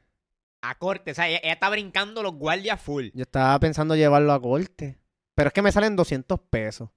A 0.62 0.78
corte, 0.78 1.12
o 1.12 1.16
sea, 1.16 1.30
ella, 1.30 1.40
ella 1.42 1.54
está 1.54 1.70
brincando 1.70 2.22
los 2.22 2.34
guardias 2.36 2.82
full. 2.82 3.08
Yo 3.14 3.22
estaba 3.24 3.58
pensando 3.60 3.96
llevarlo 3.96 4.34
a 4.34 4.42
corte. 4.42 5.00
Pero 5.34 5.48
es 5.48 5.54
que 5.54 5.62
me 5.62 5.72
salen 5.72 5.96
200 5.96 6.40
pesos. 6.50 6.90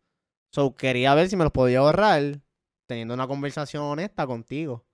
So, 0.51 0.75
quería 0.75 1.15
ver 1.15 1.29
si 1.29 1.37
me 1.37 1.45
los 1.45 1.53
podía 1.53 1.79
ahorrar 1.79 2.41
teniendo 2.87 3.15
una 3.15 3.27
conversación 3.27 3.85
honesta 3.85 4.27
contigo. 4.27 4.85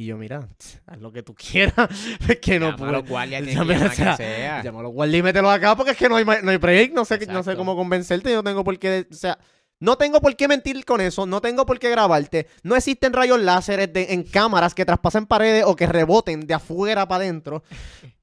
Y 0.00 0.06
yo, 0.06 0.16
mira, 0.16 0.48
haz 0.86 0.98
lo 0.98 1.12
que 1.12 1.22
tú 1.22 1.34
quieras. 1.50 1.90
Es 2.26 2.40
que 2.40 2.58
no 2.58 2.68
Llama 2.68 2.78
puedo. 2.78 2.92
los 2.92 3.06
guardias, 3.06 3.44
sea, 3.44 3.60
a 3.60 3.66
quien 3.90 4.16
sea. 4.16 4.62
Llámalo, 4.62 4.88
guardia 4.88 5.18
y 5.18 5.22
mételo 5.22 5.50
acá 5.50 5.76
porque 5.76 5.90
es 5.90 5.98
que 5.98 6.08
no 6.08 6.16
hay, 6.16 6.24
no 6.24 6.50
hay 6.50 6.56
break. 6.56 6.94
No 6.94 7.04
sé, 7.04 7.18
no 7.26 7.42
sé 7.42 7.54
cómo 7.54 7.76
convencerte. 7.76 8.30
Yo 8.30 8.36
no 8.36 8.44
tengo 8.44 8.64
por 8.64 8.78
qué. 8.78 9.06
O 9.10 9.14
sea, 9.14 9.38
no 9.78 9.98
tengo 9.98 10.22
por 10.22 10.34
qué 10.36 10.48
mentir 10.48 10.86
con 10.86 11.02
eso. 11.02 11.26
No 11.26 11.42
tengo 11.42 11.66
por 11.66 11.78
qué 11.78 11.90
grabarte. 11.90 12.46
No 12.62 12.76
existen 12.76 13.12
rayos 13.12 13.38
láseres 13.40 13.92
de- 13.92 14.14
en 14.14 14.22
cámaras 14.22 14.74
que 14.74 14.86
traspasen 14.86 15.26
paredes 15.26 15.64
o 15.66 15.76
que 15.76 15.86
reboten 15.86 16.46
de 16.46 16.54
afuera 16.54 17.06
para 17.06 17.24
adentro. 17.24 17.62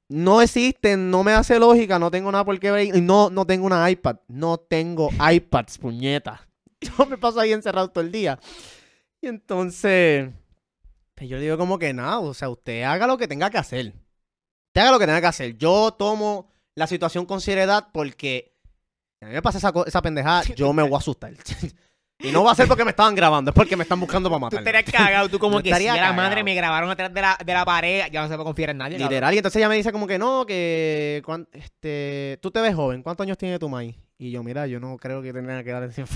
No 0.09 0.41
existen, 0.41 1.11
no 1.11 1.23
me 1.23 1.33
hace 1.33 1.59
lógica, 1.59 1.99
no 1.99 2.09
tengo 2.09 2.31
nada 2.31 2.43
por 2.43 2.59
qué 2.59 2.71
ver. 2.71 2.95
y 2.95 3.01
No, 3.01 3.29
no 3.29 3.45
tengo 3.45 3.67
una 3.67 3.87
iPad. 3.91 4.15
No 4.27 4.57
tengo 4.57 5.11
iPads, 5.31 5.77
puñeta. 5.77 6.47
Yo 6.81 7.05
me 7.05 7.19
paso 7.19 7.39
ahí 7.39 7.53
encerrado 7.53 7.89
todo 7.91 8.03
el 8.03 8.11
día. 8.11 8.39
Y 9.21 9.27
entonces, 9.27 10.29
pues 11.17 11.29
yo 11.29 11.39
digo 11.39 11.57
como 11.57 11.79
que 11.79 11.91
nada, 11.93 12.19
o 12.19 12.33
sea, 12.35 12.47
usted 12.49 12.83
haga 12.83 13.07
lo 13.07 13.17
que 13.17 13.27
tenga 13.27 13.49
que 13.49 13.57
hacer. 13.57 13.87
Usted 13.87 14.81
haga 14.81 14.91
lo 14.91 14.99
que 14.99 15.07
tenga 15.07 15.19
que 15.21 15.27
hacer. 15.27 15.57
Yo 15.57 15.91
tomo 15.97 16.51
la 16.75 16.85
situación 16.85 17.25
con 17.25 17.41
seriedad 17.41 17.87
porque 17.91 18.53
si 19.19 19.25
a 19.25 19.29
mí 19.29 19.33
me 19.33 19.41
pasa 19.41 19.57
esa, 19.57 19.73
esa 19.87 20.01
pendejada, 20.03 20.43
yo 20.55 20.71
me 20.73 20.83
voy 20.83 20.93
a 20.93 20.97
asustar. 20.97 21.33
y 22.23 22.31
no 22.31 22.43
va 22.43 22.51
a 22.51 22.55
ser 22.55 22.67
porque 22.67 22.83
me 22.83 22.91
estaban 22.91 23.15
grabando, 23.15 23.49
es 23.49 23.55
porque 23.55 23.75
me 23.75 23.81
están 23.81 23.99
buscando 23.99 24.29
para 24.29 24.37
Tú 24.39 24.45
matar. 24.45 24.59
estarías 24.59 24.83
cagado, 24.91 25.27
tú 25.29 25.39
como 25.39 25.59
que 25.63 25.73
si 25.73 25.85
la 25.85 26.13
madre 26.13 26.43
me 26.43 26.53
grabaron 26.53 26.89
atrás 26.91 27.11
de 27.11 27.21
la, 27.21 27.35
de 27.43 27.53
la 27.53 27.65
pared, 27.65 28.03
ya 28.11 28.21
no 28.21 28.27
se 28.27 28.35
puede 28.35 28.45
confiar 28.45 28.69
en 28.69 28.77
nadie. 28.77 28.97
cabrón. 28.97 29.09
Literal, 29.09 29.33
y 29.33 29.37
entonces 29.37 29.57
ella 29.59 29.69
me 29.69 29.75
dice 29.75 29.91
como 29.91 30.05
que 30.05 30.19
no, 30.19 30.45
que 30.45 31.23
cuan- 31.25 31.47
este, 31.51 32.37
tú 32.41 32.51
te 32.51 32.61
ves 32.61 32.75
joven, 32.75 33.01
¿cuántos 33.01 33.23
años 33.25 33.37
tiene 33.39 33.57
tu 33.57 33.69
maíz? 33.69 33.95
Y 34.19 34.29
yo, 34.29 34.43
mira, 34.43 34.67
yo 34.67 34.79
no 34.79 34.97
creo 34.97 35.21
que 35.23 35.33
tenga 35.33 35.63
que 35.63 35.71
dar 35.71 35.81
esa 35.83 36.01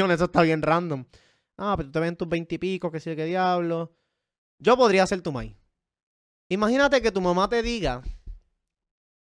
información, 0.00 0.10
eso 0.10 0.24
está 0.24 0.40
bien 0.40 0.62
random. 0.62 1.04
Ah, 1.58 1.74
pero 1.76 1.88
tú 1.88 1.92
te 1.92 2.00
ves 2.00 2.08
en 2.08 2.16
tus 2.16 2.28
veintipico, 2.28 2.90
que 2.90 3.00
sé 3.00 3.14
qué 3.16 3.24
diablo. 3.26 3.92
Yo 4.58 4.76
podría 4.76 5.06
ser 5.06 5.22
tu 5.22 5.32
maíz. 5.32 5.56
Imagínate 6.48 7.02
que 7.02 7.12
tu 7.12 7.20
mamá 7.20 7.48
te 7.48 7.62
diga 7.62 8.02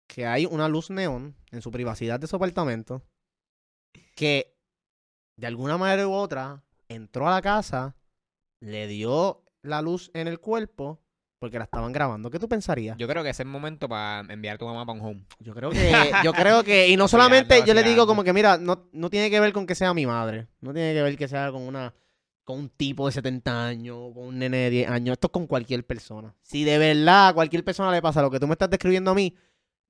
que 0.07 0.27
hay 0.27 0.47
una 0.47 0.69
luz 0.69 0.91
neón 0.91 1.37
en 1.51 1.63
su 1.63 1.71
privacidad 1.71 2.21
de 2.21 2.27
su 2.27 2.37
apartamento 2.37 3.03
que 4.15 4.57
de 5.37 5.47
alguna 5.47 5.79
manera 5.79 6.07
u 6.07 6.13
otra 6.13 6.63
entró 6.89 7.27
a 7.27 7.33
la 7.33 7.43
casa, 7.43 7.97
le 8.61 8.87
dio 8.87 9.45
la 9.63 9.83
luz 9.83 10.11
en 10.15 10.29
el 10.29 10.41
cuerpo 10.41 11.01
porque 11.39 11.59
la 11.59 11.65
estaban 11.65 11.93
grabando. 11.93 12.31
¿Qué 12.31 12.39
tú 12.39 12.49
pensarías? 12.49 12.97
Yo 12.97 13.07
creo 13.07 13.23
que 13.23 13.31
ese 13.31 13.43
es 13.43 13.47
el 13.47 13.53
momento 13.53 13.89
para 13.89 14.21
enviar 14.33 14.55
a 14.55 14.59
tu 14.59 14.65
mamá 14.65 14.87
para 14.87 14.99
un 14.99 15.05
home. 15.05 15.27
Yo 15.41 15.55
creo 15.55 15.71
que, 15.71 15.93
yo 16.23 16.33
creo 16.33 16.65
que, 16.65 16.89
y 16.89 16.97
no 16.97 17.07
solamente 17.07 17.63
yo 17.67 17.75
le 17.75 17.83
digo 17.83 18.07
como 18.07 18.25
que, 18.25 18.33
mira, 18.33 18.57
no, 18.57 18.89
no 18.93 19.11
tiene 19.11 19.31
que 19.31 19.41
ver 19.41 19.53
con 19.53 19.67
que 19.67 19.75
sea 19.75 19.93
mi 19.93 20.07
madre, 20.07 20.49
no 20.61 20.73
tiene 20.73 20.95
que 20.95 21.03
ver 21.03 21.19
que 21.19 21.29
sea 21.29 21.51
con 21.51 21.63
una, 21.63 21.93
con 22.45 22.59
un 22.59 22.69
tipo 22.69 23.07
de 23.07 23.13
70 23.13 23.67
años, 23.67 24.13
con 24.15 24.25
un 24.25 24.39
nene 24.39 24.57
de 24.59 24.71
10 24.71 24.91
años, 24.91 25.15
esto 25.15 25.29
es 25.29 25.33
con 25.33 25.47
cualquier 25.47 25.85
persona. 25.87 26.35
Si 26.43 26.63
de 26.65 26.77
verdad 26.79 27.29
a 27.29 27.33
cualquier 27.33 27.65
persona 27.65 27.91
le 27.91 28.03
pasa 28.03 28.21
lo 28.23 28.31
que 28.31 28.39
tú 28.39 28.47
me 28.47 28.53
estás 28.53 28.69
describiendo 28.71 29.11
a 29.13 29.15
mí, 29.15 29.35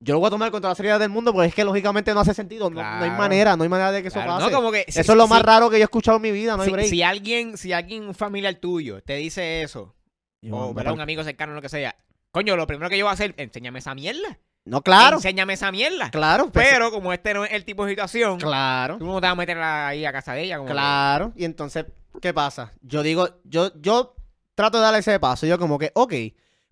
yo 0.01 0.15
lo 0.15 0.21
voy 0.21 0.27
a 0.29 0.31
tomar 0.31 0.51
con 0.51 0.61
toda 0.61 0.73
la 0.73 0.75
seriedad 0.77 1.01
del 1.01 1.09
mundo, 1.09 1.33
porque 1.33 1.49
es 1.49 1.55
que 1.55 1.65
lógicamente 1.65 2.13
no 2.15 2.21
hace 2.21 2.35
sentido, 2.35 2.69
no, 2.71 2.81
no 2.83 3.05
hay 3.05 3.11
manera, 3.11 3.57
no 3.57 3.63
hay 3.63 3.69
manera 3.69 3.91
de 3.91 4.03
que 4.03 4.09
eso 4.09 4.15
Claro, 4.19 4.33
pase. 4.39 4.51
no, 4.51 4.57
como 4.57 4.71
que 4.71 4.85
si- 4.89 5.01
eso 5.01 5.13
es 5.13 5.19
lo 5.19 5.27
más 5.27 5.39
si- 5.41 5.47
raro 5.47 5.71
que 5.71 5.77
yo 5.79 5.83
he 5.83 5.85
escuchado 5.85 6.17
en 6.19 6.23
mi 6.23 6.31
vida, 6.33 6.57
no 6.57 6.63
hay 6.63 6.69
Si, 6.69 6.73
break. 6.73 6.89
si 6.89 7.03
alguien, 7.03 7.57
si 7.57 7.73
alguien, 7.73 8.05
un 8.05 8.15
familiar 8.15 8.55
tuyo, 8.57 9.03
te 9.03 9.15
dice 9.17 9.63
eso, 9.63 9.95
Yo, 10.43 10.55
o 10.57 10.75
pa'l- 10.75 10.93
un 10.93 11.01
amigo 11.01 11.25
cercano, 11.25 11.55
lo 11.55 11.63
que 11.63 11.69
sea, 11.69 11.97
coño, 12.31 12.55
lo 12.57 12.67
primero 12.67 12.91
que 12.91 12.99
yo 12.99 13.05
voy 13.07 13.11
a 13.11 13.15
hacer, 13.15 13.35
enséñame 13.39 13.79
esa 13.79 13.95
mierda. 13.95 14.39
No, 14.67 14.81
claro, 14.83 15.17
Enséñame 15.17 15.53
esa 15.53 15.71
mierda. 15.71 16.11
claro, 16.11 16.49
pues, 16.51 16.67
Pero 16.71 16.91
como 16.91 17.13
este 17.13 17.35
no 17.35 17.45
es 17.45 17.53
el 17.53 17.65
tipo 17.67 17.85
de 17.85 17.91
situación, 17.93 18.39
claro. 18.39 18.97
tú 18.99 19.05
no 19.05 19.17
te 19.21 19.27
vas 19.27 19.33
a 19.33 19.35
meter 19.35 19.59
ahí 19.61 20.05
a 20.07 20.13
casa 20.13 20.33
de 20.33 20.45
ella. 20.45 20.57
Como 20.57 20.69
que- 20.69 20.73
Claro, 20.73 21.33
y 21.37 21.45
entonces, 21.45 21.85
¿qué 22.23 22.33
pasa? 22.33 22.73
Yo 22.81 23.03
digo, 23.03 23.29
yo, 23.45 23.71
yo 23.81 24.15
trato 24.55 24.79
de 24.79 24.85
darle 24.85 25.01
ese 25.01 25.21
paso. 25.21 25.45
Yo 25.47 25.59
como 25.59 25.79
que, 25.79 25.91
ok, 25.95 26.15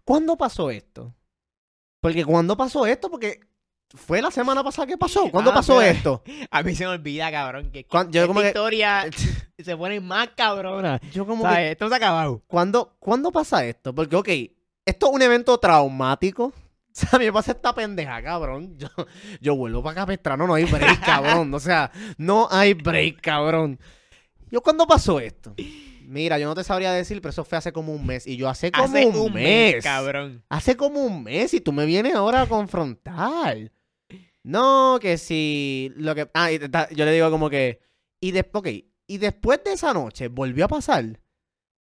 ¿cuándo 0.04 0.36
pasó 0.38 0.70
esto? 0.70 1.14
Porque 2.00 2.24
¿cuándo 2.24 2.56
pasó 2.56 2.86
esto? 2.86 3.10
Porque 3.10 3.40
fue 3.94 4.22
la 4.22 4.30
semana 4.30 4.64
pasada 4.64 4.86
que 4.86 4.96
pasó. 4.96 5.30
¿Cuándo 5.30 5.50
Ah, 5.50 5.54
pasó 5.54 5.76
pero- 5.76 5.90
esto? 5.92 6.22
A 6.50 6.62
mí 6.62 6.74
se 6.74 6.84
me 6.84 6.92
olvida, 6.92 7.30
cabrón, 7.30 7.70
que, 7.70 7.86
yo 7.90 8.00
esta 8.00 8.26
como 8.26 8.40
que- 8.40 8.46
historia 8.48 9.04
se 9.62 9.76
pone 9.76 10.00
más 10.00 10.28
cabrona. 10.34 10.98
Yo 11.12 11.26
como 11.26 11.46
que. 11.46 11.72
Esto 11.72 11.88
se 11.88 11.94
ha 11.94 11.98
acabado. 11.98 12.40
¿cuándo, 12.46 12.96
¿cuándo 12.98 13.30
pasa 13.30 13.66
esto? 13.66 13.94
Porque, 13.94 14.16
ok, 14.16 14.28
esto 14.86 15.06
es 15.08 15.12
un 15.12 15.20
evento 15.20 15.58
traumático. 15.58 16.54
O 16.94 16.94
sea, 16.94 17.08
a 17.12 17.18
mí 17.18 17.24
me 17.24 17.32
pasa 17.32 17.52
esta 17.52 17.74
pendeja, 17.74 18.22
cabrón. 18.22 18.76
Yo, 18.76 18.88
yo 19.40 19.56
vuelvo 19.56 19.82
para 19.82 19.94
Capestrano, 19.96 20.46
no 20.46 20.54
hay 20.54 20.64
break, 20.64 21.00
cabrón. 21.04 21.52
O 21.54 21.58
sea, 21.60 21.90
no 22.18 22.48
hay 22.50 22.74
break, 22.74 23.20
cabrón. 23.22 23.78
Yo, 24.50 24.60
¿cuándo 24.60 24.86
pasó 24.86 25.18
esto? 25.18 25.54
Mira, 26.06 26.38
yo 26.38 26.46
no 26.46 26.54
te 26.54 26.62
sabría 26.64 26.92
decir, 26.92 27.22
pero 27.22 27.30
eso 27.30 27.44
fue 27.44 27.56
hace 27.56 27.72
como 27.72 27.94
un 27.94 28.04
mes. 28.06 28.26
Y 28.26 28.36
yo 28.36 28.46
hace 28.48 28.70
como 28.70 28.84
Hace 28.84 29.06
un, 29.06 29.16
un 29.16 29.32
mes. 29.32 29.74
mes, 29.76 29.82
cabrón. 29.84 30.44
Hace 30.50 30.76
como 30.76 31.00
un 31.00 31.22
mes 31.22 31.54
y 31.54 31.60
tú 31.62 31.72
me 31.72 31.86
vienes 31.86 32.14
ahora 32.14 32.42
a 32.42 32.46
confrontar. 32.46 33.72
No, 34.44 34.98
que 35.00 35.16
si 35.16 35.90
lo 35.96 36.14
que... 36.14 36.28
Ah, 36.34 36.52
y 36.52 36.58
ta- 36.58 36.88
yo 36.90 37.04
le 37.06 37.12
digo 37.12 37.30
como 37.30 37.48
que... 37.48 37.80
Y, 38.20 38.32
después 38.32 38.60
ok, 38.60 38.84
y 39.06 39.18
después 39.18 39.64
de 39.64 39.72
esa 39.72 39.94
noche 39.94 40.28
volvió 40.28 40.66
a 40.66 40.68
pasar. 40.68 41.18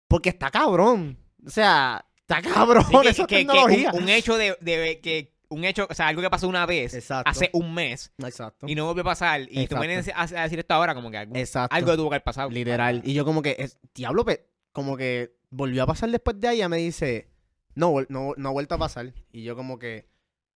Porque 0.08 0.30
está 0.30 0.50
cabrón. 0.50 1.18
O 1.46 1.50
sea, 1.50 2.06
está 2.28 2.42
cabrón 2.42 2.84
Sí, 2.90 2.96
que- 3.02 3.10
esa 3.10 3.24
que- 3.28 3.36
que 3.36 3.46
tecnología. 3.46 3.92
un, 3.94 4.04
un 4.04 4.10
hecho 4.10 4.38
de, 4.38 4.58
de- 4.62 5.00
que 5.02 5.34
un 5.50 5.64
hecho, 5.64 5.88
o 5.90 5.94
sea, 5.94 6.08
algo 6.08 6.22
que 6.24 6.30
pasó 6.30 6.48
una 6.50 6.66
vez 6.66 6.94
Exacto. 6.96 7.30
hace 7.30 7.50
un 7.54 7.74
mes 7.74 8.12
Exacto. 8.18 8.66
y 8.68 8.74
no 8.76 8.86
volvió 8.86 9.02
a 9.02 9.06
pasar 9.06 9.42
y 9.50 9.68
tú 9.68 9.78
vienes 9.80 10.10
a, 10.10 10.22
a 10.24 10.44
decir 10.44 10.58
esto 10.60 10.74
ahora 10.74 10.96
como 10.96 11.12
que 11.12 11.18
algo, 11.18 11.36
algo 11.70 11.96
tuvo 11.96 12.10
que 12.10 12.16
haber 12.16 12.24
pasado. 12.24 12.50
Literal. 12.50 13.02
Y 13.06 13.14
yo 13.14 13.24
como 13.26 13.42
que, 13.44 13.56
es, 13.60 13.78
diablo, 13.94 14.26
como 14.72 14.98
que 14.98 15.36
volvió 15.52 15.84
a 15.84 15.88
pasar 15.88 16.10
después 16.10 16.40
de 16.40 16.48
ahí. 16.48 16.58
Ella 16.58 16.68
me 16.70 16.78
dice, 16.78 17.30
no, 17.76 17.94
no, 18.10 18.34
no 18.36 18.50
ha 18.50 18.52
vuelto 18.52 18.74
a 18.76 18.80
pasar. 18.80 19.14
Y 19.32 19.44
yo 19.44 19.56
como 19.56 19.78
que, 19.78 20.08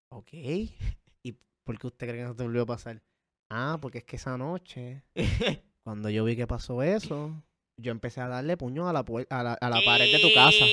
ok. 0.10 0.30
¿Y 0.34 1.36
por 1.64 1.78
qué 1.78 1.88
usted 1.88 2.08
cree 2.08 2.22
que 2.22 2.26
no 2.28 2.36
te 2.36 2.44
volvió 2.44 2.64
a 2.64 2.66
pasar? 2.66 3.02
Ah, 3.50 3.78
porque 3.80 4.00
es 4.00 4.04
que 4.06 4.16
esa 4.16 4.38
noche, 4.38 5.04
cuando 5.84 6.10
yo 6.10 6.24
vi 6.26 6.36
que 6.36 6.48
pasó 6.48 6.82
eso, 6.82 7.42
yo 7.78 7.92
empecé 7.92 8.22
a 8.22 8.28
darle 8.28 8.58
puño 8.58 8.90
a 8.90 8.94
la, 8.94 9.06
a 9.30 9.44
la, 9.44 9.54
a 9.54 9.70
la 9.70 9.82
pared 9.86 10.12
de 10.12 10.20
tu 10.20 10.34
casa. 10.34 10.66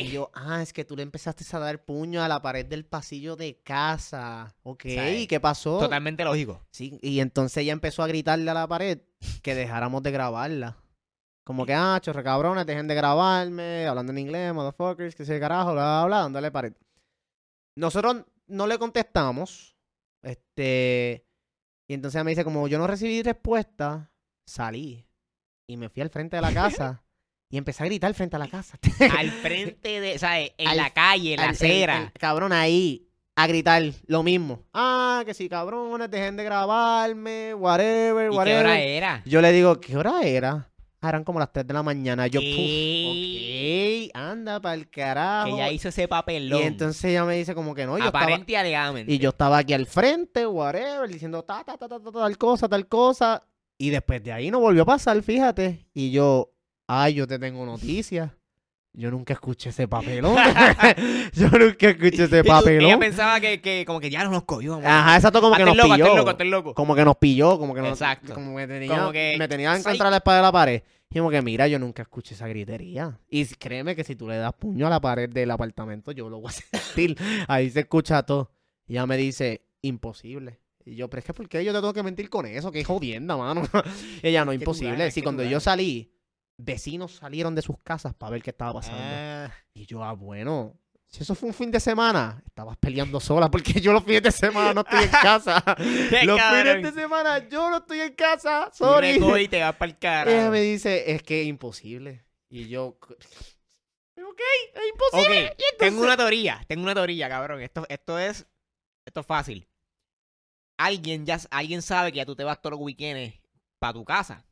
Y 0.00 0.10
yo, 0.10 0.30
ah, 0.34 0.62
es 0.62 0.72
que 0.72 0.84
tú 0.84 0.96
le 0.96 1.02
empezaste 1.02 1.44
a 1.56 1.58
dar 1.58 1.84
puño 1.84 2.22
a 2.22 2.28
la 2.28 2.40
pared 2.40 2.66
del 2.66 2.84
pasillo 2.84 3.36
de 3.36 3.60
casa. 3.62 4.54
Ok, 4.62 4.84
¿Sabes? 4.94 5.20
¿y 5.20 5.26
qué 5.26 5.40
pasó? 5.40 5.78
Totalmente 5.78 6.24
lógico. 6.24 6.62
Sí, 6.70 6.98
y 7.02 7.20
entonces 7.20 7.58
ella 7.58 7.72
empezó 7.72 8.02
a 8.02 8.06
gritarle 8.06 8.50
a 8.50 8.54
la 8.54 8.66
pared 8.66 9.00
que 9.42 9.54
dejáramos 9.54 10.02
de 10.02 10.10
grabarla. 10.10 10.76
Como 11.44 11.64
que, 11.64 11.74
ah, 11.74 11.98
chorre 12.02 12.22
cabrones, 12.22 12.66
dejen 12.66 12.88
de 12.88 12.94
grabarme, 12.94 13.86
hablando 13.86 14.12
en 14.12 14.18
inglés, 14.18 14.52
motherfuckers, 14.52 15.14
que 15.14 15.24
se 15.24 15.40
carajo, 15.40 15.72
bla, 15.72 15.82
bla, 15.82 16.06
bla, 16.06 16.18
dándole 16.18 16.50
pared. 16.50 16.74
Nosotros 17.74 18.24
no 18.48 18.66
le 18.66 18.78
contestamos. 18.78 19.76
Este. 20.22 21.26
Y 21.88 21.94
entonces 21.94 22.16
ella 22.16 22.24
me 22.24 22.32
dice, 22.32 22.44
como 22.44 22.68
yo 22.68 22.78
no 22.78 22.86
recibí 22.86 23.22
respuesta, 23.22 24.12
salí. 24.46 25.06
Y 25.66 25.76
me 25.76 25.88
fui 25.88 26.02
al 26.02 26.10
frente 26.10 26.36
de 26.36 26.42
la 26.42 26.52
casa. 26.54 27.02
Y 27.50 27.56
empecé 27.56 27.82
a 27.82 27.86
gritar 27.86 28.12
frente 28.14 28.36
a 28.36 28.38
la 28.38 28.48
casa. 28.48 28.78
Al 29.18 29.30
frente 29.30 30.00
de, 30.00 30.18
¿sabes? 30.18 30.52
En 30.58 30.68
Al- 30.68 30.76
la 30.76 30.90
calle, 30.90 31.32
en 31.34 31.40
la 31.40 31.44
Al- 31.44 31.50
acera. 31.50 32.02
el 32.14 32.20
cabrón 32.20 32.52
ahí 32.52 33.06
a 33.36 33.46
gritar 33.46 33.82
lo 34.06 34.22
mismo. 34.22 34.62
Ah, 34.74 35.22
que 35.24 35.32
si 35.34 35.48
cabrones, 35.48 36.10
dejen 36.10 36.36
de 36.36 36.44
grabarme, 36.44 37.54
whatever, 37.54 38.26
¿Y 38.26 38.30
qué 38.30 38.36
whatever. 38.36 38.66
hora 38.66 38.80
era? 38.80 39.22
Yo 39.24 39.40
le 39.40 39.52
digo, 39.52 39.80
¿qué 39.80 39.96
hora 39.96 40.22
era? 40.22 40.68
Ah, 41.00 41.10
eran 41.10 41.22
como 41.22 41.38
las 41.38 41.52
3 41.52 41.64
de 41.64 41.72
la 41.74 41.84
mañana. 41.84 42.26
Yo, 42.26 42.40
¿Qué? 42.40 44.08
puf, 44.10 44.10
ok, 44.10 44.20
anda 44.20 44.60
para 44.60 44.74
el 44.74 44.90
carajo. 44.90 45.46
Que 45.46 45.52
ella 45.54 45.70
hizo 45.70 45.88
ese 45.90 46.08
papelón. 46.08 46.60
y 46.60 46.64
entonces 46.64 47.04
ella 47.04 47.24
me 47.24 47.36
dice 47.36 47.54
como 47.54 47.72
que 47.74 47.86
no, 47.86 47.96
yo 47.96 48.06
estaba, 48.06 48.24
Aparente 48.24 48.50
y 48.52 48.54
alegadamente. 48.56 49.12
y 49.12 49.18
yo 49.18 49.28
estaba 49.30 49.58
aquí 49.58 49.72
al 49.74 49.86
frente, 49.86 50.44
whatever, 50.44 51.08
diciendo 51.08 51.44
ta, 51.44 51.62
ta, 51.64 51.76
ta, 51.78 51.88
ta, 51.88 52.00
ta, 52.00 52.10
tal 52.10 52.36
cosa, 52.36 52.68
tal 52.68 52.88
cosa. 52.88 53.44
Y 53.78 53.90
después 53.90 54.24
de 54.24 54.32
ahí 54.32 54.50
no 54.50 54.58
volvió 54.58 54.82
a 54.82 54.86
pasar, 54.86 55.22
fíjate. 55.22 55.86
Y 55.94 56.10
yo, 56.10 56.50
ay, 56.88 57.14
yo 57.14 57.26
te 57.28 57.38
tengo 57.38 57.64
noticias. 57.64 58.32
Yo 58.94 59.10
nunca 59.12 59.34
escuché 59.34 59.68
ese 59.68 59.86
papelón. 59.86 60.34
yo 61.34 61.48
nunca 61.50 61.90
escuché 61.90 62.24
ese 62.24 62.42
papelón. 62.42 62.86
Ella 62.86 62.98
pensaba 62.98 63.38
que, 63.38 63.60
que 63.60 63.84
como 63.86 64.00
que 64.00 64.10
ya 64.10 64.24
no 64.24 64.30
nos 64.30 64.42
cogió. 64.42 64.72
vamos. 64.72 64.86
Ajá, 64.86 65.14
exacto, 65.16 65.40
como 65.40 65.54
que 65.54 65.64
nos 65.64 65.76
loco, 65.76 65.94
pilló. 65.94 66.16
loco, 66.16 66.30
hazte 66.30 66.44
loco. 66.46 66.74
Como 66.74 66.96
que 66.96 67.04
nos 67.04 67.16
pilló, 67.16 67.58
como 67.60 67.74
que 67.74 67.80
nos, 67.82 67.90
Exacto. 67.90 68.34
como 68.34 68.56
que 68.56 68.66
tenía, 68.66 68.98
Como 68.98 69.12
que- 69.12 69.36
me 69.38 69.46
tenía 69.46 69.70
en 69.72 69.82
Psych. 69.82 69.90
contra 69.92 70.06
de 70.06 70.10
la 70.10 70.16
espada 70.16 70.38
de 70.38 70.42
la 70.42 70.52
pared. 70.52 70.82
Y 71.10 71.18
como 71.18 71.30
que, 71.30 71.40
mira, 71.42 71.68
yo 71.68 71.78
nunca 71.78 72.02
escuché 72.02 72.34
esa 72.34 72.48
gritería. 72.48 73.18
Y 73.30 73.44
créeme 73.46 73.94
que 73.94 74.02
si 74.04 74.16
tú 74.16 74.26
le 74.26 74.36
das 74.36 74.52
puño 74.54 74.86
a 74.86 74.90
la 74.90 75.00
pared 75.00 75.28
del 75.30 75.50
apartamento, 75.52 76.10
yo 76.12 76.28
lo 76.28 76.40
voy 76.40 76.50
a 76.50 76.52
sentir. 76.78 77.16
Ahí 77.46 77.70
se 77.70 77.80
escucha 77.80 78.22
todo. 78.24 78.50
Y 78.86 78.94
ella 78.94 79.06
me 79.06 79.16
dice, 79.16 79.62
imposible. 79.82 80.58
Y 80.84 80.96
yo, 80.96 81.08
pero 81.08 81.20
es 81.20 81.24
que 81.26 81.34
¿por 81.34 81.48
qué 81.48 81.64
yo 81.64 81.72
te 81.72 81.78
tengo 81.78 81.92
que 81.92 82.02
mentir 82.02 82.28
con 82.30 82.46
eso? 82.46 82.72
Qué 82.72 82.82
jodienda, 82.82 83.36
mano. 83.36 83.62
ella, 84.22 84.44
no, 84.44 84.52
imposible. 84.52 85.10
Si 85.10 85.22
cuando 85.22 85.44
yo 85.44 85.60
salí, 85.60 86.10
vecinos 86.58 87.12
salieron 87.16 87.54
de 87.54 87.62
sus 87.62 87.78
casas 87.82 88.14
para 88.14 88.32
ver 88.32 88.42
qué 88.42 88.50
estaba 88.50 88.74
pasando. 88.74 89.00
Ah, 89.02 89.50
Y 89.74 89.86
yo, 89.86 90.02
ah, 90.04 90.12
bueno, 90.12 90.74
si 91.06 91.22
eso 91.22 91.34
fue 91.34 91.48
un 91.48 91.54
fin 91.54 91.70
de 91.70 91.80
semana, 91.80 92.42
estabas 92.44 92.76
peleando 92.76 93.18
sola 93.20 93.50
porque 93.50 93.80
yo 93.80 93.92
los 93.94 94.04
fines 94.04 94.22
de 94.24 94.32
semana 94.32 94.74
no 94.74 94.80
estoy 94.82 95.04
en 95.04 95.10
casa. 95.22 95.64
los 96.24 96.36
cabrón. 96.38 96.76
fines 96.76 96.94
de 96.94 97.00
semana 97.00 97.48
yo 97.48 97.70
no 97.70 97.78
estoy 97.78 98.00
en 98.00 98.12
casa. 98.14 98.70
Sorry. 98.74 99.14
recoges 99.14 99.44
y 99.44 99.48
te 99.48 99.60
vas 99.62 99.74
para 99.76 99.90
el 99.90 99.98
cara. 99.98 100.30
Ella 100.30 100.50
me 100.50 100.60
dice, 100.60 101.10
es 101.12 101.22
que 101.22 101.40
es 101.42 101.46
imposible. 101.46 102.24
Y 102.50 102.68
yo, 102.68 102.98
ok, 104.16 104.40
es 104.74 104.88
imposible. 104.90 105.56
Tengo 105.78 106.02
una 106.02 106.16
teoría, 106.16 106.60
tengo 106.66 106.82
una 106.82 106.94
teoría, 106.94 107.28
cabrón. 107.28 107.60
Esto, 107.62 107.86
esto 107.88 108.18
es, 108.18 108.46
esto 109.06 109.20
es 109.20 109.26
fácil. 109.26 109.66
Alguien 110.76 111.26
ya, 111.26 111.38
alguien 111.50 111.82
sabe 111.82 112.12
que 112.12 112.18
ya 112.18 112.26
tú 112.26 112.36
te 112.36 112.44
vas 112.44 112.60
todos 112.60 112.72
los 112.72 112.80
weekends 112.80 113.34
para 113.78 113.92
tu 113.94 114.04
casa, 114.04 114.44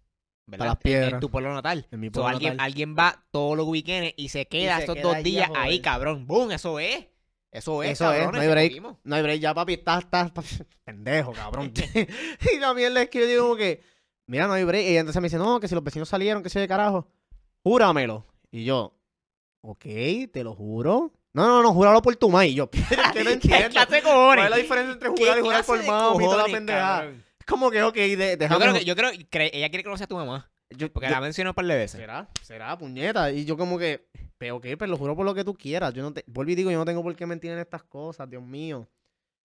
¿verdad? 0.47 0.67
las 0.67 0.75
En- 0.77 0.81
piedras. 0.83 1.13
En, 1.15 1.21
tu 1.21 1.31
pueblo 1.31 1.53
natal. 1.55 1.87
En 1.91 2.01
mi 2.01 2.11
pueblo 2.11 2.29
alguien, 2.29 2.53
natal. 2.55 2.67
alguien 2.67 2.97
va 2.99 3.25
todos 3.31 3.57
los 3.57 3.67
weekends 3.67 4.15
y 4.17 4.29
se 4.29 4.47
queda 4.47 4.77
se 4.79 4.85
esos 4.85 4.95
queda 4.97 5.15
dos 5.15 5.23
días 5.23 5.51
ahí, 5.57 5.81
cabrón. 5.81 6.27
¡Boom! 6.27 6.53
Eso 6.53 6.79
es. 6.79 7.07
Eso 7.53 7.83
es, 7.83 7.93
Eso 7.93 8.13
es, 8.13 8.31
no 8.31 8.39
hay 8.41 8.49
break. 8.49 8.71
cogimos. 8.71 8.97
No 9.05 9.17
hay 9.17 9.23
break, 9.23 9.41
ya 9.41 9.55
papi, 9.55 9.75
estás, 9.75 10.05
estás, 10.05 10.33
pendejo, 10.85 11.33
cabrón. 11.33 11.73
y 12.55 12.59
la 12.59 12.75
mierda 12.75 13.03
es 13.03 13.09
que 13.09 13.21
yo 13.21 13.27
digo 13.27 13.43
como 13.45 13.57
que, 13.57 13.83
mira, 14.27 14.47
no 14.47 14.53
hay 14.53 14.65
break. 14.65 14.87
Y 14.87 14.97
entonces 14.99 15.21
me 15.23 15.27
dice, 15.27 15.39
no, 15.39 15.59
que 15.61 15.69
si 15.69 15.75
los 15.75 15.83
vecinos 15.83 16.09
salieron, 16.09 16.43
que 16.43 16.51
se 16.51 16.61
de 16.61 16.69
carajo, 16.69 17.09
júramelo. 17.63 18.27
Y 18.51 18.65
yo, 18.65 18.95
ok, 19.63 19.85
te 20.33 20.45
lo 20.45 20.55
juro. 20.55 21.13
No, 21.33 21.47
no, 21.47 21.63
no, 21.63 21.73
júralo 21.75 22.01
por 22.03 22.15
tu 22.17 22.31
madre. 22.31 22.49
Y 22.49 22.55
yo, 22.55 22.71
que 22.71 22.79
no 22.81 23.13
¿Qué 23.13 23.33
entiendo. 23.33 23.69
clase 23.71 23.95
de 23.97 24.03
¿Cuál 24.03 24.15
cojones? 24.15 24.45
es 24.45 24.51
la 24.51 24.57
diferencia 24.57 24.93
entre 24.93 25.15
¿Qué 25.15 25.23
jurar 25.23 25.39
y 25.39 25.43
jurar 25.43 25.65
por 25.65 25.85
mami 25.87 26.25
y 26.25 26.27
toda 26.29 26.37
la 26.39 26.45
pendejada? 26.53 27.13
Como 27.47 27.71
que, 27.71 27.83
ok, 27.83 27.95
de, 27.95 28.17
Yo 28.33 28.37
déjame... 28.37 28.61
creo 28.61 28.75
que, 28.75 28.85
yo 28.85 28.97
creo 28.97 29.11
que 29.31 29.51
ella 29.55 29.69
quiere 29.71 29.85
conocer 29.85 30.05
a 30.05 30.09
tu 30.09 30.17
mamá. 30.17 30.51
yo- 30.71 30.93
Porque 30.93 31.09
yo- 31.09 31.15
la 31.15 31.21
mencionó 31.21 31.51
un 31.51 31.55
par 31.55 31.65
de 31.67 31.77
veces. 31.77 32.01
¿Será? 32.01 32.29
¿Será, 32.43 32.77
puñeta? 32.77 33.31
Y 33.33 33.45
yo 33.45 33.57
como 33.57 33.79
que, 33.79 34.07
pero 34.39 34.57
ok, 34.57 34.67
pero 34.79 34.87
lo 34.89 34.97
juro 34.97 35.17
por 35.17 35.25
lo 35.25 35.35
que 35.35 35.45
tú 35.45 35.55
quieras. 35.55 35.95
Yo 35.95 36.03
no 36.03 36.13
te, 36.13 36.25
vuelvo 36.27 36.51
y 36.53 36.55
digo, 36.57 36.71
yo 36.71 36.79
no 36.79 36.85
tengo 36.85 37.03
por 37.03 37.15
qué 37.17 37.25
mentir 37.27 37.51
en 37.53 37.59
estas 37.59 37.83
cosas, 37.85 38.29
Dios 38.29 38.43
mío. 38.43 38.89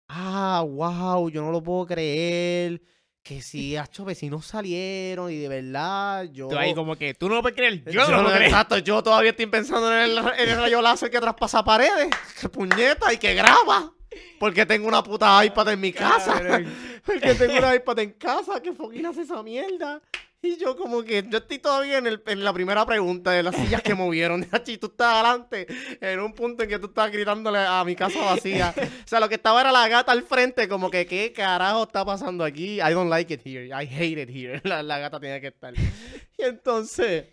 Ah, 0.08 0.64
wow, 0.66 1.28
yo 1.30 1.42
no 1.42 1.50
lo 1.52 1.62
puedo 1.62 1.86
creer. 1.86 2.80
Que 3.22 3.42
si, 3.42 3.76
hacho, 3.76 4.04
vecinos 4.04 4.46
salieron 4.46 5.30
y 5.30 5.36
de 5.36 5.48
verdad, 5.48 6.24
yo... 6.32 6.48
Tú 6.48 6.56
ahí 6.56 6.74
como 6.74 6.96
que, 6.96 7.12
tú 7.14 7.28
no 7.28 7.34
lo 7.36 7.42
puedes 7.42 7.56
creer. 7.56 7.84
Yo, 7.84 7.92
Yo 7.92 8.08
no 8.08 8.22
lo 8.22 8.28
creer. 8.30 8.44
Exacto, 8.44 8.78
yo 8.78 9.02
todavía 9.02 9.30
estoy 9.32 9.46
pensando 9.46 9.92
en 9.94 10.10
el, 10.10 10.18
en 10.18 10.48
el 10.48 10.56
rayo 10.56 10.80
láser 10.80 11.10
que 11.10 11.20
traspasa 11.20 11.62
paredes. 11.64 12.08
¡Qué 12.40 12.48
puñeta! 12.50 13.12
Y 13.12 13.18
que 13.18 13.34
graba. 13.34 13.92
Porque 14.38 14.64
tengo 14.66 14.86
una 14.88 15.02
puta 15.02 15.44
iPad 15.44 15.72
en 15.72 15.80
mi 15.80 15.92
casa. 15.92 16.32
Cabrón. 16.34 16.66
Porque 17.04 17.34
tengo 17.34 17.58
una 17.58 17.74
iPad 17.74 17.98
en 18.00 18.12
casa. 18.12 18.60
¿Qué 18.62 18.72
fucking 18.72 19.06
hace 19.06 19.22
esa 19.22 19.42
mierda? 19.42 20.00
Y 20.40 20.56
yo 20.56 20.76
como 20.76 21.02
que, 21.02 21.24
yo 21.28 21.38
estoy 21.38 21.58
todavía 21.58 21.98
en, 21.98 22.06
el- 22.06 22.22
en 22.26 22.44
la 22.44 22.52
primera 22.52 22.86
pregunta 22.86 23.32
de 23.32 23.42
las 23.42 23.56
sillas 23.56 23.82
que 23.82 23.94
movieron. 23.94 24.46
Y 24.68 24.78
tú 24.78 24.86
estás 24.86 25.14
adelante, 25.14 25.66
en 26.00 26.20
un 26.20 26.32
punto 26.32 26.62
en 26.62 26.68
que 26.68 26.78
tú 26.78 26.86
estás 26.86 27.10
gritándole 27.10 27.58
a 27.58 27.82
mi 27.84 27.96
casa 27.96 28.20
vacía. 28.22 28.72
O 28.76 29.08
sea, 29.08 29.18
lo 29.18 29.28
que 29.28 29.34
estaba 29.34 29.60
era 29.60 29.72
la 29.72 29.88
gata 29.88 30.12
al 30.12 30.22
frente, 30.22 30.68
como 30.68 30.90
que, 30.92 31.06
¿qué 31.06 31.32
carajo 31.32 31.82
está 31.82 32.04
pasando 32.04 32.44
aquí? 32.44 32.76
I 32.80 32.92
don't 32.92 33.10
like 33.10 33.34
it 33.34 33.40
here. 33.44 33.66
I 33.66 33.84
hate 33.86 34.22
it 34.22 34.30
here. 34.30 34.60
La, 34.68 34.82
la 34.84 34.98
gata 35.00 35.18
tiene 35.18 35.40
que 35.40 35.48
estar. 35.48 35.74
Y 35.74 36.42
entonces, 36.44 37.24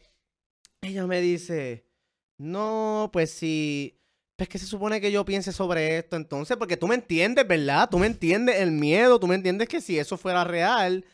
ella 0.81 1.05
me 1.05 1.21
dice, 1.21 1.85
no, 2.39 3.11
pues 3.13 3.29
sí. 3.31 4.01
Pues 4.35 4.49
que 4.49 4.59
se 4.59 4.65
supone 4.65 4.99
que 4.99 5.11
yo 5.11 5.23
piense 5.23 5.53
sobre 5.53 5.97
esto 5.97 6.17
entonces, 6.17 6.57
porque 6.57 6.75
tú 6.75 6.87
me 6.87 6.95
entiendes, 6.95 7.47
¿verdad? 7.47 7.89
Tú 7.89 7.99
me 7.99 8.07
entiendes 8.07 8.57
el 8.57 8.71
miedo, 8.71 9.19
tú 9.19 9.27
me 9.27 9.35
entiendes 9.35 9.69
que 9.69 9.79
si 9.79 9.97
eso 9.97 10.17
fuera 10.17 10.43
real, 10.43 11.05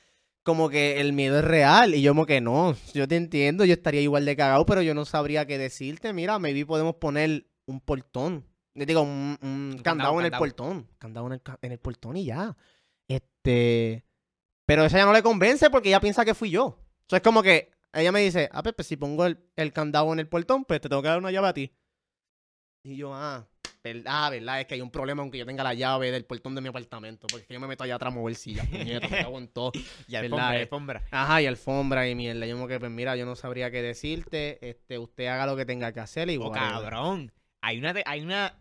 como 0.42 0.70
que 0.70 1.00
el 1.00 1.14
miedo 1.14 1.38
es 1.38 1.46
real. 1.46 1.94
Y 1.94 2.02
yo 2.02 2.12
como 2.12 2.26
que 2.26 2.42
no, 2.42 2.76
yo 2.94 3.08
te 3.08 3.16
entiendo, 3.16 3.64
yo 3.64 3.74
estaría 3.74 4.02
igual 4.02 4.26
de 4.26 4.36
cagado, 4.36 4.66
pero 4.66 4.82
yo 4.82 4.96
no 4.96 5.06
sabría 5.06 5.46
qué 5.46 5.60
decirte. 5.60 6.14
Mira, 6.14 6.40
maybe 6.40 6.66
podemos 6.66 6.96
poner 6.96 7.46
un 7.66 7.80
portón. 7.80 8.48
Le 8.74 8.86
digo, 8.86 9.02
un, 9.02 9.38
un 9.42 9.80
candado, 9.84 9.84
candado, 9.84 10.20
en 10.20 10.26
el 10.26 10.32
candado. 10.32 10.40
portón. 10.40 10.88
Candado 10.98 11.28
en 11.28 11.34
el, 11.34 11.42
en 11.62 11.72
el 11.74 11.80
portón 11.80 12.18
y 12.18 12.26
ya. 12.26 12.58
Este... 13.08 14.04
Pero 14.66 14.86
esa 14.86 14.98
ya 14.98 15.06
no 15.06 15.14
le 15.14 15.22
convence 15.22 15.70
porque 15.70 15.90
ella 15.90 16.00
piensa 16.00 16.24
que 16.24 16.34
fui 16.34 16.50
yo. 16.50 16.80
Eso 17.06 17.18
es 17.18 17.22
como 17.22 17.44
que 17.44 17.72
ella 17.94 18.12
me 18.12 18.22
dice, 18.22 18.50
ah, 18.54 18.64
pues, 18.64 18.74
pues, 18.74 18.88
si 18.88 18.96
pongo 18.96 19.26
el, 19.26 19.38
el 19.58 19.74
candado 19.74 20.12
en 20.14 20.20
el 20.20 20.28
portón, 20.28 20.64
pues 20.66 20.80
te 20.80 20.88
tengo 20.88 21.02
que 21.02 21.10
dar 21.10 21.18
una 21.18 21.32
llave 21.32 21.48
a 21.50 21.54
ti. 21.54 21.74
Y 22.84 22.96
yo, 22.98 23.14
ah, 23.14 23.48
verdad, 23.84 24.32
verdad, 24.32 24.62
es 24.62 24.66
que 24.68 24.76
hay 24.76 24.82
un 24.82 24.90
problema 24.92 25.22
aunque 25.22 25.38
yo 25.38 25.46
tenga 25.46 25.64
la 25.64 25.74
llave 25.74 26.12
del 26.12 26.26
portón 26.26 26.56
de 26.56 26.62
mi 26.62 26.70
apartamento, 26.70 27.28
porque 27.28 27.54
yo 27.54 27.60
me 27.60 27.68
meto 27.68 27.84
allá 27.84 27.96
atrás 27.96 28.12
a 28.12 28.16
mover 28.16 28.36
sillas, 28.36 28.68
puñeta, 28.70 29.08
me 29.08 29.22
cago 29.22 29.38
en 29.38 29.48
todo. 29.48 29.72
Y 30.08 30.12
¿Verdad, 30.14 30.22
alfombra, 30.24 30.58
alfombra. 30.60 31.02
Ajá, 31.12 31.42
y 31.42 31.46
alfombra 31.46 32.08
y 32.10 32.16
mierda. 32.16 32.46
Yo 32.46 32.56
como 32.56 32.68
que, 32.68 32.80
pues 32.80 32.92
mira, 32.92 33.16
yo 33.16 33.26
no 33.26 33.36
sabría 33.36 33.70
qué 33.72 33.82
decirte, 33.82 34.68
este, 34.68 34.98
usted 34.98 35.28
haga 35.28 35.46
lo 35.46 35.56
que 35.56 35.66
tenga 35.66 35.92
que 35.94 36.00
hacer 36.00 36.30
y 36.30 36.38
Oh, 36.38 36.52
cabrón. 36.52 37.32
Hay 37.62 37.78
una, 37.78 37.94
de- 37.94 38.04
hay 38.06 38.22
una... 38.22 38.58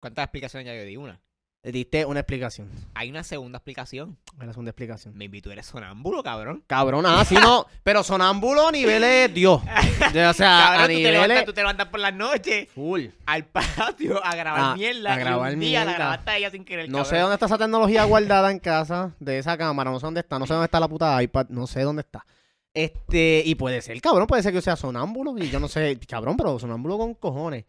¿Cuántas 0.00 0.24
explicaciones 0.24 0.66
ya 0.66 0.74
yo 0.76 0.84
di? 0.84 0.96
Una. 0.96 1.20
Diste 1.64 2.04
una 2.04 2.20
explicación. 2.20 2.68
Hay 2.92 3.08
una 3.08 3.22
segunda 3.22 3.56
explicación. 3.56 4.18
Una 4.36 4.52
segunda 4.52 4.70
explicación. 4.70 5.16
Me 5.16 5.24
invito, 5.24 5.50
eres 5.50 5.64
sonámbulo, 5.64 6.22
cabrón. 6.22 6.62
Cabrón, 6.66 7.06
ah, 7.06 7.24
sí, 7.24 7.36
no, 7.36 7.66
pero 7.82 8.02
sonámbulo 8.04 8.68
a 8.68 8.72
niveles 8.72 9.32
Dios. 9.32 9.62
O 10.04 10.32
sea, 10.34 10.34
cabrón, 10.34 10.80
a 10.82 10.86
tú 10.88 10.92
te, 10.92 11.00
levantas, 11.00 11.28
niveles... 11.28 11.44
tú 11.46 11.52
te 11.54 11.60
levantas 11.62 11.88
por 11.88 12.00
las 12.00 12.12
noches 12.14 12.68
Full. 12.74 13.06
al 13.24 13.46
patio 13.46 14.22
a 14.22 14.34
grabar 14.36 14.60
Ah, 14.62 14.74
mierda. 14.76 15.14
a 15.14 15.16
grabar 15.16 15.50
y 15.52 15.54
un 15.54 15.60
día 15.60 15.84
la 15.86 15.94
grabaste 15.94 16.30
a 16.30 16.36
ella 16.36 16.50
sin 16.50 16.64
querer, 16.66 16.90
No 16.90 17.04
sé 17.06 17.16
dónde 17.16 17.34
está 17.34 17.46
esa 17.46 17.56
tecnología 17.56 18.04
guardada 18.04 18.50
en 18.50 18.58
casa 18.58 19.14
de 19.18 19.38
esa 19.38 19.56
cámara, 19.56 19.90
no 19.90 19.98
sé 19.98 20.06
dónde 20.06 20.20
está, 20.20 20.38
no 20.38 20.46
sé 20.46 20.52
dónde 20.52 20.66
está 20.66 20.78
la 20.80 20.88
puta 20.88 21.22
iPad, 21.22 21.46
no 21.48 21.66
sé 21.66 21.80
dónde 21.82 22.02
está. 22.02 22.26
Este, 22.74 23.42
y 23.46 23.54
puede 23.54 23.80
ser, 23.80 23.98
cabrón, 24.02 24.26
puede 24.26 24.42
ser 24.42 24.52
que 24.52 24.56
yo 24.56 24.62
sea 24.62 24.76
sonámbulo, 24.76 25.38
y 25.38 25.48
yo 25.48 25.60
no 25.60 25.68
sé, 25.68 25.98
cabrón, 26.08 26.36
pero 26.36 26.58
sonámbulo 26.58 26.98
con 26.98 27.14
cojones. 27.14 27.64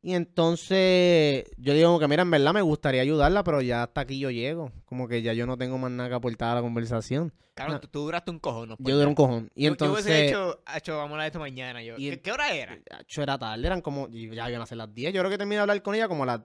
Y 0.00 0.14
entonces, 0.14 1.44
yo 1.56 1.74
digo 1.74 1.88
como 1.88 1.98
que, 1.98 2.08
mira, 2.08 2.22
en 2.22 2.30
verdad 2.30 2.54
me 2.54 2.62
gustaría 2.62 3.02
ayudarla, 3.02 3.42
pero 3.42 3.60
ya 3.60 3.82
hasta 3.82 4.02
aquí 4.02 4.18
yo 4.18 4.30
llego. 4.30 4.70
Como 4.84 5.08
que 5.08 5.22
ya 5.22 5.32
yo 5.32 5.46
no 5.46 5.56
tengo 5.58 5.76
más 5.78 5.90
nada 5.90 6.08
que 6.08 6.14
aportar 6.14 6.50
a 6.52 6.54
la 6.56 6.60
conversación. 6.62 7.32
Cabrón, 7.54 7.74
No. 7.74 7.80
tú, 7.80 7.88
tú 7.88 8.00
duraste 8.02 8.30
un 8.30 8.38
cojón. 8.38 8.68
¿no? 8.70 8.76
Yo 8.78 8.94
duré 8.96 9.06
un 9.08 9.14
cojón. 9.16 9.50
Y 9.56 9.64
Yo- 9.64 9.70
entonces, 9.70 10.04
Yo 10.06 10.10
hubiese 10.12 10.28
hecho, 10.28 10.60
hecho, 10.76 10.92
vamos 10.96 11.10
a 11.10 11.12
hablar 11.14 11.24
de 11.24 11.26
esto 11.28 11.40
mañana. 11.40 11.82
Yo, 11.82 11.94
Y 11.98 12.10
¿qué, 12.10 12.20
qué 12.20 12.32
hora 12.32 12.54
era? 12.54 12.78
Acho, 12.92 13.22
era 13.22 13.38
tarde, 13.38 13.66
eran 13.66 13.80
como, 13.80 14.08
ya 14.08 14.48
iban 14.48 14.62
a 14.62 14.66
ser 14.66 14.78
las 14.78 14.94
10. 14.94 15.12
Yo 15.12 15.20
creo 15.20 15.30
que 15.30 15.38
terminé 15.38 15.56
de 15.56 15.60
hablar 15.62 15.82
con 15.82 15.94
ella 15.96 16.06
como 16.06 16.22
a 16.22 16.26
las, 16.26 16.40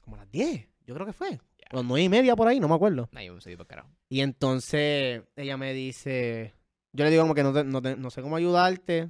como 0.00 0.16
a 0.16 0.20
las 0.20 0.32
10. 0.32 0.66
Yo 0.86 0.94
creo 0.94 1.06
que 1.06 1.12
fue. 1.12 1.38
A 1.70 1.76
las 1.76 1.84
9 1.84 2.02
y 2.02 2.08
media 2.08 2.34
por 2.34 2.48
ahí, 2.48 2.58
no 2.58 2.68
me 2.68 2.74
acuerdo. 2.74 3.08
Nah, 3.12 3.22
yo 3.22 3.34
me 3.34 3.64
carajo. 3.66 3.88
Y 4.08 4.20
entonces 4.20 5.22
ella 5.36 5.56
me 5.56 5.72
dice, 5.72 6.52
yo 6.92 7.04
le 7.04 7.10
digo 7.10 7.22
como 7.22 7.34
que 7.34 7.44
no, 7.44 7.52
te- 7.52 7.64
no, 7.64 7.80
te- 7.80 7.96
no 7.96 8.10
sé 8.10 8.20
cómo 8.20 8.36
ayudarte. 8.36 9.08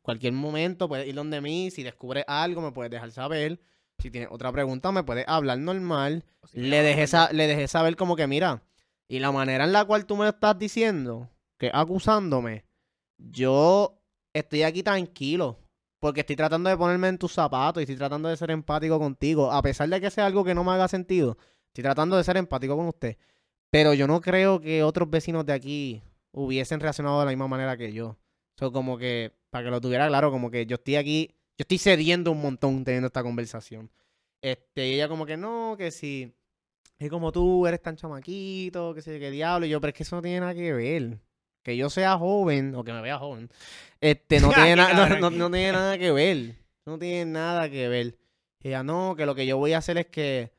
Cualquier 0.00 0.32
momento 0.32 0.88
puedes 0.88 1.06
ir 1.06 1.14
donde 1.14 1.40
mí. 1.40 1.70
Si 1.70 1.82
descubres 1.82 2.24
algo, 2.26 2.60
me 2.62 2.72
puedes 2.72 2.90
dejar 2.90 3.10
saber. 3.12 3.60
Si 3.98 4.10
tienes 4.10 4.30
otra 4.32 4.50
pregunta, 4.50 4.90
me 4.90 5.04
puedes 5.04 5.24
hablar 5.28 5.58
normal. 5.58 6.24
O 6.40 6.46
si 6.46 6.60
Le 6.60 6.82
dejé, 6.82 7.06
sa- 7.06 7.32
le 7.32 7.46
dejé 7.46 7.68
saber 7.68 7.94
como 7.96 8.16
que, 8.16 8.26
mira, 8.26 8.62
y 9.06 9.18
la 9.18 9.30
manera 9.30 9.64
en 9.64 9.72
la 9.72 9.84
cual 9.84 10.06
tú 10.06 10.16
me 10.16 10.24
lo 10.24 10.30
estás 10.30 10.58
diciendo, 10.58 11.28
que 11.58 11.70
acusándome, 11.72 12.64
yo 13.18 14.00
estoy 14.32 14.62
aquí 14.62 14.82
tranquilo. 14.82 15.58
Porque 16.00 16.20
estoy 16.20 16.34
tratando 16.34 16.68
de 16.68 16.76
ponerme 16.76 17.06
en 17.08 17.18
tus 17.18 17.32
zapatos 17.32 17.80
y 17.80 17.84
estoy 17.84 17.94
tratando 17.96 18.28
de 18.28 18.36
ser 18.36 18.50
empático 18.50 18.98
contigo. 18.98 19.52
A 19.52 19.62
pesar 19.62 19.88
de 19.88 20.00
que 20.00 20.10
sea 20.10 20.26
algo 20.26 20.42
que 20.44 20.52
no 20.54 20.64
me 20.64 20.72
haga 20.72 20.88
sentido, 20.88 21.38
estoy 21.68 21.82
tratando 21.84 22.16
de 22.16 22.24
ser 22.24 22.36
empático 22.36 22.76
con 22.76 22.88
usted. 22.88 23.16
Pero 23.70 23.94
yo 23.94 24.08
no 24.08 24.20
creo 24.20 24.60
que 24.60 24.82
otros 24.82 25.08
vecinos 25.08 25.46
de 25.46 25.52
aquí 25.52 26.02
hubiesen 26.32 26.80
reaccionado 26.80 27.20
de 27.20 27.26
la 27.26 27.30
misma 27.30 27.46
manera 27.46 27.76
que 27.76 27.92
yo. 27.92 28.16
So, 28.58 28.72
como 28.72 28.98
que, 28.98 29.32
para 29.52 29.64
que 29.66 29.70
lo 29.70 29.80
tuviera 29.82 30.08
claro, 30.08 30.30
como 30.30 30.50
que 30.50 30.64
yo 30.64 30.76
estoy 30.76 30.96
aquí, 30.96 31.28
yo 31.58 31.64
estoy 31.64 31.76
cediendo 31.76 32.32
un 32.32 32.40
montón 32.40 32.84
teniendo 32.84 33.08
esta 33.08 33.22
conversación. 33.22 33.90
Este, 34.40 34.88
y 34.88 34.94
ella 34.94 35.08
como 35.08 35.26
que 35.26 35.36
no, 35.36 35.74
que 35.76 35.90
si 35.90 36.32
es 36.98 37.10
como 37.10 37.30
tú 37.32 37.66
eres 37.66 37.82
tan 37.82 37.96
chamaquito, 37.96 38.94
que 38.94 39.02
sé 39.02 39.20
qué 39.20 39.30
diablo. 39.30 39.66
Y 39.66 39.68
yo, 39.68 39.78
pero 39.78 39.90
es 39.90 39.94
que 39.94 40.04
eso 40.04 40.16
no 40.16 40.22
tiene 40.22 40.40
nada 40.40 40.54
que 40.54 40.72
ver. 40.72 41.18
Que 41.62 41.76
yo 41.76 41.90
sea 41.90 42.16
joven, 42.16 42.74
o 42.74 42.82
que 42.82 42.92
me 42.94 43.02
vea 43.02 43.18
joven, 43.18 43.50
este, 44.00 44.40
no 44.40 44.50
tiene, 44.54 44.76
na- 44.76 44.94
no, 44.94 45.18
no- 45.20 45.30
no 45.30 45.50
tiene 45.50 45.72
nada 45.72 45.98
que 45.98 46.10
ver. 46.12 46.56
No 46.86 46.98
tiene 46.98 47.26
nada 47.30 47.68
que 47.68 47.88
ver. 47.88 48.16
Y 48.62 48.68
ella, 48.68 48.82
no, 48.82 49.14
que 49.16 49.26
lo 49.26 49.34
que 49.34 49.44
yo 49.44 49.58
voy 49.58 49.74
a 49.74 49.78
hacer 49.78 49.98
es 49.98 50.06
que 50.06 50.50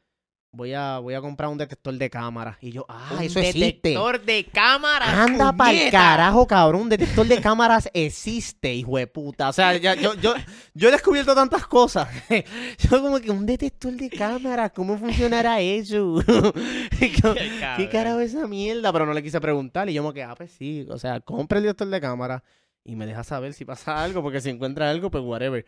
voy 0.54 0.74
a, 0.74 1.00
voy 1.00 1.16
a 1.16 1.20
comprar 1.20 1.50
un 1.50 1.58
detector 1.58 1.94
de 1.96 2.10
cámaras. 2.10 2.58
Y 2.62 2.72
yo, 2.72 2.86
ah, 2.88 3.10
Un 3.18 3.24
eso 3.24 3.40
existe. 3.40 3.60
detector 3.66 4.22
de 4.22 4.46
cámaras. 4.46 5.10
Anda 5.10 5.52
pa'l 5.52 5.90
carajo, 5.92 6.48
cabrón. 6.48 6.84
Un 6.84 6.90
detector 6.90 7.26
de 7.28 7.42
cámaras 7.42 7.90
existe, 7.94 8.74
hijo 8.74 8.98
de 8.98 9.08
puta. 9.08 9.50
O 9.50 9.54
sea, 9.54 9.76
ya- 9.78 9.96
yo, 9.96 10.14
yo, 10.16 10.34
yo 10.74 10.88
he 10.88 10.92
descubierto 10.92 11.34
tantas 11.36 11.66
cosas. 11.68 12.08
Yo 12.90 13.02
como 13.02 13.20
que 13.20 13.32
un 13.32 13.46
detector 13.46 13.92
de 13.94 14.10
cámaras, 14.10 14.72
¿cómo 14.74 14.98
funcionará 14.98 15.60
eso? 15.60 16.22
¿Qué 17.00 17.90
carajo 17.92 18.20
es 18.20 18.34
esa 18.34 18.48
mierda? 18.48 18.92
Pero 18.94 19.06
no 19.06 19.14
le 19.14 19.24
quise 19.24 19.42
preguntar. 19.42 19.90
Y 19.90 19.94
yo 19.94 20.02
como 20.04 20.14
que, 20.14 20.24
ah, 20.24 20.36
pues 20.36 20.52
sí. 20.52 20.86
O 20.90 20.98
sea, 20.98 21.20
compra 21.20 21.58
el 21.58 21.64
detector 21.66 21.88
de 21.90 22.00
cámaras 22.02 22.42
y 22.84 22.96
me 22.96 23.06
deja 23.06 23.24
saber 23.24 23.54
si 23.54 23.66
pasa 23.66 24.04
algo. 24.04 24.22
Porque 24.22 24.42
si 24.42 24.50
encuentra 24.50 24.90
algo, 24.90 25.10
pues 25.10 25.24
whatever. 25.24 25.66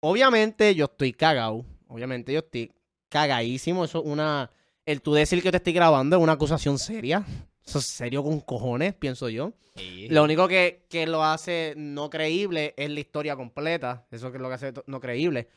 Obviamente 0.00 0.74
yo 0.74 0.86
estoy 0.86 1.12
cagado. 1.12 1.64
Obviamente 1.88 2.32
yo 2.32 2.40
estoy 2.40 2.72
cagadísimo. 3.10 3.84
Eso 3.84 3.98
es 3.98 4.04
una... 4.06 4.50
El 4.86 5.02
tú 5.02 5.12
decir 5.12 5.42
que 5.42 5.50
te 5.50 5.58
estoy 5.58 5.74
grabando 5.74 6.16
es 6.16 6.22
una 6.22 6.32
acusación 6.32 6.78
seria. 6.78 7.24
Eso 7.66 7.78
es 7.78 7.84
serio 7.84 8.24
con 8.24 8.40
cojones, 8.40 8.94
pienso 8.94 9.28
yo. 9.28 9.52
Sí. 9.76 10.08
Lo 10.08 10.24
único 10.24 10.48
que, 10.48 10.86
que 10.88 11.06
lo 11.06 11.22
hace 11.22 11.74
no 11.76 12.08
creíble 12.08 12.74
es 12.76 12.90
la 12.90 13.00
historia 13.00 13.36
completa. 13.36 14.06
Eso 14.10 14.28
es 14.28 14.34
lo 14.40 14.48
que 14.48 14.54
hace 14.54 14.72
no 14.86 14.98
creíble. 14.98 15.48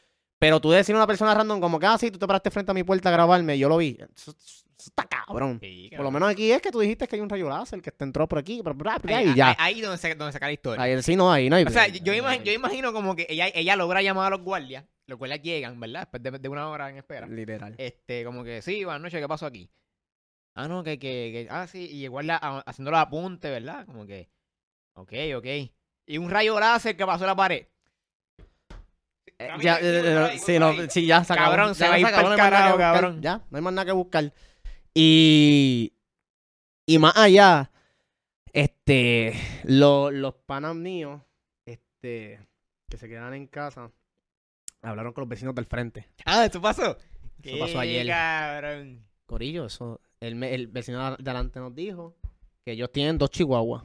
Pero 0.44 0.60
tú 0.60 0.72
decir 0.72 0.94
a 0.94 0.98
una 0.98 1.08
persona 1.08 1.34
random 1.34 1.62
como 1.62 1.80
que, 1.80 1.86
ah, 1.86 1.98
sí, 1.98 2.12
tú 2.12 2.20
te 2.20 2.28
paraste 2.28 2.52
frente 2.52 2.70
a 2.70 2.74
mi 2.74 2.84
puerta 2.84 3.08
a 3.08 3.14
grabarme, 3.14 3.58
yo 3.58 3.70
lo 3.70 3.78
vi. 3.78 3.98
Eso, 4.14 4.32
eso 4.32 4.64
está 4.78 5.06
cabrón. 5.06 5.58
Sí, 5.62 5.90
Por 5.96 6.04
lo 6.04 6.12
menos 6.12 6.30
aquí 6.30 6.52
es 6.52 6.62
que 6.62 6.70
tú 6.70 6.82
dijiste 6.82 7.08
que 7.08 7.16
hay 7.16 7.22
un 7.22 7.30
rayo 7.30 7.48
láser 7.48 7.82
que 7.82 7.92
te 7.94 8.04
entró 8.04 8.28
por 8.28 8.40
aquí, 8.40 8.62
ahí, 9.08 9.30
y 9.30 9.36
ya. 9.36 9.52
ahí, 9.52 9.56
ahí 9.58 9.82
donde, 9.82 9.98
se, 9.98 10.16
donde 10.16 10.34
saca 10.34 10.48
la 10.48 10.52
historia. 10.52 10.84
Ahí, 10.84 11.02
sí, 11.02 11.16
no, 11.16 11.32
ahí 11.32 11.50
no 11.50 11.56
hay 11.56 11.64
O 11.64 11.70
sea, 11.70 11.88
yo, 11.88 12.04
yo 12.04 12.14
imagino, 12.14 12.44
yo 12.44 12.52
imagino 12.52 12.92
como 12.92 13.16
que 13.16 13.26
ella, 13.30 13.48
ella 13.56 13.78
logra 13.78 14.02
llamar 14.02 14.28
a 14.34 14.36
los 14.36 14.42
guardias. 14.44 14.84
Los 15.08 15.18
guardias 15.18 15.42
llegan, 15.42 15.80
¿verdad? 15.80 16.02
Después 16.02 16.22
de, 16.22 16.32
de 16.32 16.50
una 16.50 16.68
hora 16.68 16.90
en 16.90 16.98
espera. 16.98 17.26
Literal. 17.26 17.76
Este, 17.78 18.26
como 18.26 18.44
que, 18.44 18.62
sí, 18.62 18.84
buenas 18.84 19.02
noches, 19.02 19.22
¿qué 19.22 19.28
pasó 19.30 19.46
aquí? 19.46 19.72
Ah, 20.56 20.68
no, 20.68 20.84
que, 20.84 21.00
que, 21.00 21.30
que- 21.32 21.48
ah, 21.52 21.68
sí, 21.68 21.88
y 21.90 22.06
guardia 22.08 22.38
ah, 22.42 22.62
haciendo 22.66 22.92
los 22.92 23.00
apuntes, 23.00 23.50
¿verdad? 23.50 23.86
Como 23.86 24.06
que, 24.06 24.30
ok, 24.96 25.14
ok. 25.38 25.46
Y 26.06 26.18
un 26.18 26.30
rayo 26.30 26.60
láser 26.60 26.98
que 26.98 27.06
pasó 27.06 27.26
la 27.26 27.34
pared. 27.34 27.66
Eh, 29.44 29.50
ya, 29.62 29.78
eh, 29.80 30.02
eh, 30.06 30.18
ahí, 30.32 30.40
sí, 30.40 30.60
no, 30.60 30.74
sí, 30.90 31.06
ya 31.06 31.24
se 31.24 31.34
acabó. 31.34 31.50
Cabrón, 31.52 31.76
se 31.76 31.84
Ya 31.84 31.90
va 31.90 31.96
a 31.96 32.00
ir 32.00 32.06
acabó, 32.06 32.30
pa'l 32.30 32.30
no 32.30 32.32
hay 32.34 32.38
más 32.38 32.50
nada 32.50 32.50
que 32.50 32.56
carajo, 32.56 32.78
buscar. 32.78 32.94
cabrón. 32.94 33.22
Ya, 33.22 33.42
no 33.50 33.58
hay 33.58 33.62
más 33.64 33.74
nada 33.74 33.86
que 33.86 33.92
buscar. 33.92 34.34
Y, 34.94 35.94
y 36.86 36.98
más 37.00 37.16
allá, 37.18 37.72
este, 38.52 39.34
lo- 39.64 40.12
los 40.12 40.36
panas 40.46 40.76
míos, 40.76 41.22
este, 41.66 42.40
que 42.90 42.98
se 42.98 43.08
quedan 43.10 43.34
en 43.34 43.48
casa, 43.48 43.92
hablaron 44.82 45.14
con 45.14 45.24
los 45.24 45.30
vecinos 45.30 45.56
del 45.56 45.66
frente. 45.66 46.08
Ah, 46.26 46.46
¿eso 46.46 46.62
pasó? 46.62 46.98
Eso 47.42 47.60
pasó 47.60 47.80
ayer. 47.80 48.08
cabrón. 48.08 49.06
Corillo, 49.26 49.66
eso, 49.66 50.00
el 50.20 50.68
vecino 50.68 51.00
de 51.00 51.06
adelante 51.16 51.60
nos 51.60 51.74
dijo 51.74 52.16
que 52.66 52.74
ellos 52.74 52.92
tienen 52.92 53.18
dos 53.18 53.30
chihuahuas. 53.32 53.84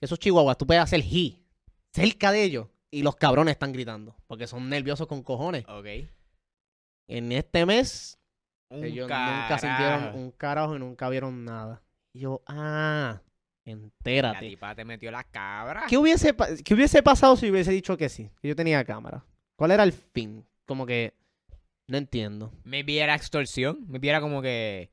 Esos 0.00 0.18
chihuahuas 0.18 0.58
tú 0.58 0.66
puedes 0.66 0.82
hacer 0.82 1.00
he 1.00 1.38
cerca 1.92 2.30
de 2.32 2.42
ellos 2.44 2.66
y 2.92 3.02
los 3.02 3.16
cabrones 3.16 3.52
están 3.52 3.72
gritando 3.72 4.14
porque 4.28 4.46
son 4.46 4.68
nerviosos 4.68 5.08
con 5.08 5.22
cojones. 5.22 5.64
Ok. 5.66 5.86
En 7.08 7.32
este 7.32 7.66
mes 7.66 8.18
Un 8.68 8.84
ellos 8.84 9.08
nunca 9.08 9.58
sintieron 9.58 10.14
un 10.14 10.30
carajo 10.30 10.76
y 10.76 10.78
nunca 10.78 11.08
vieron 11.08 11.44
nada. 11.44 11.82
Y 12.12 12.20
yo, 12.20 12.42
ah, 12.46 13.20
La 13.64 13.72
entérate. 13.72 14.48
tipa 14.48 14.74
te 14.74 14.84
metió 14.84 15.10
la 15.10 15.24
cabra. 15.24 15.86
¿Qué 15.88 15.96
hubiese, 15.96 16.36
¿Qué 16.64 16.74
hubiese 16.74 17.02
pasado 17.02 17.34
si 17.36 17.50
hubiese 17.50 17.72
dicho 17.72 17.96
que 17.96 18.08
sí? 18.08 18.30
Que 18.40 18.48
yo 18.48 18.54
tenía 18.56 18.84
cámara. 18.84 19.24
¿Cuál 19.56 19.72
era 19.72 19.82
el 19.82 19.92
fin? 19.92 20.46
Como 20.66 20.86
que 20.86 21.14
no 21.88 21.96
entiendo. 21.96 22.52
Me 22.64 22.82
viera 22.82 23.14
extorsión. 23.14 23.84
Me 23.88 23.98
viera 23.98 24.20
como 24.20 24.42
que. 24.42 24.90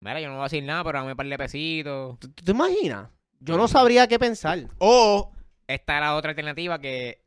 Mira, 0.00 0.20
yo 0.20 0.28
no 0.28 0.34
voy 0.34 0.42
a 0.42 0.44
decir 0.44 0.64
nada, 0.64 0.82
pero 0.84 0.98
dame 0.98 1.12
un 1.12 1.16
par 1.16 1.26
de 1.26 1.38
pesitos. 1.38 2.18
¿Tú, 2.18 2.30
te 2.30 2.50
imaginas? 2.50 3.08
Yo 3.40 3.56
no 3.56 3.68
sabría 3.68 4.08
qué 4.08 4.18
pensar. 4.18 4.68
O 4.78 5.32
está 5.66 6.00
la 6.00 6.16
otra 6.16 6.30
alternativa 6.30 6.80
que 6.80 7.21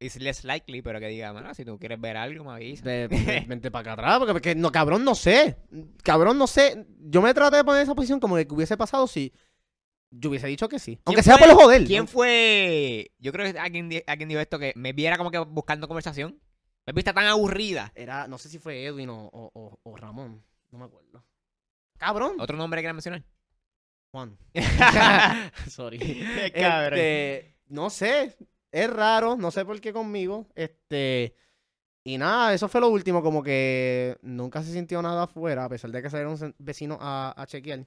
es 0.00 0.16
less 0.20 0.44
likely, 0.44 0.80
pero 0.82 1.00
que 1.00 1.08
diga, 1.08 1.54
si 1.54 1.64
tú 1.64 1.78
quieres 1.78 2.00
ver 2.00 2.16
algo, 2.16 2.44
me 2.44 2.52
avisa. 2.52 2.84
Vente 3.46 3.70
para 3.70 3.80
acá 3.80 3.92
atrás, 3.94 4.18
porque, 4.18 4.32
porque 4.32 4.54
no, 4.54 4.70
cabrón, 4.70 5.04
no 5.04 5.14
sé. 5.14 5.56
Cabrón, 6.02 6.38
no 6.38 6.46
sé. 6.46 6.86
Yo 7.00 7.20
me 7.22 7.34
traté 7.34 7.56
de 7.58 7.64
poner 7.64 7.80
en 7.80 7.84
esa 7.84 7.94
posición 7.94 8.20
como 8.20 8.36
de 8.36 8.46
que 8.46 8.54
hubiese 8.54 8.76
pasado 8.76 9.06
si 9.06 9.32
yo 10.10 10.30
hubiese 10.30 10.46
dicho 10.46 10.68
que 10.68 10.78
sí. 10.78 10.98
Aunque 11.04 11.22
sea 11.22 11.36
fue- 11.36 11.46
por 11.46 11.54
los 11.54 11.62
joder. 11.64 11.84
¿Quién 11.84 12.06
fue? 12.08 13.10
Yo 13.18 13.32
creo 13.32 13.52
que 13.52 13.58
alguien, 13.58 13.90
alguien 14.06 14.28
dijo 14.28 14.40
esto 14.40 14.58
que 14.58 14.72
me 14.76 14.92
viera 14.92 15.16
como 15.18 15.30
que 15.30 15.38
buscando 15.38 15.86
conversación. 15.88 16.40
Me 16.86 16.92
vista 16.94 17.12
tan 17.12 17.26
aburrida. 17.26 17.92
Era, 17.94 18.26
no 18.28 18.38
sé 18.38 18.48
si 18.48 18.58
fue 18.58 18.84
Edwin 18.84 19.10
o, 19.10 19.26
o- 19.26 19.50
o- 19.52 19.78
o 19.82 19.96
Ramón. 19.96 20.42
No 20.70 20.78
me 20.78 20.84
acuerdo. 20.86 21.24
Cabrón. 21.98 22.36
¿Otro 22.38 22.56
nombre 22.56 22.78
que 22.78 22.82
quieran 22.84 22.96
mencionar? 22.96 23.24
Juan. 24.12 24.38
Sorry. 25.68 25.98
Cabrón. 26.54 26.98
Este, 26.98 27.56
no 27.68 27.90
sé, 27.90 28.36
es 28.72 28.90
raro, 28.90 29.36
no 29.36 29.50
sé 29.50 29.64
por 29.64 29.80
qué 29.80 29.92
conmigo. 29.92 30.46
Este, 30.54 31.34
y 32.04 32.18
nada, 32.18 32.54
eso 32.54 32.68
fue 32.68 32.80
lo 32.80 32.88
último, 32.88 33.22
como 33.22 33.42
que 33.42 34.16
nunca 34.22 34.62
se 34.62 34.72
sintió 34.72 35.02
nada 35.02 35.24
afuera, 35.24 35.64
a 35.64 35.68
pesar 35.68 35.90
de 35.90 36.02
que 36.02 36.10
salieron 36.10 36.54
vecinos 36.58 36.98
a, 37.00 37.34
a 37.36 37.46
chequear. 37.46 37.86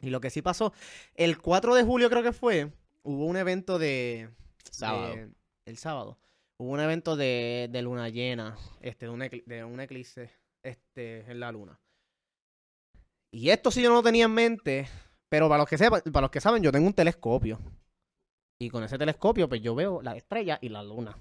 Y 0.00 0.10
lo 0.10 0.20
que 0.20 0.30
sí 0.30 0.40
pasó, 0.42 0.72
el 1.14 1.38
4 1.38 1.74
de 1.74 1.82
julio 1.84 2.08
creo 2.08 2.22
que 2.22 2.32
fue, 2.32 2.72
hubo 3.02 3.26
un 3.26 3.36
evento 3.36 3.78
de... 3.78 4.30
Sábado. 4.70 5.14
de- 5.14 5.30
el 5.66 5.76
sábado. 5.76 6.18
Hubo 6.58 6.70
un 6.72 6.80
evento 6.80 7.16
de, 7.16 7.68
de 7.70 7.82
luna 7.82 8.08
llena, 8.08 8.56
este, 8.80 9.06
de 9.06 9.10
un, 9.12 9.20
de 9.20 9.64
un 9.64 9.80
eclipse 9.80 10.30
este, 10.62 11.30
en 11.30 11.40
la 11.40 11.52
luna. 11.52 11.78
Y 13.32 13.50
esto 13.50 13.70
sí 13.70 13.82
yo 13.82 13.88
no 13.90 13.96
lo 13.96 14.02
tenía 14.02 14.24
en 14.24 14.32
mente, 14.34 14.88
pero 15.28 15.48
para 15.48 15.58
los 15.62 15.68
que 15.68 15.78
sepan, 15.78 16.00
para 16.12 16.22
los 16.22 16.30
que 16.30 16.40
saben, 16.40 16.62
yo 16.62 16.72
tengo 16.72 16.86
un 16.86 16.94
telescopio. 16.94 17.58
Y 18.62 18.68
con 18.68 18.84
ese 18.84 18.98
telescopio, 18.98 19.48
pues 19.48 19.62
yo 19.62 19.74
veo 19.74 20.02
la 20.02 20.14
estrella 20.16 20.58
y 20.60 20.68
la 20.68 20.82
luna. 20.82 21.16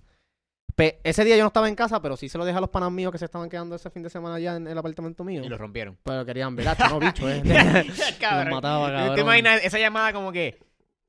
Ese 1.03 1.25
día 1.25 1.35
yo 1.35 1.43
no 1.43 1.47
estaba 1.47 1.67
en 1.67 1.75
casa, 1.75 2.01
pero 2.01 2.15
sí 2.15 2.29
se 2.29 2.37
lo 2.37 2.45
dejé 2.45 2.57
a 2.57 2.61
los 2.61 2.69
panas 2.69 2.91
míos 2.91 3.11
que 3.11 3.17
se 3.17 3.25
estaban 3.25 3.49
quedando 3.49 3.75
ese 3.75 3.89
fin 3.89 4.01
de 4.03 4.09
semana 4.09 4.35
allá 4.35 4.55
en 4.55 4.65
el 4.67 4.77
apartamento 4.77 5.23
mío. 5.25 5.41
Y 5.43 5.49
lo 5.49 5.57
rompieron. 5.57 5.97
Pero 6.03 6.25
querían 6.25 6.55
ver, 6.55 6.69
"Ah, 6.69 6.75
no, 6.89 6.99
bicho, 6.99 7.29
eh. 7.29 7.41
Cabrón. 8.19 8.45
Los 8.45 8.55
mataba, 8.55 8.87
¿Te 8.87 8.93
cabrón. 8.93 9.19
imaginas 9.19 9.63
esa 9.63 9.77
llamada 9.79 10.13
como 10.13 10.31
que, 10.31 10.57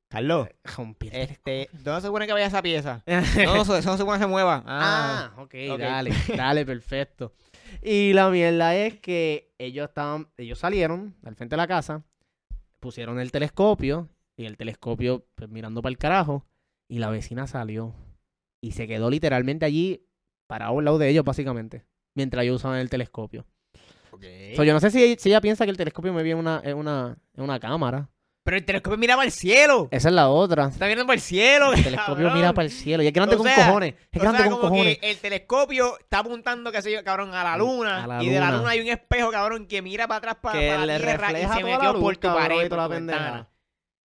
Carlos, 0.08 0.48
el 0.78 0.96
este, 1.12 1.68
¿dónde 1.72 2.00
se 2.00 2.06
supone 2.08 2.26
que 2.26 2.32
vaya 2.32 2.46
esa 2.46 2.62
pieza? 2.62 3.02
No, 3.44 3.56
no 3.56 3.64
se 3.64 3.82
supone 3.82 4.18
que 4.18 4.24
se 4.24 4.26
mueva. 4.28 4.62
Ah, 4.66 5.32
Ah, 5.36 5.42
ok, 5.42 5.54
ok. 5.72 5.78
dale, 5.78 6.12
dale, 6.36 6.66
perfecto. 6.66 7.32
Y 7.82 8.12
la 8.12 8.28
mierda 8.30 8.74
es 8.74 8.98
que 8.98 9.52
ellos 9.58 9.88
estaban, 9.88 10.28
ellos 10.36 10.58
salieron 10.58 11.14
al 11.24 11.36
frente 11.36 11.54
de 11.54 11.58
la 11.58 11.68
casa, 11.68 12.02
pusieron 12.80 13.20
el 13.20 13.30
telescopio, 13.30 14.08
y 14.40 14.46
el 14.46 14.56
telescopio 14.56 15.26
pues, 15.34 15.50
mirando 15.50 15.82
para 15.82 15.90
el 15.90 15.98
carajo, 15.98 16.46
y 16.88 16.98
la 16.98 17.10
vecina 17.10 17.46
salió. 17.46 17.94
Y 18.62 18.72
se 18.72 18.86
quedó 18.86 19.10
literalmente 19.10 19.64
allí, 19.66 20.06
parado 20.46 20.78
al 20.78 20.84
lado 20.84 20.98
de 20.98 21.08
ellos, 21.08 21.24
básicamente, 21.24 21.84
mientras 22.14 22.44
ellos 22.44 22.56
usaban 22.56 22.78
el 22.78 22.88
telescopio. 22.90 23.46
ok. 24.10 24.24
So, 24.56 24.64
yo 24.64 24.72
no 24.72 24.80
sé 24.80 24.90
si, 24.90 25.16
si 25.18 25.28
ella 25.28 25.40
piensa 25.40 25.64
que 25.64 25.70
el 25.70 25.76
telescopio 25.76 26.12
me 26.12 26.22
viene 26.22 26.40
en 26.40 26.46
una, 26.46 26.60
en 26.64 26.76
una, 26.76 27.16
en 27.34 27.44
una 27.44 27.60
cámara. 27.60 28.08
Pero 28.42 28.56
el 28.56 28.64
telescopio 28.64 28.96
miraba 28.96 29.22
al 29.22 29.30
cielo. 29.30 29.88
Esa 29.90 30.08
es 30.08 30.14
la 30.14 30.30
otra. 30.30 30.68
Está 30.68 30.86
mirando 30.86 31.06
para 31.06 31.14
el 31.14 31.20
cielo. 31.20 31.74
El 31.74 31.84
telescopio 31.84 32.30
mira 32.30 32.54
para 32.54 32.64
el 32.64 32.70
cielo. 32.70 33.02
Y 33.02 33.06
es 33.06 33.12
grande 33.12 33.34
O 33.34 33.38
con 33.38 33.46
sea, 33.46 33.66
cojones. 33.66 33.94
Es 34.10 34.18
O 34.18 34.22
grande 34.22 34.38
sea, 34.38 34.50
con 34.50 34.58
como 34.58 34.70
cojones. 34.70 34.98
que 34.98 35.10
el 35.10 35.18
telescopio 35.18 35.98
está 35.98 36.20
apuntando, 36.20 36.72
qué 36.72 36.80
sé 36.80 36.90
yo, 36.90 37.04
cabrón, 37.04 37.34
a 37.34 37.44
la 37.44 37.58
luna. 37.58 38.04
A 38.04 38.06
la 38.06 38.22
y 38.24 38.30
de 38.30 38.40
la 38.40 38.46
luna. 38.46 38.58
luna 38.58 38.70
hay 38.70 38.80
un 38.80 38.88
espejo, 38.88 39.30
cabrón, 39.30 39.66
que 39.66 39.82
mira 39.82 40.08
para 40.08 40.18
atrás 40.18 40.36
para, 40.40 40.58
que 40.58 40.70
la 40.70 40.86
le 40.86 40.96
tierra 40.98 41.28
refleja 41.28 41.54
y 41.54 41.58
se 41.58 41.64
metió 41.64 41.82
la 41.82 41.92
luz, 41.92 42.00
por 42.02 42.16
tu 42.16 42.28
cabrón, 42.28 42.48
pared, 42.48 42.68
por 42.70 42.78
la 42.78 43.48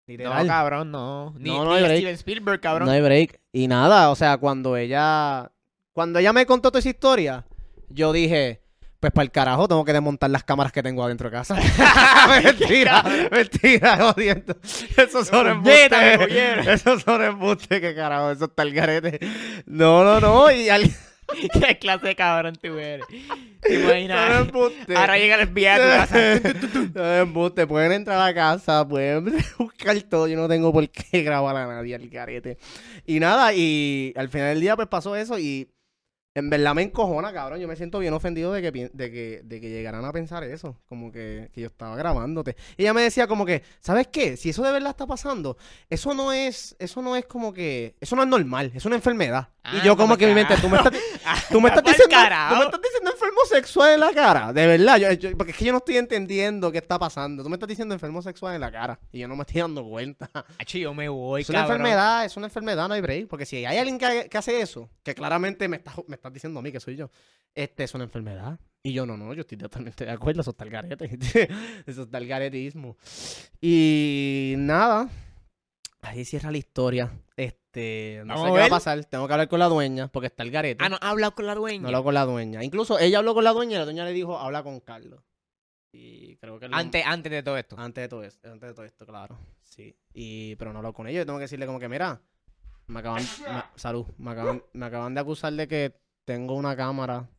ventana. 0.07 0.29
No, 0.29 0.41
Literal. 0.41 0.47
cabrón, 0.47 0.91
no. 0.91 1.33
Ni, 1.37 1.49
No, 1.49 1.63
no 1.65 1.71
ni 1.71 1.77
hay 1.77 1.83
break. 1.83 1.97
Steven 1.97 2.15
Spielberg, 2.15 2.61
cabrón. 2.61 2.87
No 2.87 2.91
hay 2.93 3.01
break. 3.01 3.39
Y 3.51 3.67
nada, 3.67 4.09
o 4.09 4.15
sea, 4.15 4.37
cuando 4.37 4.77
ella. 4.77 5.51
Cuando 5.93 6.19
ella 6.19 6.33
me 6.33 6.45
contó 6.45 6.69
toda 6.71 6.79
esa 6.79 6.89
historia, 6.89 7.45
yo 7.89 8.11
dije. 8.11 8.61
Pues 8.97 9.11
para 9.13 9.23
el 9.23 9.31
carajo 9.31 9.67
tengo 9.67 9.85
que 9.85 9.93
desmontar 9.93 10.31
las 10.31 10.43
cámaras 10.43 10.71
que 10.71 10.81
tengo 10.81 11.03
adentro 11.03 11.29
de 11.29 11.35
casa. 11.35 11.55
mentira, 12.43 13.03
mentira, 13.29 13.97
jodiendo. 13.97 14.55
Esos 14.97 15.27
son 15.27 15.47
embustes. 15.47 15.91
Esos 16.67 17.03
son 17.03 17.21
embustes, 17.23 17.81
que 17.81 17.93
carajo, 17.93 18.31
eso 18.31 18.45
está 18.45 18.63
el 18.63 18.73
garete. 18.73 19.19
No, 19.67 20.03
no, 20.03 20.19
no. 20.19 20.49
Y 20.49 20.69
al... 20.69 20.89
¿Qué 21.67 21.79
clase 21.79 22.07
de 22.07 22.15
cabrón 22.15 22.55
tú 22.61 22.77
eres? 22.77 23.05
¿Te 23.61 23.79
imaginas? 23.79 24.47
Ahora 24.95 25.17
llega 25.17 25.41
el 25.41 25.47
FBI 25.47 25.65
a 25.65 25.75
tu 25.75 25.81
casa. 25.83 27.19
Embustes. 27.21 27.65
Pueden 27.65 27.91
entrar 27.91 28.17
a 28.17 28.25
la 28.25 28.33
casa, 28.33 28.87
pueden 28.87 29.35
buscar 29.57 29.99
todo. 30.03 30.27
Yo 30.27 30.37
no 30.37 30.47
tengo 30.47 30.71
por 30.71 30.87
qué 30.89 31.23
grabar 31.23 31.55
a 31.55 31.67
nadie 31.67 31.95
al 31.95 32.07
garete. 32.09 32.57
Y 33.05 33.19
nada, 33.19 33.53
y 33.53 34.13
al 34.15 34.29
final 34.29 34.49
del 34.49 34.61
día 34.61 34.75
pues 34.75 34.87
pasó 34.87 35.15
eso 35.15 35.39
y 35.39 35.69
en 36.35 36.49
verdad 36.49 36.75
me 36.75 36.81
encojona, 36.83 37.31
cabrón. 37.31 37.59
Yo 37.61 37.67
me 37.67 37.77
siento 37.77 37.97
bien 37.99 38.13
ofendido 38.13 38.51
de 38.51 38.61
que, 38.61 38.89
de 38.93 39.11
que, 39.11 39.41
de 39.43 39.61
que 39.61 39.69
llegaran 39.69 40.03
a 40.03 40.11
pensar 40.11 40.43
eso. 40.43 40.77
Como 40.89 41.09
que, 41.09 41.49
que 41.53 41.61
yo 41.61 41.67
estaba 41.67 41.95
grabándote. 41.95 42.57
Y 42.75 42.81
ella 42.83 42.93
me 42.93 43.01
decía 43.01 43.25
como 43.25 43.45
que, 43.45 43.63
¿sabes 43.79 44.07
qué? 44.07 44.35
Si 44.35 44.49
eso 44.49 44.61
de 44.61 44.73
verdad 44.73 44.89
está 44.89 45.07
pasando, 45.07 45.57
eso 45.89 46.13
no 46.13 46.33
es, 46.33 46.75
eso 46.77 47.01
no 47.01 47.15
es 47.15 47.25
como 47.25 47.53
que, 47.53 47.95
eso 48.01 48.17
no 48.17 48.23
es 48.23 48.27
normal, 48.27 48.71
es 48.75 48.85
una 48.85 48.95
enfermedad. 48.97 49.47
Ah, 49.63 49.77
y 49.81 49.85
yo 49.85 49.97
como 49.97 50.15
que 50.15 50.25
en 50.25 50.29
mi 50.31 50.35
mente, 50.35 50.55
tú 50.61 50.69
me 50.69 50.77
estás, 50.77 50.93
Tú 51.49 51.59
me, 51.59 51.69
estás 51.69 51.81
Pa'l 51.81 51.93
diciendo, 51.93 52.15
tú 52.49 52.55
me 52.59 52.65
estás 52.65 52.81
diciendo 52.83 53.11
enfermo 53.11 53.39
sexual 53.49 53.93
en 53.93 53.99
la 54.01 54.11
cara. 54.13 54.53
De 54.53 54.67
verdad. 54.67 54.97
Yo, 54.97 55.11
yo- 55.13 55.35
porque 55.37 55.51
es 55.53 55.57
que 55.57 55.65
yo 55.65 55.71
no 55.71 55.79
estoy 55.79 55.97
entendiendo 55.97 56.71
qué 56.71 56.77
está 56.77 56.99
pasando. 56.99 57.41
Tú 57.41 57.49
me 57.49 57.55
estás 57.55 57.69
diciendo 57.69 57.93
enfermo 57.95 58.21
sexual 58.21 58.53
en 58.55 58.61
la 58.61 58.71
cara. 58.71 58.99
Y 59.11 59.19
yo 59.19 59.27
no 59.27 59.35
me 59.35 59.41
estoy 59.41 59.61
dando 59.61 59.83
cuenta. 59.87 60.29
Achi, 60.59 60.81
yo 60.81 60.93
me 60.93 61.09
voy, 61.09 61.41
es 61.41 61.49
una 61.49 61.61
cabrón. 61.61 61.77
enfermedad, 61.77 62.25
es 62.25 62.37
una 62.37 62.45
enfermedad, 62.47 62.87
no 62.87 62.93
hay 62.93 63.01
break. 63.01 63.27
Porque 63.27 63.45
si 63.47 63.65
hay 63.65 63.77
alguien 63.77 63.97
que, 63.97 64.27
que 64.29 64.37
hace 64.37 64.61
eso, 64.61 64.87
que 65.01 65.15
claramente 65.15 65.67
me 65.67 65.77
estás 65.77 65.95
me 66.07 66.15
estás 66.25 66.33
diciendo 66.33 66.59
a 66.59 66.63
mí 66.63 66.71
que 66.71 66.79
soy 66.79 66.95
yo, 66.95 67.09
este 67.53 67.83
es 67.83 67.93
una 67.93 68.03
enfermedad. 68.05 68.59
Y 68.83 68.93
yo 68.93 69.05
no, 69.05 69.17
no, 69.17 69.33
yo 69.33 69.41
estoy 69.41 69.57
totalmente 69.57 70.05
de 70.05 70.11
acuerdo. 70.11 70.41
Eso 70.41 70.51
está 70.51 70.63
el 70.63 70.69
garete. 70.69 71.09
eso 71.87 72.03
está 72.03 72.17
el 72.19 72.27
garetismo. 72.27 72.97
Y 73.61 74.53
nada. 74.57 75.09
Ahí 76.01 76.23
cierra 76.23 76.51
la 76.51 76.57
historia. 76.57 77.11
Este, 77.35 78.21
no 78.25 78.35
Vamos 78.35 78.47
sé 78.49 78.53
qué 78.53 78.59
va 78.59 78.65
a 78.65 78.69
pasar. 78.69 79.05
Tengo 79.05 79.25
que 79.27 79.33
hablar 79.33 79.47
con 79.47 79.57
la 79.59 79.65
dueña 79.67 80.07
porque 80.09 80.27
está 80.27 80.43
el 80.43 80.51
garete. 80.51 80.83
Ah, 80.83 80.89
no, 80.89 80.97
ha 81.01 81.09
hablado 81.09 81.33
con 81.33 81.47
la 81.47 81.55
dueña. 81.55 81.81
No 81.81 81.87
habló 81.87 82.03
con 82.03 82.13
la 82.13 82.25
dueña. 82.25 82.63
Incluso 82.63 82.99
ella 82.99 83.17
habló 83.19 83.33
con 83.33 83.43
la 83.43 83.53
dueña 83.53 83.73
y 83.73 83.79
la 83.79 83.85
dueña 83.85 84.05
le 84.05 84.13
dijo, 84.13 84.37
habla 84.37 84.61
con 84.61 84.79
Carlos. 84.81 85.19
Y 85.91 86.35
creo 86.37 86.59
que... 86.59 86.67
lo- 86.67 86.75
antes, 86.75 87.03
antes 87.07 87.31
de 87.31 87.41
todo 87.41 87.57
esto. 87.57 87.75
Antes 87.79 88.03
de 88.03 88.07
todo 88.09 88.23
esto, 88.23 88.51
antes 88.51 88.69
de 88.69 88.73
todo 88.75 88.85
esto, 88.85 89.05
claro. 89.07 89.39
Sí. 89.63 89.95
Y, 90.13 90.55
pero 90.57 90.73
no 90.73 90.79
habló 90.79 90.93
con 90.93 91.07
ella. 91.07 91.19
Yo 91.21 91.25
tengo 91.25 91.39
que 91.39 91.43
decirle 91.45 91.65
como 91.65 91.79
que, 91.79 91.89
mira, 91.89 92.21
me 92.85 92.99
acaban... 92.99 93.23
me- 93.23 93.63
salud. 93.79 94.05
Me 94.19 94.29
acaban, 94.31 94.63
me 94.73 94.85
acaban 94.85 95.15
de 95.15 95.21
acusar 95.21 95.53
de 95.53 95.67
que 95.67 96.04
tengo 96.25 96.55
una 96.55 96.75
cámara 96.75 97.29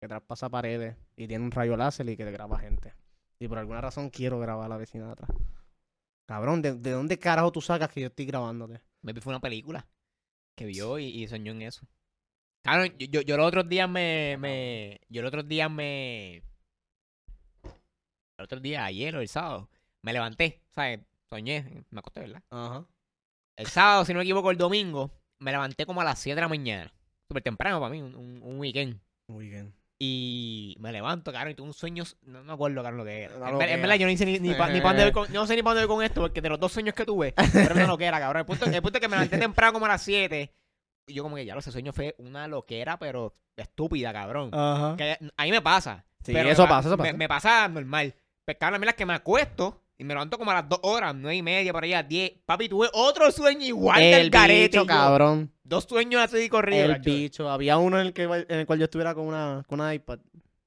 que 0.00 0.08
traspasa 0.08 0.48
paredes 0.48 0.96
y 1.16 1.26
tiene 1.26 1.44
un 1.44 1.50
rayo 1.50 1.76
láser 1.76 2.08
y 2.08 2.16
que 2.16 2.30
graba 2.30 2.58
gente. 2.58 2.94
Y 3.40 3.48
por 3.48 3.58
alguna 3.58 3.80
razón 3.80 4.10
quiero 4.10 4.38
grabar 4.38 4.66
a 4.66 4.68
la 4.68 4.76
vecina 4.76 5.06
de 5.06 5.12
atrás. 5.12 5.30
Cabrón, 6.26 6.62
¿de, 6.62 6.74
de 6.74 6.90
dónde 6.90 7.18
carajo 7.18 7.50
tú 7.52 7.60
sacas 7.60 7.90
que 7.90 8.02
yo 8.02 8.08
estoy 8.08 8.26
grabándote? 8.26 8.80
Maybe 9.02 9.20
fue 9.20 9.32
una 9.32 9.40
película 9.40 9.86
que 10.54 10.66
vio 10.66 10.98
y, 10.98 11.06
y 11.06 11.26
soñó 11.28 11.52
en 11.52 11.62
eso. 11.62 11.86
Claro, 12.62 12.84
yo, 12.84 13.06
yo, 13.06 13.20
yo 13.22 13.36
los 13.36 13.46
otros 13.46 13.68
días 13.68 13.88
me, 13.88 14.36
me. 14.38 15.00
Yo 15.08 15.22
los 15.22 15.28
otros 15.28 15.48
días 15.48 15.70
me. 15.70 16.42
El 18.36 18.44
otro 18.44 18.60
día, 18.60 18.84
ayer 18.84 19.16
o 19.16 19.20
el 19.20 19.28
sábado, 19.28 19.68
me 20.02 20.12
levanté, 20.12 20.62
¿sabes? 20.70 21.00
Soñé, 21.28 21.84
me 21.90 21.98
acosté, 22.00 22.20
¿verdad? 22.20 22.42
Ajá. 22.50 22.86
El 23.56 23.66
sábado, 23.66 24.04
si 24.04 24.12
no 24.12 24.18
me 24.18 24.24
equivoco, 24.24 24.50
el 24.50 24.58
domingo, 24.58 25.10
me 25.38 25.50
levanté 25.50 25.86
como 25.86 26.00
a 26.00 26.04
las 26.04 26.18
7 26.20 26.36
de 26.36 26.40
la 26.42 26.48
mañana. 26.48 26.92
Súper 27.28 27.42
temprano 27.42 27.78
para 27.80 27.90
mí, 27.92 28.00
un, 28.00 28.14
un, 28.14 28.40
un 28.42 28.58
weekend. 28.58 29.00
Muy 29.28 29.48
bien. 29.48 29.74
Y 30.00 30.76
me 30.78 30.92
levanto, 30.92 31.32
cabrón, 31.32 31.50
y 31.52 31.54
tuve 31.54 31.66
un 31.66 31.74
sueño, 31.74 32.04
no 32.22 32.42
me 32.44 32.52
acuerdo, 32.52 32.82
cabrón, 32.82 32.98
lo 32.98 33.04
que 33.04 33.24
era. 33.24 33.50
En, 33.50 33.58
ver- 33.58 33.80
verdad, 33.80 33.96
yo 33.96 34.06
no 34.06 34.12
hice 34.12 34.24
ni, 34.24 34.38
ni, 34.38 34.54
pa- 34.54 34.68
ni 34.70 34.80
pa' 34.80 34.88
dónde 34.88 35.04
voy 35.04 35.12
con, 35.26 35.32
no 35.32 35.46
sé 35.46 35.56
ni 35.56 35.62
para 35.62 35.74
dónde 35.74 35.86
voy 35.86 35.96
con 35.96 36.04
esto, 36.04 36.20
porque 36.22 36.40
de 36.40 36.48
los 36.48 36.60
dos 36.60 36.72
sueños 36.72 36.94
que 36.94 37.04
tuve, 37.04 37.34
era 37.54 37.74
una 37.74 37.86
loquera, 37.86 38.18
cabrón. 38.20 38.40
El 38.40 38.46
punto, 38.46 38.64
el 38.66 38.80
punto 38.82 38.98
es 38.98 39.02
que 39.02 39.08
me 39.08 39.16
levanté 39.16 39.38
temprano 39.38 39.72
como 39.72 39.86
a 39.86 39.88
las 39.90 40.02
7, 40.02 40.54
y 41.08 41.12
yo 41.14 41.22
como 41.24 41.36
que 41.36 41.44
ya 41.44 41.54
lo 41.54 41.60
ese 41.60 41.72
sueño 41.72 41.92
fue 41.92 42.14
una 42.18 42.46
loquera, 42.48 42.98
pero 42.98 43.34
estúpida, 43.56 44.12
cabrón. 44.12 44.50
Ajá. 44.54 44.94
Que 44.96 45.18
a 45.36 45.44
mí 45.44 45.50
me 45.50 45.60
pasa. 45.60 46.04
Sí, 46.24 46.32
pero 46.32 46.48
eso 46.50 46.62
me 46.62 46.68
pa- 46.68 46.76
pasa, 46.76 46.88
eso 46.88 46.96
me- 46.96 47.04
pasa. 47.04 47.16
Me, 47.16 47.28
pasa 47.28 47.68
normal. 47.68 48.14
Pero 48.46 48.58
cabrón, 48.58 48.76
a 48.76 48.78
mí 48.78 48.86
las 48.86 48.94
que 48.94 49.04
me 49.06 49.14
acuesto, 49.14 49.82
y 50.00 50.04
me 50.04 50.14
levanto 50.14 50.38
como 50.38 50.52
a 50.52 50.54
las 50.54 50.68
2 50.68 50.78
horas, 50.82 51.12
9 51.16 51.36
y 51.36 51.42
media, 51.42 51.72
por 51.72 51.82
allá, 51.82 52.04
10. 52.04 52.32
Papi, 52.46 52.68
tuve 52.68 52.88
otro 52.92 53.32
sueño 53.32 53.66
igual 53.66 54.00
del 54.00 54.30
bicho, 54.30 54.82
yo, 54.82 54.86
cabrón. 54.86 55.52
Dos 55.64 55.84
sueños 55.84 56.22
así 56.22 56.48
corridos. 56.48 56.96
El 56.96 57.02
bicho. 57.02 57.50
Había 57.50 57.78
uno 57.78 58.00
en 58.00 58.06
el, 58.06 58.12
que, 58.12 58.22
en 58.22 58.58
el 58.60 58.64
cual 58.64 58.78
yo 58.78 58.84
estuviera 58.84 59.12
con 59.14 59.26
una, 59.26 59.64
con 59.66 59.80
una 59.80 59.92
iPad. 59.92 60.20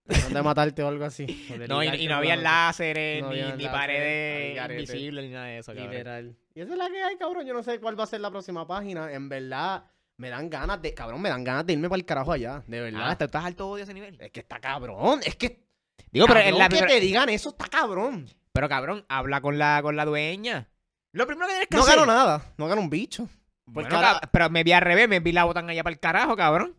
Tratando 0.05 0.39
de 0.39 0.43
matarte 0.43 0.83
o 0.83 0.87
algo 0.89 1.05
así. 1.05 1.25
No, 1.69 1.81
y, 1.81 1.87
y 1.87 2.07
no 2.07 2.15
había 2.15 2.35
láseres, 2.35 3.21
No 3.21 3.29
ni, 3.29 3.39
había 3.39 3.55
ni 3.55 3.65
paredes 3.67 4.69
invisibles, 4.69 5.23
ni 5.23 5.31
nada 5.31 5.45
de 5.45 5.59
eso, 5.59 5.73
cabrón. 5.73 5.91
Literal. 5.91 6.35
Y 6.53 6.59
esa 6.59 6.73
es 6.73 6.77
la 6.77 6.89
que 6.89 7.01
hay, 7.01 7.15
cabrón. 7.15 7.45
Yo 7.47 7.53
no 7.53 7.63
sé 7.63 7.79
cuál 7.79 7.97
va 7.97 8.03
a 8.03 8.07
ser 8.07 8.19
la 8.19 8.31
próxima 8.31 8.67
página. 8.67 9.13
En 9.13 9.29
verdad, 9.29 9.85
me 10.17 10.29
dan 10.29 10.49
ganas 10.49 10.81
de. 10.81 10.93
Cabrón, 10.93 11.21
me 11.21 11.29
dan 11.29 11.45
ganas 11.45 11.65
de 11.65 11.71
irme 11.71 11.87
para 11.87 11.99
el 11.99 12.05
carajo 12.05 12.33
allá. 12.33 12.61
De 12.67 12.81
verdad. 12.81 13.11
Ah, 13.11 13.17
¿tú 13.17 13.23
estás 13.23 13.45
alto 13.45 13.77
de 13.77 13.83
ese 13.83 13.93
nivel? 13.93 14.19
Es 14.19 14.31
que 14.31 14.41
está 14.41 14.59
cabrón. 14.59 15.21
Es 15.23 15.37
que. 15.37 15.63
Digo, 16.11 16.25
pero 16.27 16.41
cabrón, 16.41 16.53
en 16.53 16.59
la 16.59 16.67
que 16.67 16.81
te 16.81 16.99
digan 16.99 17.29
eso 17.29 17.49
está 17.49 17.67
cabrón. 17.69 18.27
Pero 18.53 18.67
cabrón, 18.69 19.05
habla 19.09 19.41
con 19.41 19.57
la, 19.57 19.79
con 19.81 19.95
la 19.95 20.05
dueña. 20.05 20.67
Lo 21.13 21.25
primero 21.27 21.47
que 21.47 21.53
tienes 21.53 21.69
que 21.69 21.77
No 21.77 21.83
hacer. 21.83 21.95
gano 21.99 22.05
nada. 22.11 22.41
No 22.57 22.67
gano 22.67 22.81
un 22.81 22.89
bicho. 22.89 23.27
Bueno, 23.65 23.89
Porque 23.89 23.95
ahora- 23.95 24.19
cab- 24.21 24.29
pero 24.31 24.49
me 24.49 24.63
vi 24.63 24.71
al 24.73 24.81
revés, 24.81 25.07
me 25.07 25.19
vi 25.19 25.31
la 25.31 25.43
botan 25.45 25.69
allá 25.69 25.83
para 25.83 25.93
el 25.93 25.99
carajo, 25.99 26.35
cabrón. 26.35 26.75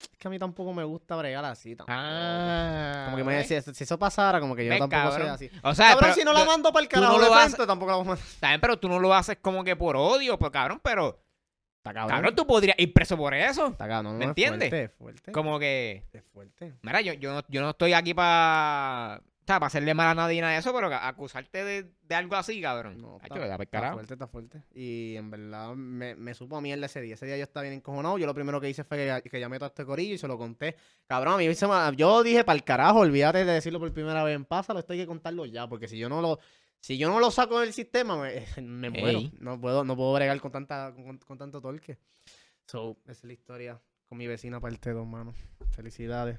Es 0.00 0.16
que 0.16 0.28
a 0.28 0.30
mí 0.30 0.38
tampoco 0.38 0.72
me 0.72 0.84
gusta 0.84 1.16
bregar 1.16 1.44
así. 1.44 1.74
tampoco. 1.74 1.98
Ah. 2.00 3.02
Como 3.06 3.16
que 3.16 3.24
me 3.24 3.34
decía, 3.34 3.60
si 3.62 3.82
eso 3.82 3.98
pasara, 3.98 4.38
como 4.38 4.54
que 4.54 4.64
yo 4.64 4.78
tampoco 4.78 5.02
soy 5.02 5.10
cabrón. 5.10 5.28
así. 5.30 5.50
O 5.62 5.74
sea, 5.74 5.86
Cabrón, 5.88 6.02
pero, 6.02 6.14
si 6.14 6.24
no 6.24 6.32
la 6.32 6.44
mando 6.44 6.72
para 6.72 6.82
el 6.84 6.88
tú 6.88 6.96
no 7.00 7.02
carajo 7.18 7.18
lo 7.58 7.66
tampoco 7.66 7.90
la 7.90 7.96
vamos 7.96 8.06
a 8.06 8.10
mandar. 8.10 8.26
También, 8.38 8.60
pero 8.60 8.78
tú 8.78 8.88
no 8.88 9.00
lo 9.00 9.12
haces 9.12 9.38
como 9.42 9.64
que 9.64 9.74
por 9.74 9.96
odio, 9.96 10.38
pues 10.38 10.52
cabrón, 10.52 10.80
pero 10.84 11.20
Está 11.78 11.92
cabrón. 11.92 12.14
cabrón, 12.16 12.34
tú 12.36 12.46
podrías 12.46 12.78
ir 12.78 12.92
preso 12.92 13.16
por 13.16 13.34
eso. 13.34 13.66
Está 13.68 13.88
cabrón. 13.88 14.12
No, 14.12 14.18
¿Me 14.18 14.24
es 14.26 14.28
entiendes? 14.28 14.68
fuerte, 14.68 14.84
es 14.84 14.92
fuerte. 14.92 15.32
Como 15.32 15.58
que, 15.58 16.04
Es 16.12 16.22
fuerte. 16.32 16.74
mira, 16.82 17.00
yo, 17.00 17.14
yo, 17.14 17.32
no, 17.34 17.42
yo 17.48 17.60
no 17.60 17.70
estoy 17.70 17.92
aquí 17.94 18.14
para 18.14 19.20
para 19.54 19.66
hacerle 19.66 19.94
mal 19.94 20.08
a 20.08 20.14
nadie 20.14 20.40
nada 20.40 20.52
de 20.54 20.58
eso, 20.60 20.72
pero 20.72 20.86
acusarte 20.94 21.64
de, 21.64 21.90
de 22.02 22.14
algo 22.14 22.36
así, 22.36 22.60
cabrón. 22.60 22.98
No, 23.00 23.16
está, 23.16 23.34
está 23.64 23.92
fuerte, 23.94 24.12
está 24.14 24.26
fuerte. 24.28 24.62
Y 24.74 25.16
en 25.16 25.30
verdad 25.30 25.74
me, 25.74 26.14
me 26.14 26.34
supo 26.34 26.56
a 26.56 26.60
mierda 26.60 26.86
ese 26.86 27.00
día. 27.00 27.14
Ese 27.14 27.26
día 27.26 27.36
yo 27.36 27.42
estaba 27.44 27.62
bien 27.62 27.74
encojonado. 27.74 28.18
Yo 28.18 28.26
lo 28.26 28.34
primero 28.34 28.60
que 28.60 28.68
hice 28.70 28.84
fue 28.84 28.98
que, 29.22 29.30
que 29.30 29.40
llamé 29.40 29.56
a 29.56 29.58
todo 29.60 29.68
este 29.68 29.84
corillo 29.84 30.14
y 30.14 30.18
se 30.18 30.28
lo 30.28 30.36
conté. 30.38 30.76
Cabrón, 31.06 31.34
a 31.34 31.36
mí 31.38 31.54
se 31.54 31.66
me- 31.66 31.96
yo 31.96 32.22
dije 32.22 32.44
para 32.44 32.56
el 32.56 32.64
carajo, 32.64 32.98
olvídate 33.00 33.44
de 33.44 33.52
decirlo 33.52 33.78
por 33.80 33.92
primera 33.92 34.22
vez 34.24 34.36
en 34.36 34.44
pásalo, 34.44 34.78
esto 34.80 34.92
hay 34.92 35.00
que 35.00 35.06
contarlo 35.06 35.46
ya, 35.46 35.66
porque 35.68 35.88
si 35.88 35.98
yo 35.98 36.08
no 36.08 36.20
lo 36.20 36.38
si 36.80 36.96
yo 36.96 37.08
no 37.08 37.18
lo 37.18 37.30
saco 37.32 37.58
del 37.60 37.72
sistema 37.72 38.16
me, 38.16 38.44
me 38.62 38.90
muero. 38.90 39.20
No 39.40 39.60
puedo 39.60 39.84
no 39.84 39.96
puedo 39.96 40.12
bregar 40.12 40.40
con 40.40 40.52
tanta 40.52 40.92
con, 40.94 41.18
con 41.18 41.38
tanto 41.38 41.60
torque. 41.60 41.98
So, 42.66 42.98
esa 43.04 43.12
es 43.12 43.24
la 43.24 43.32
historia 43.32 43.80
con 44.06 44.18
mi 44.18 44.26
vecina 44.26 44.60
parte 44.60 44.92
2, 44.92 45.06
mano. 45.06 45.32
Felicidades. 45.70 46.38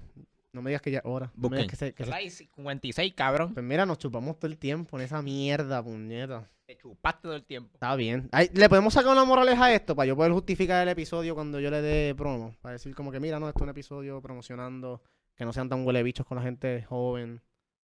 No 0.54 0.62
me 0.62 0.72
digas 0.72 0.82
que 0.82 0.92
ya 0.92 1.00
es 1.00 1.06
hora. 1.06 1.32
No 1.36 1.50
me 1.50 1.58
digas 1.58 1.70
que 1.70 1.76
se- 1.76 1.94
que 1.94 2.04
se- 2.04 2.10
¿Verdad? 2.10 2.26
Y 2.26 2.30
56, 2.32 3.14
cabrón. 3.14 3.54
Pues 3.54 3.64
mira, 3.66 3.86
nos 3.86 3.98
chupamos 4.00 4.38
todo 4.40 4.50
el 4.52 4.58
tiempo 4.58 4.98
en 4.98 5.06
esa 5.06 5.22
mierda, 5.22 5.84
puñeta. 5.84 6.50
Te 6.66 6.76
chupaste 6.78 7.22
todo 7.24 7.36
el 7.36 7.44
tiempo. 7.46 7.72
Está 7.74 7.96
bien. 7.96 8.30
Ay, 8.32 8.50
¿Le 8.54 8.68
podemos 8.70 8.94
sacar 8.94 9.12
una 9.12 9.26
moraleja 9.26 9.66
a 9.66 9.74
esto 9.74 9.96
para 9.96 10.08
yo 10.08 10.16
poder 10.16 10.32
justificar 10.32 10.82
el 10.84 10.90
episodio 10.90 11.36
cuando 11.36 11.60
yo 11.60 11.70
le 11.72 11.82
dé 11.82 12.14
promo? 12.16 12.56
Para 12.62 12.74
decir 12.74 12.94
como 12.96 13.12
que, 13.12 13.20
mira, 13.20 13.40
no, 13.40 13.48
esto 13.48 13.60
es 13.60 13.64
un 13.64 13.70
episodio 13.70 14.22
promocionando 14.22 15.02
que 15.36 15.46
no 15.46 15.54
sean 15.54 15.70
tan 15.70 15.86
huele 15.86 16.04
bichos 16.04 16.26
con 16.26 16.38
la 16.38 16.44
gente 16.44 16.84
joven, 16.84 17.42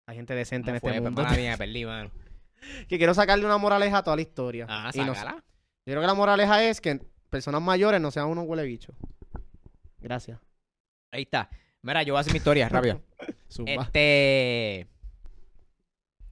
la 0.07 0.15
gente 0.15 0.35
decente 0.35 0.71
en 0.71 0.81
¿Cómo 0.81 0.91
este 0.91 1.01
fue? 1.01 1.11
mundo. 1.11 1.23
Pues, 1.23 1.27
mala 1.27 1.37
mía, 1.41 1.51
me 1.53 1.59
perdí, 1.59 1.85
mano. 1.85 2.11
que 2.89 2.97
quiero 2.99 3.13
sacarle 3.15 3.45
una 3.45 3.59
moraleja 3.59 3.99
a 3.99 4.03
toda 4.05 4.17
la 4.17 4.23
historia. 4.23 4.67
Ajá, 4.69 4.91
Y 4.95 4.99
no- 5.05 5.15
sácala. 5.15 5.37
yo 5.37 5.93
creo 5.93 6.01
que 6.01 6.07
la 6.07 6.15
moraleja 6.15 6.65
es 6.65 6.81
que 6.81 6.99
personas 7.31 7.61
mayores 7.63 8.01
no 8.01 8.11
sean 8.11 8.27
unos 8.27 8.47
huele 8.47 8.65
bichos. 8.65 8.95
Gracias. 10.01 10.39
Ahí 11.13 11.23
está. 11.23 11.49
Mira, 11.85 12.03
yo 12.03 12.15
voy 12.15 12.19
a 12.19 12.21
hacer 12.23 12.33
mi 12.33 12.39
historia, 12.39 12.69
rápido. 12.69 13.01
Este. 13.67 14.89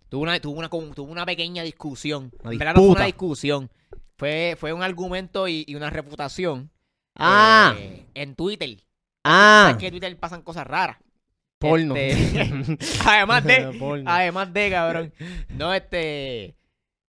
Tuve 0.09 0.23
una, 0.23 0.41
tuve 0.41 0.59
una, 0.59 0.69
tuve 0.69 1.11
una 1.13 1.25
pequeña 1.25 1.63
discusión. 1.63 2.33
Una 2.43 2.73
no 2.73 2.81
fue 2.81 2.89
una 2.89 3.05
discusión. 3.05 3.71
Fue, 4.17 4.57
fue 4.59 4.73
un 4.73 4.83
argumento 4.83 5.47
y, 5.47 5.65
y 5.69 5.75
una 5.75 5.89
reputación. 5.91 6.71
ah, 7.17 7.75
eh, 7.79 8.07
en 8.15 8.35
Twitter. 8.35 8.79
ah, 9.25 9.67
¿Sabes 9.67 9.77
que 9.79 9.87
en 9.87 9.93
Twitter 9.93 10.17
pasan 10.19 10.43
cosas 10.43 10.67
raras? 10.67 10.97
porno. 11.59 11.95
Este, 11.97 12.79
además 13.07 13.45
de. 13.45 13.77
Porno. 13.79 14.11
Además 14.11 14.53
de, 14.53 14.71
cabrón. 14.71 15.15
No, 15.51 15.73
este. 15.73 16.57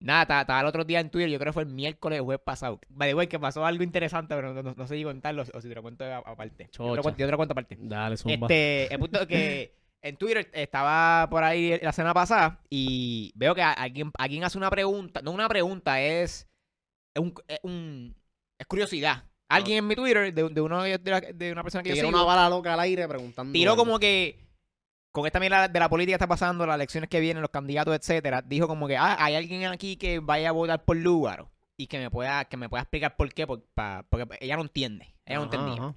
Nada, 0.03 0.41
estaba, 0.41 0.59
el 0.59 0.65
otro 0.67 0.83
día 0.83 0.99
en 0.99 1.09
Twitter, 1.09 1.29
yo 1.29 1.39
creo 1.39 1.51
que 1.51 1.53
fue 1.53 1.63
el 1.63 1.69
miércoles 1.69 2.19
o 2.19 2.25
jueves 2.25 2.43
pasado. 2.43 2.79
By 2.89 3.09
the 3.09 3.15
way, 3.15 3.27
que 3.27 3.39
pasó 3.39 3.65
algo 3.65 3.83
interesante, 3.83 4.35
pero 4.35 4.53
no, 4.53 4.61
no, 4.61 4.73
no 4.75 4.87
sé 4.87 4.97
si 4.97 5.03
contarlo 5.03 5.43
o 5.53 5.61
si 5.61 5.69
te 5.69 5.75
lo 5.75 5.81
cuento 5.81 6.03
aparte. 6.13 6.69
Yo 6.73 6.89
te 6.91 6.95
lo 6.97 7.01
cuento, 7.01 7.19
yo 7.19 7.25
te 7.25 7.31
lo 7.31 7.37
cuento 7.37 7.53
aparte. 7.53 7.77
Dale, 7.79 8.17
zumba. 8.17 8.47
Este, 8.47 8.93
el 8.93 8.99
punto 8.99 9.21
es 9.21 9.27
que 9.27 9.73
en 10.01 10.17
Twitter 10.17 10.49
estaba 10.53 11.29
por 11.29 11.43
ahí 11.45 11.79
la 11.81 11.93
semana 11.93 12.13
pasada 12.13 12.59
y 12.69 13.31
veo 13.35 13.55
que 13.55 13.61
alguien, 13.61 14.11
alguien 14.17 14.43
hace 14.43 14.57
una 14.57 14.69
pregunta, 14.69 15.21
no 15.21 15.31
una 15.31 15.47
pregunta, 15.47 16.01
es, 16.01 16.49
es, 17.15 17.21
un, 17.21 17.33
es, 17.47 17.59
un- 17.63 18.13
es 18.59 18.67
curiosidad. 18.67 19.23
Alguien 19.49 19.77
en 19.77 19.87
mi 19.87 19.95
Twitter, 19.95 20.33
de, 20.33 20.49
de, 20.49 20.61
uno 20.61 20.83
de, 20.83 20.99
la- 21.05 21.21
de 21.21 21.51
una 21.53 21.63
persona 21.63 21.81
que 21.83 21.89
yo 21.89 21.95
Tiró 21.95 22.07
sigo, 22.07 22.17
una 22.19 22.25
bala 22.27 22.49
loca 22.49 22.73
al 22.73 22.79
aire 22.81 23.07
preguntando. 23.07 23.53
tiró 23.53 23.77
como 23.77 23.99
que 23.99 24.39
con 25.13 25.25
esta 25.25 25.39
mierda 25.39 25.69
de 25.69 25.79
la 25.79 25.87
política 25.87 26.15
está 26.15 26.27
pasando, 26.27 26.65
las 26.65 26.75
elecciones 26.75 27.09
que 27.09 27.21
vienen, 27.21 27.41
los 27.41 27.51
candidatos, 27.51 27.95
etcétera, 27.95 28.41
dijo 28.41 28.67
como 28.67 28.87
que 28.87 28.97
ah, 28.97 29.15
hay 29.19 29.35
alguien 29.35 29.63
aquí 29.67 29.95
que 29.95 30.19
vaya 30.19 30.49
a 30.49 30.51
votar 30.51 30.83
por 30.83 30.97
Lugaro 30.97 31.49
y 31.77 31.87
que 31.87 31.97
me 31.99 32.09
pueda 32.11 32.43
que 32.45 32.57
me 32.57 32.67
pueda 32.67 32.81
explicar 32.81 33.15
por 33.15 33.33
qué, 33.33 33.47
por- 33.47 33.63
pa- 33.73 34.05
porque 34.09 34.27
ella 34.41 34.57
no 34.57 34.63
entiende, 34.63 35.15
ella 35.25 35.37
no 35.37 35.43
Ajá, 35.45 35.55
entendía. 35.55 35.83
ajá. 35.83 35.95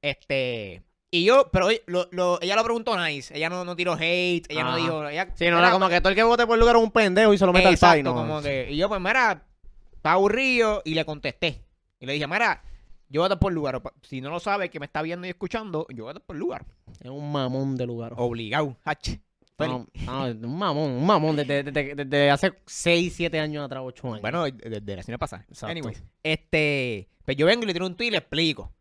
Este. 0.00 0.82
Y 1.14 1.24
yo, 1.24 1.50
pero 1.52 1.68
lo, 1.86 2.08
lo- 2.10 2.40
ella 2.40 2.56
lo 2.56 2.64
preguntó 2.64 2.96
nice. 2.98 3.36
Ella 3.36 3.50
no, 3.50 3.64
no 3.66 3.76
tiró 3.76 3.94
hate. 3.94 4.46
Ella 4.48 4.64
no 4.64 4.76
dijo. 4.76 5.06
Ella, 5.08 5.28
Sí, 5.34 5.48
no 5.50 5.58
era 5.58 5.70
como 5.70 5.88
que 5.90 6.00
todo 6.00 6.08
el 6.08 6.14
que 6.14 6.22
vote 6.22 6.46
por 6.46 6.58
lugar 6.58 6.76
es 6.76 6.82
un 6.82 6.90
pendejo 6.90 7.34
y 7.34 7.38
se 7.38 7.44
lo 7.44 7.52
mete 7.52 7.68
al 7.68 7.76
país, 7.76 8.02
¿no? 8.02 8.14
como 8.14 8.40
que. 8.40 8.68
Y 8.70 8.76
yo, 8.78 8.88
pues, 8.88 9.00
mira, 9.00 9.42
está 9.94 10.12
aburrido. 10.12 10.80
Y 10.86 10.94
le 10.94 11.04
contesté. 11.04 11.60
Y 12.00 12.06
le 12.06 12.14
dije, 12.14 12.26
mira, 12.26 12.62
yo 13.12 13.20
voto 13.22 13.38
por 13.38 13.52
lugar. 13.52 13.80
Si 14.02 14.20
no 14.20 14.30
lo 14.30 14.40
sabe, 14.40 14.70
que 14.70 14.80
me 14.80 14.86
está 14.86 15.02
viendo 15.02 15.26
y 15.26 15.30
escuchando, 15.30 15.86
yo 15.94 16.04
voto 16.04 16.20
por 16.20 16.34
lugar. 16.36 16.64
Es 17.00 17.10
un 17.10 17.30
mamón 17.30 17.76
de 17.76 17.86
lugar. 17.86 18.14
Obligado. 18.16 18.76
H. 18.84 19.20
No, 19.58 19.86
un 20.26 20.58
mamón, 20.58 20.90
un 20.90 21.06
mamón 21.06 21.36
desde, 21.36 21.62
desde- 21.62 21.94
desde 21.94 22.30
hace 22.30 22.52
6, 22.66 23.12
7 23.14 23.38
años 23.38 23.64
atrás, 23.64 23.82
8 23.84 24.08
años. 24.08 24.20
Bueno, 24.22 24.44
desde 24.44 24.96
la 24.96 25.02
semana 25.04 25.18
pasada. 25.18 25.46
Anyways, 25.62 26.02
este. 26.22 27.08
Pues 27.24 27.36
yo 27.36 27.46
vengo 27.46 27.62
y 27.62 27.66
le 27.66 27.72
tiro 27.72 27.86
un 27.86 27.94
tweet 27.94 28.08
y 28.08 28.10
le 28.12 28.16
explico. 28.18 28.72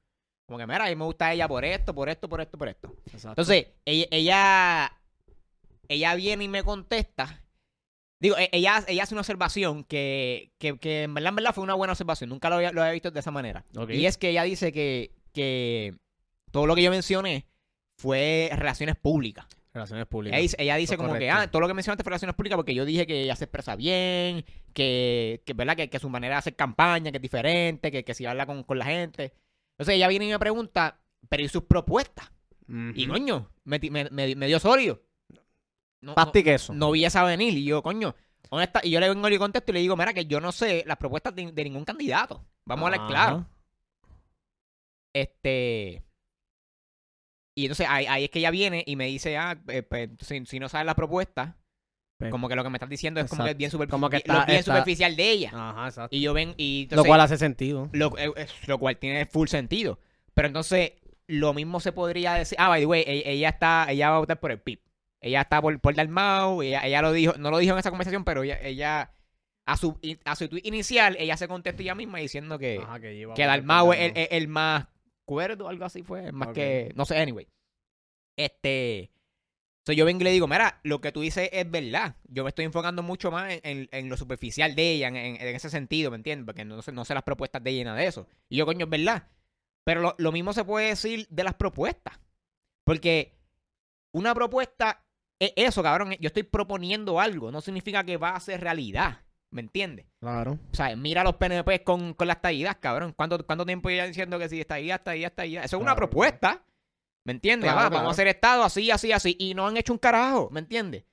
Como 0.47 0.57
que, 0.57 0.65
mira, 0.65 0.85
a 0.85 0.89
mí 0.89 0.95
me 0.95 1.05
gusta 1.05 1.31
ella 1.31 1.47
por 1.47 1.63
esto, 1.63 1.93
por 1.93 2.09
esto, 2.09 2.27
por 2.27 2.41
esto, 2.41 2.57
por 2.57 2.67
esto. 2.67 2.95
Exacto. 3.05 3.29
Entonces, 3.29 3.67
ella, 3.85 4.07
ella, 4.09 4.91
ella 5.87 6.15
viene 6.15 6.45
y 6.45 6.47
me 6.47 6.63
contesta. 6.63 7.40
Digo, 8.21 8.37
e- 8.37 8.49
ella, 8.53 8.85
ella 8.87 9.03
hace 9.03 9.13
una 9.13 9.21
observación 9.21 9.83
que, 9.83 10.53
que, 10.59 10.77
que 10.77 11.03
en 11.03 11.13
verdad, 11.13 11.29
en 11.31 11.35
verdad 11.35 11.53
fue 11.53 11.63
una 11.65 11.73
buena 11.73 11.91
observación. 11.93 12.29
Nunca 12.29 12.47
lo 12.49 12.55
había, 12.55 12.71
lo 12.71 12.81
había 12.81 12.93
visto 12.93 13.11
de 13.11 13.19
esa 13.19 13.31
manera. 13.31 13.65
Y 13.97 14.05
es 14.05 14.17
que 14.17 14.29
ella 14.29 14.43
dice 14.43 14.71
que, 14.71 15.11
que 15.33 15.95
todo 16.51 16.65
lo 16.67 16.75
que 16.75 16.83
yo 16.83 16.91
mencioné 16.91 17.47
fue 17.97 18.49
relaciones 18.53 18.95
públicas. 18.95 19.45
Relaciones 19.73 20.05
públicas. 20.05 20.35
Ella 20.37 20.41
dice, 20.41 20.55
ella 20.59 20.75
dice 20.75 20.93
Eso 20.93 21.03
es 21.03 21.07
como 21.07 21.13
que, 21.19 21.29
ah, 21.31 21.49
todo 21.51 21.61
lo 21.61 21.67
que 21.67 21.73
mencionaste 21.73 22.03
fue 22.03 22.09
relaciones 22.11 22.35
públicas 22.35 22.57
porque 22.57 22.73
yo 22.75 22.85
dije 22.85 23.07
que 23.07 23.21
ella 23.23 23.35
se 23.35 23.45
expresa 23.45 23.75
bien, 23.75 24.45
que, 24.73 25.41
que 25.45 25.53
¿verdad? 25.53 25.75
Que, 25.75 25.89
que 25.89 25.97
su 25.99 26.09
manera 26.09 26.35
de 26.35 26.39
hacer 26.39 26.55
campaña, 26.55 27.09
que 27.11 27.17
es 27.17 27.21
diferente, 27.21 27.91
que, 27.91 28.03
que 28.03 28.13
si 28.13 28.25
habla 28.25 28.45
con, 28.45 28.63
con 28.63 28.77
la 28.79 28.85
gente. 28.85 29.33
Entonces 29.77 29.95
ella 29.95 30.07
viene 30.09 30.25
y 30.25 30.29
me 30.29 30.39
pregunta, 30.39 30.99
pero 31.29 31.41
¿y 31.43 31.47
sus 31.47 31.63
propuestas? 31.63 32.31
Y 32.95 33.07
coño, 33.07 33.49
me, 33.63 33.79
ti- 33.79 33.89
me, 33.89 34.09
me- 34.11 34.35
me 34.35 34.47
dio 34.47 34.59
sólido. 34.59 35.01
No, 36.01 36.15
Pasta 36.15 36.39
y 36.39 36.41
no, 36.41 36.45
queso. 36.45 36.73
no 36.73 36.91
vi 36.91 37.05
esa 37.05 37.23
venir. 37.23 37.55
Y 37.57 37.63
yo, 37.63 37.81
coño, 37.83 38.15
honesta, 38.49 38.81
y 38.83 38.89
yo 38.91 38.99
le 38.99 39.07
vengo 39.09 39.27
y 39.27 39.31
le 39.31 39.37
contesto 39.39 39.71
y 39.71 39.73
le 39.75 39.79
digo, 39.81 39.95
mira, 39.95 40.13
que 40.13 40.25
yo 40.25 40.41
no 40.41 40.51
sé 40.51 40.83
las 40.87 40.97
propuestas 40.97 41.35
de, 41.35 41.51
de 41.51 41.63
ningún 41.63 41.85
candidato. 41.85 42.43
Vamos 42.65 42.83
a 42.83 42.93
hablar 42.93 43.07
claro. 43.07 43.45
Este. 45.13 46.03
Y 47.55 47.65
entonces 47.65 47.85
ahí, 47.89 48.05
ahí 48.07 48.23
es 48.25 48.29
que 48.29 48.39
ella 48.39 48.51
viene 48.51 48.83
y 48.85 48.95
me 48.95 49.07
dice, 49.07 49.37
ah, 49.37 49.61
eh, 49.67 49.83
pues, 49.83 50.09
si, 50.21 50.45
si 50.45 50.59
no 50.59 50.69
sabes 50.69 50.85
las 50.85 50.95
propuestas, 50.95 51.53
Pues, 52.17 52.31
como 52.31 52.47
que 52.47 52.55
lo 52.55 52.63
que 52.63 52.69
me 52.69 52.77
estás 52.77 52.89
diciendo 52.89 53.19
es 53.19 53.29
como 53.29 53.43
que 53.43 53.51
es 53.51 53.57
bien, 53.57 53.69
superfi- 53.71 53.89
Como 53.89 54.09
que 54.09 54.17
bien- 54.17 54.23
lo 54.27 54.33
está- 54.35 54.45
bien 54.45 54.59
está- 54.59 54.71
superficial 54.73 55.15
de 55.15 55.29
ella. 55.31 55.51
Ajá, 55.53 55.87
exacto. 55.87 56.15
Y 56.15 56.21
yo 56.21 56.33
ven 56.33 56.53
y 56.57 56.83
Lo 56.83 56.95
entonces, 56.95 57.07
cual 57.09 57.21
hace 57.21 57.37
sentido. 57.37 57.89
lo, 57.91 58.17
eh, 58.17 58.31
lo 58.67 58.77
cual 58.79 58.97
tiene 58.97 59.25
full 59.25 59.47
sentido. 59.47 59.99
Pero 60.33 60.47
entonces, 60.47 60.93
lo 61.27 61.53
mismo 61.53 61.79
se 61.81 61.91
podría 61.91 62.35
decir. 62.35 62.57
Ah, 62.59 62.69
by 62.69 62.81
the 62.81 62.85
way, 62.85 63.03
ella, 63.05 63.29
ella 63.29 63.49
está, 63.49 63.85
ella 63.89 64.09
va 64.11 64.15
a 64.15 64.19
votar 64.19 64.39
por 64.39 64.51
el 64.51 64.59
PIB. 64.61 64.79
Ella 65.21 65.41
está 65.41 65.61
por, 65.61 65.79
por 65.79 65.93
Dalmau, 65.95 66.61
ella, 66.63 66.81
ella 66.85 67.01
lo 67.01 67.11
dijo, 67.13 67.33
no 67.37 67.51
lo 67.51 67.59
dijo 67.59 67.73
en 67.73 67.79
esa 67.79 67.91
conversación, 67.91 68.23
pero 68.25 68.43
ella, 68.43 68.59
ella 68.61 69.13
a 69.67 69.77
su 69.77 69.97
a 70.25 70.35
su 70.35 70.49
tweet 70.49 70.61
inicial, 70.65 71.15
ella 71.19 71.37
se 71.37 71.47
contestó 71.47 71.83
ella 71.83 71.93
misma 71.95 72.17
diciendo 72.17 72.57
que, 72.57 72.79
Ajá, 72.81 72.99
que 72.99 73.27
que 73.35 73.43
Dalmau 73.45 73.93
es 73.93 73.99
el, 73.99 74.17
el- 74.17 74.27
el 74.31 74.47
más 74.47 74.87
cuerdo, 75.25 75.69
algo 75.69 75.85
así 75.85 76.01
fue, 76.03 76.31
más 76.31 76.47
que, 76.55 76.91
no 76.95 77.05
sé, 77.05 77.17
anyway. 77.19 77.47
Este, 78.35 79.11
so 79.85 79.93
yo 79.93 80.05
vengo 80.05 80.21
y 80.21 80.23
le 80.25 80.31
digo, 80.31 80.47
mira, 80.47 80.79
lo 80.83 81.01
que 81.01 81.11
tú 81.11 81.21
dices 81.21 81.49
es 81.51 81.69
verdad. 81.69 82.15
Yo 82.27 82.43
me 82.43 82.49
estoy 82.49 82.65
enfocando 82.65 83.03
mucho 83.03 83.29
más 83.31 83.51
en, 83.51 83.59
en- 83.63 83.89
en 83.91 84.09
lo 84.09 84.17
superficial 84.17 84.75
de 84.75 84.91
ella, 84.93 85.07
en, 85.09 85.15
ese 85.37 85.69
sentido, 85.69 86.09
¿me 86.11 86.17
entiendes? 86.17 86.45
Porque 86.45 86.65
no 86.65 86.81
sé, 86.81 86.91
no 86.91 87.05
sé 87.05 87.13
las 87.13 87.23
propuestas 87.23 87.63
de 87.63 87.71
ella, 87.71 87.85
nada 87.85 87.97
de 87.97 88.07
eso. 88.07 88.27
Y 88.49 88.57
yo, 88.57 88.65
coño, 88.65 88.85
es 88.85 88.89
verdad. 88.89 89.27
Pero 89.83 90.01
lo, 90.01 90.15
lo 90.17 90.31
mismo 90.31 90.53
se 90.53 90.63
puede 90.63 90.87
decir 90.89 91.27
de 91.29 91.43
las 91.43 91.55
propuestas. 91.55 92.19
Porque 92.83 93.37
una 94.13 94.33
propuesta 94.33 94.91
es 94.91 95.10
eso, 95.55 95.81
cabrón. 95.83 96.11
Yo 96.19 96.27
estoy 96.27 96.43
proponiendo 96.43 97.19
algo. 97.19 97.51
No 97.51 97.61
significa 97.61 98.03
que 98.03 98.17
va 98.17 98.29
a 98.31 98.39
ser 98.39 98.61
realidad. 98.61 99.21
¿Me 99.49 99.61
entiendes? 99.61 100.05
Claro. 100.19 100.57
O 100.71 100.75
sea, 100.75 100.95
mira 100.95 101.21
a 101.21 101.23
los 101.25 101.35
PNP 101.35 101.83
con, 101.83 102.13
con 102.13 102.27
las 102.27 102.37
estadías, 102.37 102.75
cabrón. 102.77 103.13
¿Cuánto, 103.15 103.45
¿Cuánto 103.45 103.65
tiempo 103.65 103.89
llevan 103.89 104.07
diciendo 104.07 104.39
que 104.39 104.47
si 104.47 104.61
estadía, 104.61 104.95
estadía, 104.95 105.27
estadía? 105.27 105.63
Eso 105.63 105.75
es 105.77 105.81
una 105.81 105.91
Claro, 105.93 105.97
propuesta. 106.09 106.63
¿Me 107.25 107.33
entiendes? 107.33 107.65
Claro, 107.69 107.79
Ah, 107.79 107.89
claro. 107.89 107.95
Vamos 108.03 108.09
a 108.09 108.13
hacer 108.13 108.27
Estado 108.27 108.63
así, 108.63 108.89
así, 108.91 109.11
así. 109.11 109.35
Y 109.39 109.53
no 109.53 109.67
han 109.67 109.75
hecho 109.77 109.91
un 109.93 109.99
carajo. 109.99 110.49
¿Me 110.51 110.59
entiendes? 110.61 111.03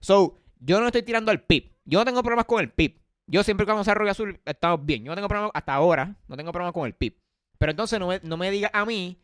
So, 0.00 0.38
yo 0.60 0.80
no 0.80 0.86
estoy 0.86 1.02
tirando 1.02 1.30
al 1.30 1.42
PIB. 1.42 1.72
Yo 1.84 1.98
no 1.98 2.04
tengo 2.06 2.22
problemas 2.22 2.46
con 2.46 2.60
el 2.60 2.70
PIB. 2.72 3.00
Yo 3.26 3.42
siempre 3.44 3.66
que 3.66 3.72
vamos 3.72 3.86
a 3.86 3.90
Arroyo 3.90 4.10
Azul 4.10 4.40
estamos 4.46 4.84
bien. 4.86 5.04
Yo 5.04 5.10
no 5.10 5.16
tengo 5.16 5.28
problemas 5.28 5.50
hasta 5.54 5.74
ahora. 5.74 6.16
No 6.26 6.36
tengo 6.36 6.52
problemas 6.52 6.72
con 6.72 6.86
el 6.86 6.94
PIB. 6.94 7.18
Pero 7.58 7.70
entonces 7.70 7.98
no 8.00 8.08
me, 8.08 8.20
no 8.22 8.36
me 8.38 8.50
diga 8.50 8.70
a 8.72 8.84
mí 8.86 9.18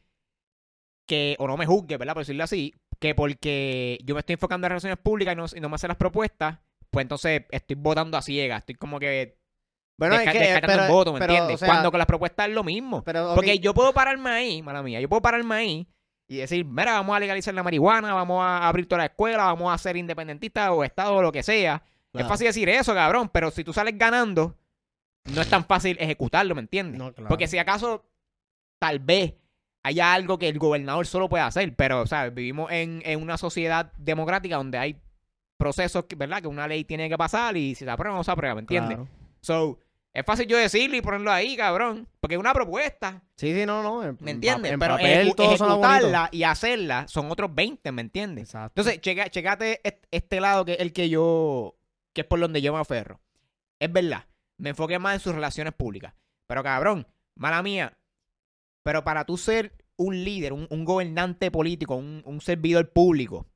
que, 1.07 1.37
o 1.39 1.47
no 1.49 1.57
me 1.57 1.67
juzgue, 1.67 1.97
¿verdad? 1.97 2.15
Por 2.15 2.23
decirlo 2.23 2.45
así, 2.45 2.75
que 3.01 3.15
porque 3.15 3.99
yo 4.05 4.15
me 4.15 4.21
estoy 4.21 4.35
enfocando 4.35 4.67
en 4.67 4.71
relaciones 4.71 4.99
públicas 4.99 5.33
y 5.33 5.37
no, 5.37 5.47
y 5.57 5.61
no 5.61 5.69
me 5.69 5.75
hacen 5.75 5.89
las 5.89 5.97
propuestas, 5.97 6.59
pues 6.91 7.03
entonces 7.03 7.43
estoy 7.51 7.77
votando 7.77 8.17
a 8.19 8.23
ciegas. 8.23 8.61
Estoy 8.61 8.75
como 8.77 9.01
que 9.01 9.37
Bueno, 9.99 10.15
es 10.17 10.31
que, 10.31 10.39
descartando 10.39 10.67
pero- 10.77 10.85
el 10.85 10.91
voto, 10.93 11.13
¿me 11.13 11.19
pero, 11.19 11.33
entiendes? 11.33 11.55
o 11.57 11.59
sea- 11.59 11.69
Cuando 11.69 11.91
con 11.91 11.99
las 11.99 12.07
propuestas 12.07 12.49
es 12.49 12.55
lo 12.55 12.63
mismo. 12.63 13.03
Pero, 13.03 13.35
Porque 13.35 13.59
yo 13.59 13.75
puedo 13.75 13.93
pararme 13.93 14.31
ahí, 14.31 14.63
mala 14.63 14.83
mía, 14.83 15.01
yo 15.01 15.09
puedo 15.09 15.21
pararme 15.23 15.55
ahí 15.55 15.89
y 16.29 16.37
decir, 16.37 16.65
mira, 16.65 16.93
vamos 16.93 17.17
a 17.17 17.21
legalizar 17.21 17.53
la 17.55 17.63
marihuana, 17.63 18.15
vamos 18.15 18.43
a 18.45 18.69
abrir 18.69 18.87
toda 18.87 18.99
la 19.01 19.07
escuela, 19.07 19.45
vamos 19.47 19.73
a 19.75 19.79
ser 19.79 19.97
independentistas 19.97 20.71
o 20.71 20.85
Estado 20.85 21.15
o 21.17 21.23
lo 21.23 21.33
que 21.33 21.43
sea. 21.43 21.83
claro. 22.13 22.27
Es 22.27 22.29
fácil 22.29 22.47
decir 22.49 22.69
eso, 22.69 22.95
cabrón, 22.95 23.29
pero 23.33 23.51
si 23.51 23.65
tú 23.65 23.73
sales 23.73 23.97
ganando, 23.97 24.57
no 25.33 25.41
es 25.41 25.49
tan 25.49 25.65
fácil 25.65 25.97
ejecutarlo, 26.01 26.55
¿me 26.55 26.61
entiendes? 26.63 26.99
No, 26.99 27.13
claro. 27.13 27.29
Porque 27.29 27.47
si 27.49 27.57
acaso, 27.59 28.05
tal 28.79 28.99
vez 29.01 29.35
haya 29.83 30.13
algo 30.13 30.39
que 30.39 30.49
el 30.49 30.59
gobernador 30.59 31.07
solo 31.07 31.29
puede 31.29 31.43
hacer, 31.45 31.75
pero, 31.75 32.07
¿sabes? 32.07 32.35
Vivimos 32.35 32.71
en, 32.73 33.03
en 33.05 33.23
una 33.23 33.37
sociedad 33.39 33.93
democrática 33.97 34.57
donde 34.57 34.79
hay 34.79 35.01
procesos, 35.57 36.05
que- 36.05 36.17
¿verdad? 36.17 36.41
Que 36.43 36.49
una 36.49 36.67
ley 36.69 36.85
tiene 36.85 37.09
que 37.09 37.17
pasar 37.19 37.57
y 37.57 37.75
si 37.75 37.85
se 37.85 37.91
aprueba 37.91 38.17
no 38.17 38.25
se 38.25 38.31
aprueba, 38.31 38.55
¿me 38.55 38.61
entiendes? 38.63 38.97
Claro. 38.97 39.09
So, 39.41 39.79
es 40.13 40.25
fácil 40.25 40.47
yo 40.47 40.57
decirlo 40.59 40.97
y 40.97 41.01
ponerlo 41.03 41.31
ahí, 41.31 41.57
cabrón, 41.57 42.09
porque 42.21 42.35
es 42.35 42.41
una 42.41 42.53
propuesta. 42.53 43.23
Sí, 43.37 43.55
sí, 43.55 43.65
no, 43.65 43.83
no. 43.83 44.03
en- 44.03 44.17
¿Me 44.21 44.31
en 44.33 44.37
entiendes? 44.37 44.73
En 44.73 44.79
Pero 44.81 44.95
papel 44.97 45.29
ejecu- 45.29 45.35
todo 45.37 45.55
ejecutarla 45.55 46.29
y 46.33 46.43
hacerla 46.43 47.07
son 47.09 47.31
otros 47.31 47.55
20, 47.55 47.93
¿me 47.93 48.03
entiendes? 48.03 48.45
Exacto. 48.45 48.81
Entonces, 48.81 49.01
checa, 49.01 49.29
checate 49.31 49.81
est- 49.85 50.05
este 50.11 50.41
lado 50.41 50.65
que 50.65 50.73
es 50.73 50.81
el 50.81 50.93
que 50.93 51.09
yo, 51.09 51.77
que 52.13 52.23
es 52.23 52.27
por 52.27 52.41
donde 52.41 52.61
yo 52.61 52.73
me 52.75 52.81
aferro. 52.81 53.21
Es 53.79 53.91
verdad, 53.93 54.25
me 54.59 54.71
enfoqué 54.71 54.99
más 54.99 55.15
en 55.15 55.21
sus 55.21 55.35
relaciones 55.35 55.73
públicas. 55.75 56.13
Pero 56.47 56.63
cabrón, 56.63 57.07
mala 57.37 57.63
mía, 57.63 57.97
pero 58.83 59.05
para 59.05 59.25
tú 59.25 59.37
ser 59.37 59.73
un 59.97 60.25
líder, 60.25 60.53
un, 60.53 60.67
un 60.71 60.85
gobernante 60.85 61.51
político, 61.51 61.95
un, 61.97 62.23
un 62.25 62.41
servidor 62.41 62.91
público, 62.93 63.47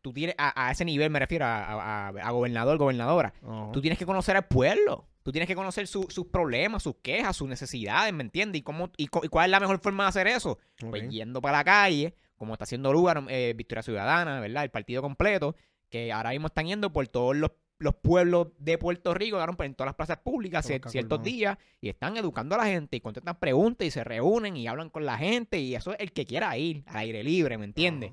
tú 0.00 0.12
tienes, 0.12 0.34
a, 0.38 0.66
a 0.68 0.70
ese 0.70 0.84
nivel 0.84 1.10
me 1.10 1.18
refiero, 1.18 1.44
a, 1.44 1.64
a- 1.64 2.08
a 2.08 2.30
gobernador, 2.30 2.78
gobernadora, 2.78 3.34
Ajá. 3.42 3.72
Tú 3.72 3.80
tienes 3.80 3.98
que 3.98 4.06
conocer 4.06 4.36
al 4.36 4.46
pueblo. 4.46 5.06
Tú 5.24 5.32
tienes 5.32 5.48
que 5.48 5.56
conocer 5.56 5.86
su- 5.86 6.06
sus 6.08 6.26
problemas, 6.28 6.82
sus 6.84 6.94
quejas, 7.02 7.36
sus 7.36 7.48
necesidades, 7.48 8.14
¿me 8.14 8.22
entiendes? 8.22 8.60
Y, 8.60 8.62
cómo, 8.62 8.90
y, 8.96 9.04
y 9.04 9.28
cuál 9.28 9.46
es 9.46 9.50
la 9.50 9.60
mejor 9.60 9.78
forma 9.80 10.04
de 10.04 10.08
hacer 10.08 10.26
eso. 10.26 10.58
Pues 10.88 11.02
Ok. 11.04 11.10
yendo 11.10 11.42
para 11.42 11.58
la 11.58 11.64
calle, 11.64 12.14
como 12.36 12.54
está 12.54 12.64
haciendo 12.64 12.92
lugar 12.92 13.24
eh, 13.28 13.52
Victoria 13.56 13.82
Ciudadana, 13.82 14.40
¿verdad? 14.40 14.64
El 14.64 14.70
partido 14.70 15.02
completo, 15.02 15.54
que 15.90 16.12
ahora 16.12 16.30
mismo 16.30 16.46
están 16.46 16.66
yendo 16.66 16.92
por 16.92 17.06
todos 17.08 17.36
los, 17.36 17.50
los 17.80 17.94
pueblos 17.94 18.48
de 18.58 18.76
Puerto 18.78 19.14
Rico, 19.14 19.38
pues, 19.56 19.66
en 19.68 19.74
todas 19.74 19.88
las 19.88 19.94
plazas 19.94 20.18
públicas 20.18 20.66
ciertos 20.66 21.22
días, 21.22 21.56
y 21.80 21.88
están 21.88 22.16
educando 22.16 22.54
a 22.54 22.58
la 22.58 22.66
gente 22.66 22.96
y 22.96 23.00
contestan 23.00 23.38
preguntas 23.38 23.86
y 23.86 23.90
se 23.90 24.02
reúnen 24.04 24.56
y 24.56 24.66
hablan 24.66 24.90
con 24.90 25.06
la 25.06 25.16
gente, 25.16 25.58
y 25.60 25.74
eso 25.74 25.92
es 25.92 26.00
el 26.00 26.12
que 26.12 26.26
quiera 26.26 26.56
ir 26.58 26.82
al 26.86 26.96
aire 26.96 27.22
libre, 27.22 27.56
¿me 27.56 27.64
entiendes? 27.64 28.12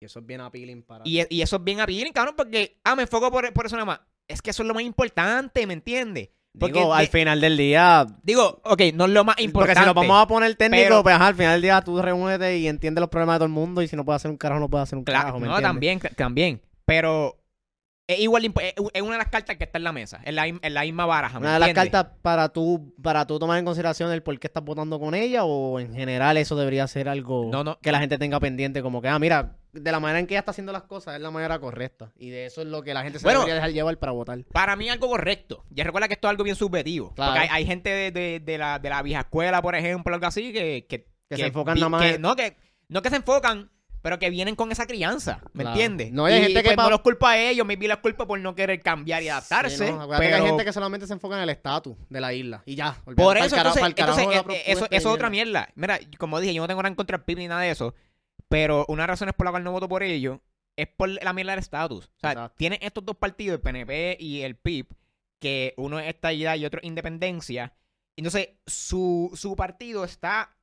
Y 0.00 0.04
eso 0.04 0.18
es 0.18 0.26
bien 0.26 0.40
appealing 0.40 0.82
para... 0.82 1.04
Y, 1.06 1.22
y 1.34 1.42
eso 1.42 1.56
es 1.56 1.64
bien 1.64 1.80
appealing, 1.80 2.12
cabrón, 2.12 2.34
porque, 2.36 2.80
ah, 2.84 2.94
me 2.96 3.02
enfoco 3.04 3.30
por, 3.30 3.50
por 3.52 3.66
eso 3.66 3.76
nada 3.76 3.86
más. 3.86 4.00
Es 4.28 4.42
que 4.42 4.50
eso 4.50 4.62
es 4.62 4.66
lo 4.68 4.74
más 4.74 4.82
importante, 4.82 5.66
¿me 5.66 5.74
entiendes? 5.74 6.30
Porque 6.58 6.80
Digo, 6.80 6.92
de- 6.94 7.00
al 7.00 7.08
final 7.08 7.40
del 7.40 7.56
día... 7.56 8.06
Digo, 8.22 8.60
ok, 8.64 8.82
no 8.94 9.04
es 9.06 9.10
lo 9.12 9.24
más 9.24 9.36
Porque 9.36 9.44
importante. 9.44 9.80
si 9.80 9.86
nos 9.86 9.94
vamos 9.94 10.22
a 10.22 10.26
poner 10.26 10.54
técnico, 10.56 10.82
pero- 10.84 11.02
pues 11.02 11.14
ajá, 11.14 11.28
al 11.28 11.34
final 11.34 11.52
del 11.52 11.62
día 11.62 11.80
tú 11.82 12.02
reúnete 12.02 12.58
y 12.58 12.68
entiendes 12.68 13.00
los 13.00 13.08
problemas 13.08 13.36
de 13.36 13.38
todo 13.38 13.46
el 13.46 13.52
mundo 13.52 13.80
y 13.80 13.88
si 13.88 13.96
no 13.96 14.04
puedes 14.04 14.20
hacer 14.20 14.30
un 14.30 14.36
carajo, 14.36 14.60
no 14.60 14.68
puedes 14.68 14.82
hacer 14.82 14.98
un 14.98 15.04
Claro, 15.04 15.20
carajo, 15.20 15.40
¿me 15.40 15.46
no, 15.46 15.56
entiendes? 15.56 15.72
también, 15.72 16.00
también. 16.16 16.60
Pero 16.84 17.36
es 18.06 18.18
igual, 18.20 18.44
es 18.44 19.02
una 19.02 19.12
de 19.12 19.18
las 19.18 19.28
cartas 19.28 19.56
que 19.56 19.64
está 19.64 19.78
en 19.78 19.84
la 19.84 19.92
mesa, 19.92 20.20
en 20.24 20.34
la, 20.34 20.46
en 20.46 20.74
la 20.74 20.82
misma 20.82 21.06
baraja. 21.06 21.38
¿me 21.38 21.46
Una 21.46 21.54
de 21.54 21.58
las 21.60 21.68
entiendes? 21.70 21.92
cartas 21.92 22.18
para 22.20 22.48
tú, 22.50 22.94
para 23.02 23.26
tú 23.26 23.38
tomar 23.38 23.58
en 23.58 23.64
consideración 23.64 24.10
el 24.12 24.22
por 24.22 24.38
qué 24.38 24.48
estás 24.48 24.64
votando 24.64 24.98
con 25.00 25.14
ella 25.14 25.44
o 25.44 25.78
en 25.80 25.94
general 25.94 26.36
eso 26.36 26.56
debería 26.56 26.86
ser 26.88 27.08
algo 27.08 27.48
No, 27.50 27.62
no. 27.64 27.78
que 27.80 27.92
la 27.92 28.00
gente 28.00 28.18
tenga 28.18 28.40
pendiente 28.40 28.82
como 28.82 29.00
que, 29.00 29.08
ah, 29.08 29.18
mira, 29.18 29.56
de 29.72 29.90
la 29.92 30.00
manera 30.00 30.18
en 30.18 30.26
que 30.26 30.34
ella 30.34 30.40
está 30.40 30.50
haciendo 30.50 30.72
las 30.72 30.82
cosas 30.82 31.14
es 31.14 31.20
la 31.22 31.30
manera 31.30 31.58
correcta 31.58 32.12
y 32.16 32.28
de 32.30 32.44
eso 32.46 32.60
es 32.60 32.66
lo 32.66 32.82
que 32.82 32.92
la 32.92 33.02
gente 33.04 33.18
se 33.18 33.24
Bueno, 33.24 33.38
debería 33.40 33.54
dejar 33.54 33.70
llevar 33.72 33.96
para 33.98 34.12
votar. 34.12 34.44
Para 34.52 34.76
mí 34.76 34.88
algo 34.90 35.08
correcto. 35.08 35.64
Ya 35.70 35.84
recuerda 35.84 36.08
que 36.08 36.14
esto 36.14 36.26
es 36.28 36.30
algo 36.30 36.44
bien 36.44 36.56
subjetivo. 36.56 37.14
Claro. 37.14 37.32
Porque 37.32 37.48
hay, 37.48 37.62
hay 37.62 37.66
gente 37.66 37.88
de, 37.88 38.10
de- 38.10 38.40
de 38.40 38.58
la, 38.58 38.78
de 38.78 38.90
la 38.90 39.00
vieja 39.02 39.20
escuela, 39.20 39.62
por 39.62 39.74
ejemplo, 39.76 40.12
algo 40.14 40.26
así, 40.26 40.52
que... 40.52 40.86
Que, 40.88 41.06
Que 41.30 41.36
se 41.36 41.46
enfocan 41.46 41.76
nada 41.78 41.88
más 41.88 42.02
que- 42.02 42.14
en- 42.16 42.20
no, 42.22 42.36
que, 42.36 42.56
no 42.88 43.00
que 43.00 43.08
se 43.08 43.16
enfocan, 43.16 43.70
pero 44.02 44.18
que 44.18 44.28
vienen 44.30 44.56
con 44.56 44.70
esa 44.72 44.86
crianza, 44.86 45.40
¿me 45.52 45.62
Claro. 45.62 45.70
entiendes? 45.76 46.12
No, 46.12 46.28
y 46.28 46.32
hay 46.32 46.42
gente 46.42 46.62
que 46.62 46.68
pues, 46.70 46.76
pa- 46.76 46.82
no 46.84 46.90
los 46.90 47.00
culpa 47.00 47.30
a 47.30 47.38
ellos, 47.38 47.64
maybe 47.66 47.88
los 47.88 47.98
culpa 47.98 48.26
por 48.26 48.38
no 48.40 48.54
querer 48.54 48.80
cambiar 48.82 49.22
y 49.22 49.28
adaptarse. 49.28 49.86
Sí, 49.86 49.92
¿no? 49.92 50.08
Pero... 50.18 50.36
hay 50.36 50.42
gente 50.42 50.64
que 50.64 50.72
solamente 50.72 51.06
se 51.06 51.12
enfoca 51.14 51.36
en 51.36 51.42
el 51.44 51.48
estatus 51.50 51.96
de 52.10 52.20
la 52.20 52.34
isla 52.34 52.62
y 52.66 52.74
ya. 52.74 52.96
Por 53.16 53.38
eso, 53.38 53.56
carajo- 53.56 53.78
entonces, 53.86 54.26
eh, 54.30 54.42
eh, 54.50 54.62
eso, 54.66 54.84
eso 54.84 54.88
y 54.90 54.96
es 54.96 55.06
otra 55.06 55.30
mierda. 55.30 55.68
Mira, 55.76 55.98
como 56.18 56.40
dije, 56.40 56.52
yo 56.52 56.60
no 56.62 56.68
tengo 56.68 56.82
nada 56.82 56.88
en 56.90 56.96
contra 56.96 57.16
del 57.16 57.24
PIB 57.24 57.38
ni 57.38 57.48
nada 57.48 57.62
de 57.62 57.70
eso, 57.70 57.94
pero 58.48 58.84
una 58.88 59.06
razón 59.06 59.28
es 59.28 59.34
por 59.34 59.46
la 59.46 59.52
cual 59.52 59.64
no 59.64 59.72
voto 59.72 59.88
por 59.88 60.02
ellos 60.02 60.38
es 60.76 60.88
por 60.88 61.08
la 61.08 61.32
mierda 61.32 61.52
del 61.52 61.60
estatus. 61.60 62.06
O 62.06 62.20
sea, 62.20 62.32
Exacto. 62.32 62.54
tienen 62.56 62.78
estos 62.82 63.04
dos 63.04 63.16
partidos, 63.16 63.56
el 63.56 63.60
PNP 63.60 64.16
y 64.18 64.40
el 64.40 64.56
PIB, 64.56 64.86
que 65.38 65.74
uno 65.76 65.98
es 66.00 66.08
estabilidad 66.08 66.56
y 66.56 66.64
otro 66.64 66.80
es 66.80 66.86
independencia. 66.86 67.72
Entonces, 68.16 68.48
su, 68.66 69.30
su 69.34 69.54
partido 69.54 70.04
está 70.04 70.56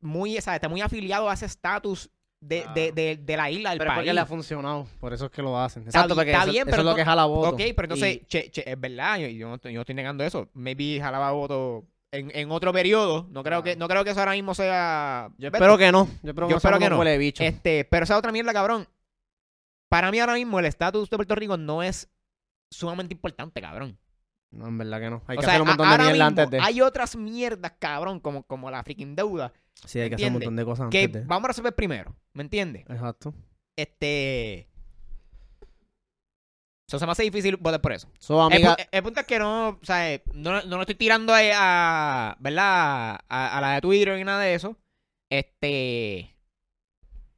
muy, 0.00 0.40
¿sabes? 0.40 0.56
está 0.58 0.68
muy 0.68 0.80
afiliado 0.80 1.28
a 1.30 1.34
ese 1.34 1.46
estatus 1.46 2.10
de, 2.40 2.62
Claro. 2.62 2.74
de, 2.74 2.92
de- 2.92 3.16
de 3.16 3.36
la 3.36 3.50
isla, 3.50 3.70
del 3.70 3.78
Pero 3.78 3.88
país. 3.90 3.98
porque 4.00 4.12
le 4.14 4.20
ha 4.20 4.26
funcionado, 4.26 4.86
por 4.98 5.12
eso 5.12 5.26
es 5.26 5.30
que 5.30 5.42
lo 5.42 5.56
hacen. 5.58 5.82
Está 5.86 5.98
Exacto, 6.00 6.14
porque 6.16 6.32
está 6.32 6.42
eso, 6.44 6.52
bien, 6.52 6.62
eso 6.62 6.70
pero 6.70 6.82
es 6.82 6.86
lo 6.86 6.94
que 6.96 7.04
jala 7.04 7.24
voto. 7.26 7.50
Ok, 7.50 7.60
pero 7.76 7.82
entonces, 7.84 8.16
Y- 8.16 8.24
che, 8.26 8.50
che, 8.50 8.68
es 8.70 8.80
verdad, 8.80 9.18
yo, 9.18 9.28
yo 9.28 9.48
no, 9.48 9.54
estoy- 9.54 9.72
yo 9.72 9.76
no 9.78 9.82
estoy 9.82 9.94
negando 9.94 10.24
eso. 10.24 10.48
Maybe 10.54 10.98
jalaba 11.00 11.30
voto 11.30 11.84
en, 12.10 12.32
en 12.34 12.50
otro 12.50 12.72
periodo. 12.72 13.28
No 13.30 13.44
creo, 13.44 13.62
que, 13.62 13.76
no 13.76 13.86
creo 13.86 14.02
que 14.02 14.10
eso 14.10 14.18
ahora 14.20 14.32
mismo 14.32 14.54
sea... 14.54 15.30
yo 15.38 15.48
espero 15.48 15.78
que 15.78 15.92
no. 15.92 16.06
Yo 16.22 16.30
espero 16.30 16.48
que 16.48 16.52
Yo 16.52 16.56
no 16.56 16.60
sea 16.60 16.70
espero 16.70 16.78
que 16.78 16.84
unos 16.86 16.90
no. 16.90 16.98
huele 16.98 17.18
bicho. 17.18 17.44
Este, 17.44 17.84
pero 17.84 18.04
esa 18.04 18.18
otra 18.18 18.32
mierda, 18.32 18.52
cabrón. 18.52 18.88
Para 19.88 20.10
mí 20.10 20.18
ahora 20.18 20.34
mismo 20.34 20.58
el 20.58 20.64
estatus 20.66 21.08
de 21.10 21.16
Puerto 21.16 21.34
Rico 21.36 21.56
no 21.56 21.82
es 21.82 22.08
sumamente 22.70 23.14
importante, 23.14 23.60
cabrón. 23.60 23.98
No, 24.52 24.68
en 24.68 24.78
verdad 24.78 25.00
que 25.00 25.10
no. 25.10 25.22
Hay 25.26 25.36
o 25.36 25.40
que 25.40 25.44
sea, 25.46 25.54
hacer 25.54 25.62
un 25.62 25.68
montón 25.68 25.90
de 25.90 25.98
mierda 25.98 26.26
antes 26.26 26.50
de. 26.50 26.60
hay 26.60 26.80
otras 26.80 27.16
mierdas, 27.16 27.72
cabrón, 27.78 28.20
como, 28.20 28.42
como 28.44 28.70
la 28.70 28.82
freaking 28.84 29.16
deuda, 29.16 29.52
Sí, 29.86 29.98
hay 29.98 30.08
que 30.10 30.14
hacer 30.16 30.26
un 30.28 30.34
montón 30.34 30.54
de 30.56 30.64
cosas 30.64 30.88
que 30.90 31.04
antes 31.04 31.22
de. 31.22 31.26
vamos 31.26 31.44
a 31.46 31.48
resolver 31.48 31.74
primero, 31.74 32.14
¿me 32.34 32.42
entiendes? 32.42 32.84
Exacto. 32.88 33.34
Este... 33.76 34.68
Eso 36.88 36.98
se 36.98 37.06
me 37.06 37.12
hace 37.12 37.22
difícil 37.22 37.56
votar 37.56 37.80
por 37.80 37.92
eso. 37.92 38.08
So, 38.18 38.46
El, 38.48 38.52
amiga, 38.54 38.76
pu- 38.76 38.88
el 38.92 39.02
punto 39.02 39.20
es 39.20 39.26
que 39.26 39.38
no, 39.38 39.68
o 39.70 39.78
sea, 39.82 40.12
eh, 40.12 40.22
no, 40.34 40.60
no 40.62 40.76
lo 40.76 40.82
estoy 40.82 40.96
tirando 40.96 41.32
a, 41.32 41.38
a- 41.54 42.36
¿verdad? 42.38 43.18
A, 43.28 43.58
a 43.58 43.60
la 43.62 43.72
de 43.74 43.80
Twitter 43.80 44.16
ni 44.18 44.24
nada 44.24 44.40
de 44.40 44.54
eso. 44.54 44.76
Este, 45.30 46.31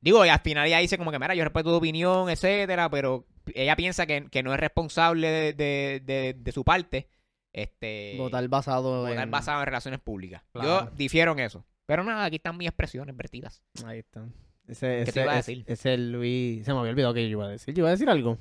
digo, 0.04 0.24
y 0.24 0.28
al 0.28 0.40
final 0.40 0.66
ella 0.66 0.78
dice 0.78 0.98
como 0.98 1.10
que, 1.10 1.18
mira, 1.18 1.34
yo 1.34 1.42
respeto 1.44 1.70
tu 1.70 1.76
opinión, 1.76 2.28
etcétera, 2.30 2.88
pero 2.90 3.26
ella 3.54 3.74
piensa 3.74 4.06
que, 4.06 4.28
que 4.30 4.42
no 4.42 4.52
es 4.54 4.60
responsable 4.60 5.28
de, 5.28 5.52
de- 5.54 6.02
de- 6.04 6.34
de 6.38 6.52
su 6.52 6.62
parte, 6.62 7.08
este, 7.52 8.14
votar 8.18 8.46
basado 8.48 9.02
votar 9.02 9.18
en... 9.24 9.30
basado 9.30 9.60
en 9.60 9.66
relaciones 9.66 10.00
públicas. 10.00 10.42
Claro. 10.52 10.68
Yo 10.90 10.90
difiero 10.96 11.32
en 11.32 11.40
eso. 11.40 11.64
Pero 11.86 12.04
nada, 12.04 12.24
aquí 12.24 12.36
están 12.36 12.56
mis 12.56 12.68
expresiones 12.68 13.16
vertidas. 13.16 13.62
Ahí 13.84 13.98
está. 14.00 14.26
Ese, 14.66 15.04
¿Qué 15.04 15.04
te 15.04 15.10
ese, 15.10 15.22
iba 15.22 15.32
a 15.32 15.38
ese- 15.38 15.50
decir? 15.52 15.64
ese 15.68 15.98
Luis... 15.98 16.64
Se 16.64 16.72
me 16.72 16.78
había 16.80 16.92
olvidado 16.92 17.14
que 17.14 17.22
yo 17.22 17.28
iba 17.28 17.44
a 17.46 17.50
decir. 17.50 17.74
Yo 17.74 17.80
iba 17.82 17.88
a 17.88 17.92
decir 17.92 18.08
algo. 18.08 18.38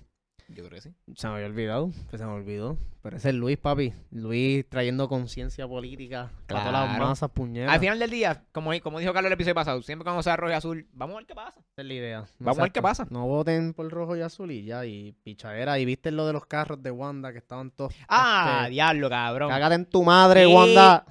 Yo 0.54 0.64
creo 0.64 0.70
que 0.70 0.82
sí. 0.82 0.94
Se 1.16 1.28
me 1.28 1.34
había 1.36 1.48
olvidado. 1.48 1.92
Pues 2.10 2.20
se 2.22 2.26
me 2.26 2.32
olvidó. 2.34 2.78
Pero 3.02 3.18
ese 3.18 3.30
es 3.30 3.36
Luis, 3.36 3.58
papi. 3.58 3.92
Luis 4.12 4.68
trayendo 4.70 5.10
conciencia 5.10 5.68
política. 5.68 6.32
Para 6.48 6.60
todas 6.62 6.74
las 6.74 6.90
Claro. 6.96 7.06
masas, 7.10 7.30
puñetas. 7.32 7.74
Al 7.74 7.80
final 7.80 8.00
del 8.00 8.10
día, 8.12 8.44
como, 8.52 8.72
como 8.82 9.00
dijo 9.00 9.12
Carlos 9.14 9.30
el 9.30 9.34
episodio 9.34 9.56
pasado, 9.56 9.82
siempre 9.82 10.04
cuando 10.04 10.22
sea 10.24 10.38
rojo 10.38 10.52
y 10.52 10.56
azul, 10.56 10.88
vamos 10.94 11.16
a 11.16 11.18
ver 11.18 11.26
qué 11.26 11.36
pasa. 11.36 11.56
Esa 11.58 11.82
es 11.82 11.86
la 11.88 11.94
idea. 11.94 12.26
Vamos 12.40 12.60
a 12.60 12.62
ver 12.64 12.72
qué 12.72 12.82
pasa. 12.82 13.08
No 13.10 13.26
voten 13.28 13.74
por 13.74 13.90
rojo 13.90 14.16
y 14.16 14.22
azul 14.22 14.52
y 14.52 14.64
ya. 14.64 14.86
Y 14.86 15.14
pichadera. 15.24 15.80
Y 15.80 15.86
viste 15.86 16.12
lo 16.12 16.26
de 16.28 16.34
los 16.34 16.46
carros 16.46 16.82
de 16.82 16.92
Wanda 16.92 17.32
que 17.32 17.40
estaban 17.40 17.72
todos... 17.72 17.94
Ah, 18.08 18.60
este, 18.62 18.72
diablo, 18.72 19.10
cabrón. 19.10 19.50
Cágate 19.50 19.76
en 19.76 19.86
tu 19.86 20.04
madre. 20.04 20.46
Wanda. 20.48 21.06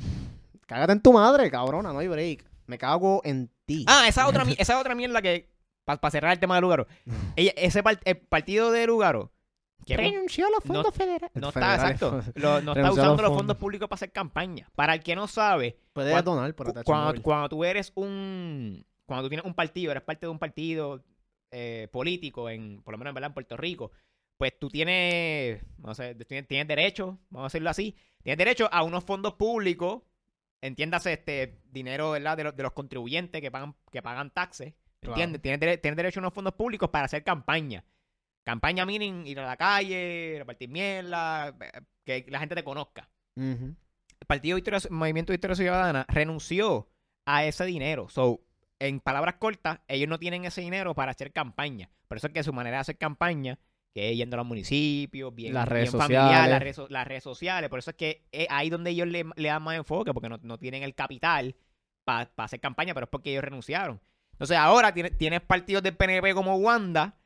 Cágate 0.66 0.93
en 0.93 1.01
tu 1.03 1.12
madre, 1.12 1.51
cabrona. 1.51 1.93
No 1.93 1.99
hay 1.99 2.09
break. 2.09 2.45
Me 2.66 2.78
cago 2.78 3.20
en 3.24 3.51
ti. 3.66 3.84
Ah, 3.88 4.07
esa 4.09 4.26
otra, 4.28 4.45
mi- 4.47 4.55
esa 4.57 4.78
otra 4.80 4.95
mierda 4.95 5.20
que, 5.20 5.51
para 5.84 6.10
cerrar 6.10 6.32
el 6.32 6.38
tema 6.38 6.54
de 6.56 6.60
Lugaro, 6.60 6.86
ella, 7.36 7.52
ese 7.56 7.82
par- 7.82 8.00
el 8.04 8.18
partido 8.18 8.70
de 8.70 8.86
Lugaro, 8.86 9.32
que 9.86 9.96
Renunció 9.96 10.46
a 10.46 10.50
los 10.50 10.64
no- 10.64 10.74
fondos 10.74 10.94
federales. 10.94 11.30
no 11.34 11.48
está, 11.48 11.60
Federales. 11.60 11.84
exacto, 12.02 12.32
lo- 12.36 12.60
no 12.60 12.72
está 12.72 12.74
Renunció 12.74 12.82
a 12.82 12.92
usando 12.92 13.10
los 13.14 13.22
los 13.22 13.28
fondos 13.30 13.36
fondos. 13.38 13.56
públicos 13.56 13.88
para 13.88 13.96
hacer 13.96 14.12
campaña. 14.12 14.70
Para 14.76 14.94
el 14.94 15.02
que 15.02 15.16
no 15.16 15.26
sabe, 15.26 15.76
Puede 15.92 16.12
Cuando- 16.12 16.34
donar 16.36 16.54
por 16.54 16.84
cuando, 16.84 17.20
cuando 17.22 17.48
tú 17.48 17.64
eres 17.64 17.90
un, 17.96 18.86
cuando 19.06 19.24
tú 19.24 19.28
tienes 19.30 19.44
un 19.44 19.54
partido, 19.54 19.90
eres 19.90 20.04
parte 20.04 20.26
de 20.26 20.30
un 20.30 20.38
partido 20.38 21.02
eh, 21.50 21.88
político, 21.92 22.48
en, 22.48 22.80
por 22.82 22.92
lo 22.92 22.98
menos 22.98 23.10
en, 23.10 23.14
¿verdad? 23.16 23.30
en 23.30 23.34
Puerto 23.34 23.56
Rico, 23.56 23.90
pues 24.38 24.56
tú 24.58 24.68
tienes, 24.70 25.62
no 25.78 25.94
sé, 25.94 26.14
tienes, 26.14 26.46
tienes 26.48 26.66
derecho, 26.68 27.18
vamos 27.30 27.46
a 27.46 27.48
decirlo 27.48 27.68
así, 27.70 27.96
tienes 28.22 28.38
derecho 28.38 28.68
a 28.72 28.82
unos 28.84 29.02
fondos 29.04 29.34
públicos, 29.34 30.02
entiéndase 30.60 31.12
este 31.14 31.58
dinero 31.70 32.12
¿verdad? 32.12 32.36
De, 32.36 32.44
los, 32.44 32.56
de 32.56 32.62
los 32.62 32.72
contribuyentes 32.72 33.40
que 33.40 33.50
pagan, 33.50 33.74
que 33.90 34.00
pagan 34.00 34.30
taxes. 34.30 34.74
¿Entiendes? 35.11 35.42
Tienes, 35.42 35.61
dere- 35.61 35.78
tienes 35.80 35.96
derecho 35.96 36.20
a 36.20 36.22
unos 36.22 36.32
fondos 36.34 36.55
públicos 36.55 36.88
para 36.90 37.05
hacer 37.07 37.22
campaña. 37.24 37.84
Campaña 38.44 38.84
meaning 38.86 39.26
ir 39.26 39.38
a 39.40 39.46
la 39.46 39.57
calle, 39.57 40.36
repartir 40.38 40.68
mierda, 40.68 41.48
eh, 41.61 41.80
que 42.05 42.26
la 42.28 42.40
gente 42.40 42.55
te 42.55 42.64
conozca. 42.64 43.09
El 43.36 44.26
Partido 44.26 44.57
Victoria, 44.57 44.80
Movimiento 44.90 45.32
Victoria 45.32 45.55
Ciudadana 45.57 46.05
renunció 46.09 46.88
a 47.26 47.44
ese 47.44 47.64
dinero. 47.64 48.09
So, 48.09 48.40
en 48.78 49.00
palabras 49.00 49.36
cortas, 49.38 49.80
ellos 49.88 50.09
no 50.09 50.18
tienen 50.18 50.44
ese 50.44 50.61
dinero 50.61 50.94
para 50.94 51.12
hacer 51.12 51.32
campaña. 51.32 51.88
Por 52.09 52.16
eso 52.18 52.26
es 52.26 52.32
que 52.32 52.42
su 52.42 52.53
manera 52.53 52.78
de 52.78 52.80
hacer 52.82 52.98
campaña 52.98 53.59
que 53.94 54.11
es 54.11 54.16
yendo 54.16 54.36
a 54.36 54.38
los 54.38 54.46
municipios, 54.46 55.34
bien, 55.34 55.53
Las 55.55 55.68
redes 55.68 55.92
bien 55.92 56.00
familiar, 56.00 56.24
sociales. 56.24 56.50
las 56.50 56.61
redes, 56.62 56.76
so- 56.76 56.88
las 56.88 57.07
redes 57.07 57.22
sociales. 57.22 57.68
Por 57.70 57.78
eso 57.78 57.90
es 57.90 57.96
que 57.96 58.24
es 58.32 58.46
ahí 58.50 58.70
donde 58.70 58.90
ellos 58.90 59.07
le, 59.07 59.24
le 59.36 59.48
dan 59.48 59.62
más 59.62 59.76
enfoque, 59.76 60.12
porque 60.14 60.28
no, 60.30 60.38
no 60.42 60.59
tienen 60.59 60.82
el 60.82 60.94
capital 60.94 61.55
para 62.05 62.30
hacer 62.38 62.59
campaña, 62.59 62.94
pero 62.94 63.05
es 63.05 63.11
porque 63.11 63.30
ellos 63.30 63.44
renunciaron. 63.44 64.00
Entonces 64.32 64.56
ahora 64.56 64.92
tienes, 64.92 65.16
tienes 65.16 65.40
partidos 65.40 65.82
del 65.82 65.96
PNP 65.96 66.34
como 66.34 66.56
Wanda, 66.56 67.16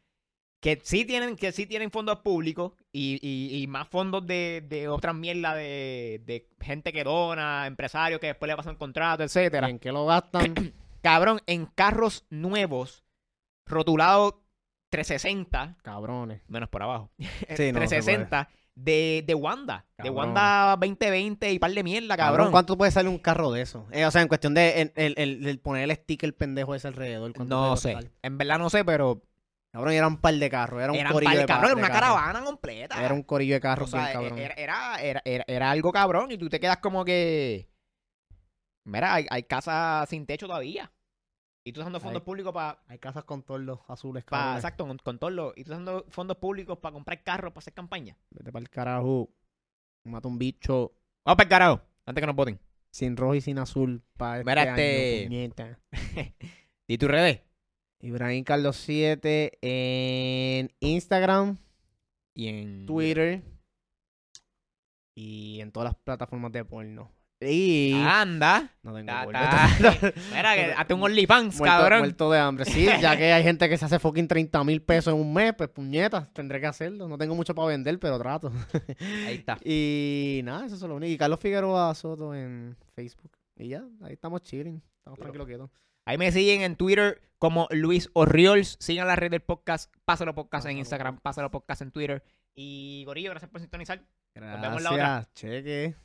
que 0.60 0.80
sí 0.82 1.04
tienen, 1.04 1.36
que 1.36 1.52
sí 1.52 1.66
tienen 1.66 1.90
fondos 1.90 2.20
públicos 2.20 2.72
y, 2.92 3.18
y- 3.22 3.62
y 3.62 3.66
más 3.66 3.88
fondos 3.88 4.26
de, 4.26 4.64
de 4.68 4.88
otras 4.88 5.14
mierdas 5.14 5.54
de, 5.56 6.20
de 6.24 6.48
gente 6.60 6.92
que 6.92 7.04
dona, 7.04 7.66
empresarios 7.66 8.20
que 8.20 8.28
después 8.28 8.48
le 8.48 8.56
pasan 8.56 8.76
contrato, 8.76 9.22
etcétera. 9.22 9.68
¿En 9.68 9.78
qué 9.78 9.92
lo 9.92 10.06
gastan? 10.06 10.54
Cabrón, 11.02 11.40
en 11.46 11.66
carros 11.66 12.24
nuevos, 12.30 13.04
rotulados 13.66 14.34
360, 14.90 15.76
Cabrones. 15.82 16.42
menos 16.48 16.68
por 16.68 16.82
abajo, 16.82 17.10
Sí, 17.18 17.26
no 17.72 17.80
se 17.80 18.00
360 18.00 18.48
de, 18.76 19.24
de 19.26 19.34
Wanda, 19.34 19.84
de. 19.98 20.10
Wanda 20.10 20.76
2020 20.78 21.50
y 21.50 21.58
par 21.58 21.72
de 21.72 21.82
mierda, 21.82 22.16
Cabrón, 22.16 22.36
cabrón. 22.36 22.52
¿cuánto 22.52 22.78
puede 22.78 22.90
salir 22.92 23.08
un 23.08 23.18
carro 23.18 23.50
de 23.50 23.62
eso? 23.62 23.86
Eh, 23.90 24.04
o 24.06 24.10
sea, 24.10 24.22
en 24.22 24.28
cuestión 24.28 24.54
de 24.54 24.82
el, 24.82 24.92
el, 24.94 25.14
el- 25.16 25.46
el 25.46 25.58
poner 25.58 25.90
el 25.90 25.96
sticker 25.96 26.32
pendejo 26.36 26.74
ese 26.74 26.86
alrededor. 26.88 27.32
¿cuánto 27.34 27.54
No 27.54 27.76
sé, 27.76 27.96
en 28.22 28.38
verdad 28.38 28.58
no 28.58 28.70
sé, 28.70 28.84
pero 28.84 29.22
Cabrón, 29.72 29.92
era 29.92 30.06
un 30.06 30.16
par 30.18 30.32
de 30.34 30.48
carros. 30.48 30.82
Era 30.82 30.90
un 30.92 30.98
corillo 31.12 31.30
par 31.30 31.38
de 31.38 31.46
carros, 31.46 31.70
era 31.70 31.78
una 31.78 31.90
caravana 31.90 32.42
completa. 32.44 33.04
Era 33.04 33.12
un 33.12 33.22
corillo 33.22 33.54
de 33.54 33.58
O 33.58 33.60
carros 33.60 33.90
sea, 33.90 34.00
bien 34.08 34.12
cabrón. 34.12 34.38
era, 34.38 34.54
era, 34.54 34.96
era, 35.02 35.22
era- 35.24 35.44
era 35.46 35.70
algo 35.70 35.92
cabrón 35.92 36.30
y 36.30 36.38
tú 36.38 36.48
te 36.48 36.60
quedas 36.60 36.78
como 36.78 37.04
que... 37.04 37.68
Mira, 38.84 39.14
hay, 39.14 39.26
hay 39.30 39.42
casas 39.42 40.08
sin 40.08 40.24
techo 40.26 40.46
todavía. 40.46 40.90
Y 41.66 41.72
tú 41.72 41.80
usando 41.80 41.98
fondos 41.98 42.20
Hay- 42.22 42.24
públicos 42.24 42.52
para... 42.52 42.78
Hay 42.86 42.98
casas 43.00 43.24
con 43.24 43.42
tordos 43.42 43.80
azules, 43.88 44.22
Pa, 44.22 44.30
cabrón. 44.38 44.56
exacto, 44.56 44.86
con, 44.86 44.98
con 44.98 45.18
todo 45.18 45.30
lo... 45.30 45.52
Y 45.56 45.64
tú 45.64 45.72
usando 45.72 46.04
fondos 46.10 46.36
públicos 46.36 46.78
para 46.78 46.92
comprar 46.92 47.22
carros 47.24 47.52
para 47.52 47.58
hacer 47.58 47.72
campaña. 47.74 48.16
Vete 48.30 48.52
para 48.52 48.62
el 48.62 48.70
carajo. 48.70 49.28
Mata 50.04 50.28
un 50.28 50.38
bicho 50.38 50.92
Vamos 51.24 51.36
para 51.38 51.42
el 51.42 51.48
carajo, 51.48 51.80
antes 52.06 52.22
que 52.22 52.26
nos 52.28 52.36
voten. 52.36 52.60
sin 52.92 53.16
rojo 53.16 53.34
y 53.34 53.40
sin 53.40 53.58
azul 53.58 54.00
para 54.16 54.38
este, 54.38 55.26
Mira, 55.28 55.78
este-. 55.88 56.34
¿Y 56.86 56.98
tus 56.98 57.10
redes? 57.10 57.40
Ibrahim 58.00 58.44
Carlos 58.44 58.76
7 58.76 59.58
en 59.62 60.70
Instagram, 60.78 61.58
Y 62.34 62.46
en... 62.46 62.86
Twitter 62.86 63.42
y 65.16 65.60
en 65.60 65.72
todas 65.72 65.88
las 65.90 65.96
plataformas 65.96 66.52
de 66.52 66.64
porno. 66.64 67.10
Y 67.38 67.92
Anda. 67.92 68.72
no 68.82 68.94
tengo 68.94 69.06
Ta- 69.30 69.68
Mira, 70.32 70.54
que 70.54 70.72
hazte 70.74 70.94
un 70.94 71.02
OnlyFans, 71.02 71.58
Muerto, 71.58 71.76
cabrón. 71.76 71.98
muerto 71.98 72.30
de 72.30 72.38
hambre. 72.38 72.64
Sí, 72.64 72.86
ya 73.00 73.14
que 73.16 73.30
hay 73.32 73.42
gente 73.42 73.68
que 73.68 73.76
se 73.76 73.84
hace 73.84 73.98
fucking 73.98 74.26
30 74.26 74.64
mil 74.64 74.80
pesos 74.80 75.12
en 75.12 75.20
un 75.20 75.34
mes, 75.34 75.52
pues 75.54 75.68
puñetas, 75.68 76.32
tendré 76.32 76.60
que 76.60 76.66
hacerlo. 76.66 77.06
No 77.08 77.18
tengo 77.18 77.34
mucho 77.34 77.54
para 77.54 77.68
vender, 77.68 77.98
pero 77.98 78.18
trato. 78.18 78.50
Ahí 79.26 79.34
está. 79.36 79.58
Y 79.64 80.40
nada, 80.44 80.64
eso 80.66 80.76
es 80.76 80.82
lo 80.82 80.94
único. 80.96 81.12
Y 81.12 81.18
Carlos 81.18 81.38
Figueroa 81.40 81.94
Soto 81.94 82.34
en 82.34 82.74
Facebook. 82.94 83.32
Y 83.56 83.68
ya, 83.68 83.84
ahí 84.02 84.14
estamos 84.14 84.42
chilling. 84.42 84.82
Estamos 84.98 85.18
tranquilos 85.18 85.46
quietos. 85.46 85.70
Ahí 86.06 86.16
me 86.18 86.30
siguen 86.32 86.62
en 86.62 86.76
Twitter 86.76 87.20
como 87.38 87.68
Luis 87.70 88.08
Orriols. 88.14 88.76
Sigan 88.80 89.08
la 89.08 89.16
red 89.16 89.30
del 89.30 89.42
podcast. 89.42 89.92
Pásalo 90.04 90.34
podcast 90.34 90.66
en 90.68 90.78
Instagram. 90.78 91.18
Pásalo 91.20 91.50
podcast 91.50 91.82
en 91.82 91.90
Twitter. 91.90 92.22
Y 92.54 93.02
Gorillo, 93.04 93.30
gracias 93.30 93.50
por 93.50 93.60
sintonizar. 93.60 94.00
Gracias. 94.34 94.62
vemos 94.62 94.82
la 94.82 94.90
otra. 94.92 95.28
Cheque. 95.34 95.96